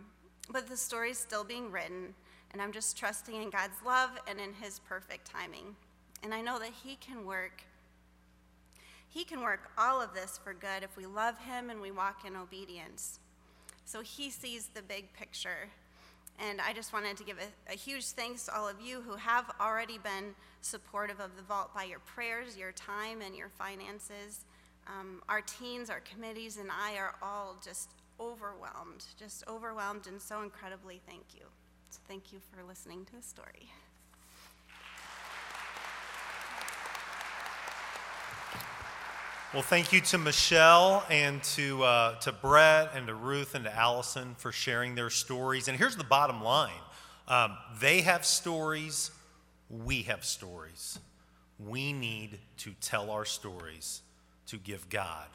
but 0.51 0.67
the 0.67 0.77
story's 0.77 1.17
still 1.17 1.43
being 1.43 1.71
written, 1.71 2.13
and 2.51 2.61
I'm 2.61 2.71
just 2.71 2.97
trusting 2.97 3.41
in 3.41 3.49
God's 3.49 3.81
love 3.85 4.11
and 4.27 4.39
in 4.39 4.53
His 4.53 4.79
perfect 4.79 5.31
timing. 5.31 5.75
And 6.23 6.33
I 6.33 6.41
know 6.41 6.59
that 6.59 6.71
He 6.83 6.97
can 6.97 7.25
work. 7.25 7.63
He 9.09 9.23
can 9.23 9.41
work 9.41 9.71
all 9.77 10.01
of 10.01 10.13
this 10.13 10.39
for 10.43 10.53
good 10.53 10.83
if 10.83 10.95
we 10.97 11.05
love 11.05 11.39
Him 11.39 11.69
and 11.69 11.81
we 11.81 11.91
walk 11.91 12.25
in 12.25 12.35
obedience. 12.35 13.19
So 13.85 14.01
He 14.01 14.29
sees 14.29 14.67
the 14.67 14.81
big 14.81 15.13
picture. 15.13 15.69
And 16.39 16.61
I 16.61 16.73
just 16.73 16.93
wanted 16.93 17.17
to 17.17 17.23
give 17.23 17.37
a, 17.37 17.73
a 17.73 17.75
huge 17.75 18.05
thanks 18.05 18.45
to 18.45 18.55
all 18.55 18.67
of 18.67 18.79
you 18.79 19.01
who 19.01 19.15
have 19.15 19.49
already 19.59 19.97
been 19.97 20.35
supportive 20.61 21.19
of 21.19 21.35
the 21.35 21.43
vault 21.43 21.73
by 21.73 21.83
your 21.83 21.99
prayers, 21.99 22.57
your 22.57 22.71
time, 22.71 23.21
and 23.21 23.35
your 23.35 23.49
finances. 23.49 24.45
Um, 24.87 25.21
our 25.27 25.41
teens, 25.41 25.89
our 25.89 26.01
committees, 26.01 26.57
and 26.57 26.69
I 26.71 26.97
are 26.97 27.15
all 27.21 27.57
just 27.63 27.89
overwhelmed, 28.19 29.03
just 29.17 29.43
overwhelmed, 29.47 30.07
and 30.07 30.21
so 30.21 30.43
incredibly 30.43 31.01
thank 31.07 31.23
you. 31.35 31.45
So 31.89 31.99
thank 32.07 32.31
you 32.31 32.39
for 32.51 32.63
listening 32.63 33.05
to 33.05 33.15
the 33.15 33.23
story. 33.23 33.69
Well, 39.53 39.63
thank 39.63 39.93
you 39.93 40.01
to 40.01 40.17
Michelle 40.17 41.05
and 41.09 41.41
to, 41.55 41.81
uh, 41.81 42.19
to 42.19 42.33
Brett 42.33 42.91
and 42.93 43.07
to 43.07 43.15
Ruth 43.15 43.55
and 43.55 43.63
to 43.63 43.73
Allison 43.73 44.35
for 44.37 44.51
sharing 44.51 44.93
their 44.93 45.09
stories. 45.09 45.69
And 45.69 45.77
here's 45.77 45.95
the 45.95 46.03
bottom 46.03 46.43
line 46.43 46.73
um, 47.29 47.57
they 47.79 48.01
have 48.01 48.25
stories, 48.25 49.09
we 49.69 50.01
have 50.03 50.25
stories. 50.25 50.99
We 51.65 51.93
need 51.93 52.39
to 52.57 52.73
tell 52.81 53.09
our 53.09 53.23
stories 53.23 54.01
to 54.47 54.57
give 54.57 54.89
God 54.89 55.27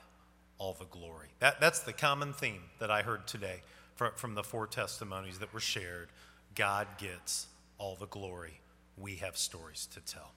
all 0.59 0.75
the 0.75 0.85
glory. 0.85 1.29
That, 1.39 1.59
that's 1.59 1.81
the 1.81 1.95
common 1.95 2.35
theme 2.35 2.65
that 2.81 2.91
I 2.91 3.01
heard 3.01 3.27
today 3.27 3.63
from, 3.95 4.13
from 4.17 4.35
the 4.35 4.45
four 4.45 4.67
testimonies 4.67 5.39
that 5.39 5.55
were 5.55 5.59
shared. 5.59 6.11
God 6.55 6.87
gets 6.99 7.47
all 7.79 7.97
the 7.97 8.07
glory. 8.07 8.61
We 8.99 9.17
have 9.17 9.39
stories 9.39 9.89
to 9.95 10.01
tell. 10.01 10.33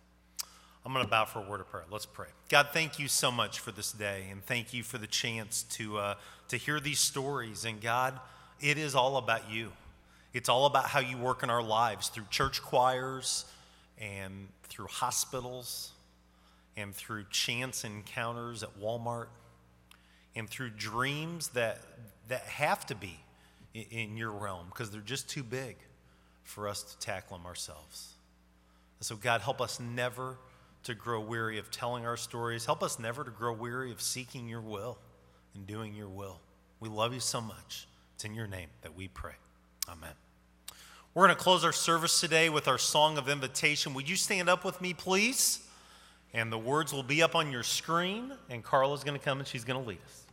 I'm 0.85 0.93
going 0.93 1.03
to 1.03 1.09
bow 1.09 1.25
for 1.25 1.39
a 1.39 1.49
word 1.49 1.61
of 1.61 1.69
prayer. 1.69 1.85
Let's 1.89 2.05
pray. 2.05 2.27
God, 2.47 2.67
thank 2.71 2.99
you 2.99 3.07
so 3.07 3.31
much 3.31 3.59
for 3.59 3.71
this 3.71 3.91
day, 3.91 4.25
and 4.29 4.45
thank 4.45 4.71
you 4.71 4.83
for 4.83 4.99
the 4.99 5.07
chance 5.07 5.63
to, 5.71 5.97
uh, 5.97 6.15
to 6.49 6.57
hear 6.57 6.79
these 6.79 6.99
stories. 6.99 7.65
And 7.65 7.81
God, 7.81 8.19
it 8.61 8.77
is 8.77 8.93
all 8.93 9.17
about 9.17 9.49
you. 9.49 9.71
It's 10.31 10.47
all 10.47 10.67
about 10.67 10.85
how 10.85 10.99
you 10.99 11.17
work 11.17 11.41
in 11.41 11.49
our 11.49 11.63
lives 11.63 12.09
through 12.09 12.25
church 12.29 12.61
choirs 12.61 13.45
and 13.97 14.47
through 14.63 14.85
hospitals 14.85 15.91
and 16.77 16.93
through 16.93 17.25
chance 17.31 17.83
encounters 17.83 18.61
at 18.61 18.79
Walmart 18.79 19.27
and 20.35 20.47
through 20.47 20.69
dreams 20.69 21.47
that, 21.49 21.79
that 22.27 22.41
have 22.41 22.85
to 22.87 22.95
be 22.95 23.17
in, 23.73 23.85
in 23.89 24.17
your 24.17 24.31
realm 24.31 24.67
because 24.69 24.91
they're 24.91 25.01
just 25.01 25.27
too 25.27 25.41
big 25.41 25.77
for 26.43 26.67
us 26.67 26.83
to 26.83 26.99
tackle 26.99 27.37
them 27.37 27.47
ourselves. 27.47 28.13
And 28.99 29.05
so, 29.05 29.15
God, 29.15 29.41
help 29.41 29.61
us 29.61 29.79
never 29.79 30.37
to 30.85 30.93
grow 30.93 31.19
weary 31.19 31.57
of 31.57 31.69
telling 31.71 32.05
our 32.05 32.15
stories. 32.15 32.65
Help 32.65 32.81
us 32.81 32.99
never 32.99 33.23
to 33.23 33.31
grow 33.31 33.51
weary 33.53 33.91
of 33.91 34.01
seeking 34.01 34.47
your 34.47 34.61
will 34.61 34.97
and 35.53 35.65
doing 35.67 35.93
your 35.95 36.07
will. 36.07 36.39
We 36.79 36.89
love 36.89 37.13
you 37.13 37.19
so 37.19 37.41
much. 37.41 37.87
It's 38.13 38.23
in 38.23 38.35
your 38.35 38.47
name 38.47 38.69
that 38.81 38.95
we 38.95 39.07
pray. 39.07 39.33
Amen. 39.89 40.13
We're 41.13 41.25
going 41.25 41.35
to 41.35 41.41
close 41.41 41.65
our 41.65 41.73
service 41.73 42.19
today 42.19 42.49
with 42.49 42.67
our 42.67 42.77
song 42.77 43.17
of 43.17 43.27
invitation. 43.29 43.93
Would 43.95 44.07
you 44.07 44.15
stand 44.15 44.47
up 44.47 44.63
with 44.63 44.79
me, 44.79 44.93
please? 44.93 45.65
And 46.33 46.51
the 46.51 46.57
words 46.57 46.93
will 46.93 47.03
be 47.03 47.23
up 47.23 47.35
on 47.35 47.51
your 47.51 47.63
screen, 47.63 48.33
and 48.49 48.63
Carla's 48.63 49.03
going 49.03 49.17
to 49.17 49.23
come 49.23 49.39
and 49.39 49.47
she's 49.47 49.63
going 49.63 49.81
to 49.81 49.87
lead 49.87 49.99
us. 50.05 50.24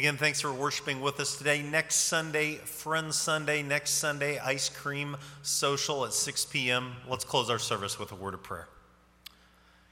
Again, 0.00 0.16
thanks 0.16 0.40
for 0.40 0.50
worshiping 0.50 1.02
with 1.02 1.20
us 1.20 1.36
today. 1.36 1.60
Next 1.60 1.96
Sunday, 1.96 2.54
Friends 2.54 3.16
Sunday. 3.16 3.62
Next 3.62 3.90
Sunday, 3.90 4.38
Ice 4.38 4.70
Cream 4.70 5.14
Social 5.42 6.06
at 6.06 6.14
6 6.14 6.46
p.m. 6.46 6.92
Let's 7.06 7.26
close 7.26 7.50
our 7.50 7.58
service 7.58 7.98
with 7.98 8.10
a 8.10 8.14
word 8.14 8.32
of 8.32 8.42
prayer. 8.42 8.66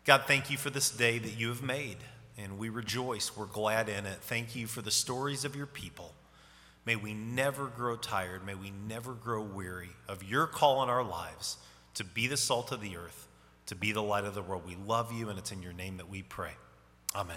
God, 0.06 0.22
thank 0.26 0.50
you 0.50 0.56
for 0.56 0.70
this 0.70 0.90
day 0.90 1.18
that 1.18 1.38
you 1.38 1.48
have 1.48 1.62
made, 1.62 1.98
and 2.38 2.56
we 2.56 2.70
rejoice. 2.70 3.36
We're 3.36 3.44
glad 3.44 3.90
in 3.90 4.06
it. 4.06 4.16
Thank 4.22 4.56
you 4.56 4.66
for 4.66 4.80
the 4.80 4.90
stories 4.90 5.44
of 5.44 5.54
your 5.54 5.66
people. 5.66 6.14
May 6.86 6.96
we 6.96 7.12
never 7.12 7.66
grow 7.66 7.94
tired. 7.94 8.46
May 8.46 8.54
we 8.54 8.72
never 8.88 9.12
grow 9.12 9.42
weary 9.42 9.90
of 10.08 10.24
your 10.24 10.46
call 10.46 10.82
in 10.82 10.88
our 10.88 11.04
lives 11.04 11.58
to 11.96 12.04
be 12.04 12.28
the 12.28 12.38
salt 12.38 12.72
of 12.72 12.80
the 12.80 12.96
earth, 12.96 13.28
to 13.66 13.74
be 13.74 13.92
the 13.92 14.02
light 14.02 14.24
of 14.24 14.34
the 14.34 14.40
world. 14.40 14.62
We 14.66 14.74
love 14.74 15.12
you, 15.12 15.28
and 15.28 15.38
it's 15.38 15.52
in 15.52 15.62
your 15.62 15.74
name 15.74 15.98
that 15.98 16.08
we 16.08 16.22
pray. 16.22 16.52
Amen. 17.14 17.36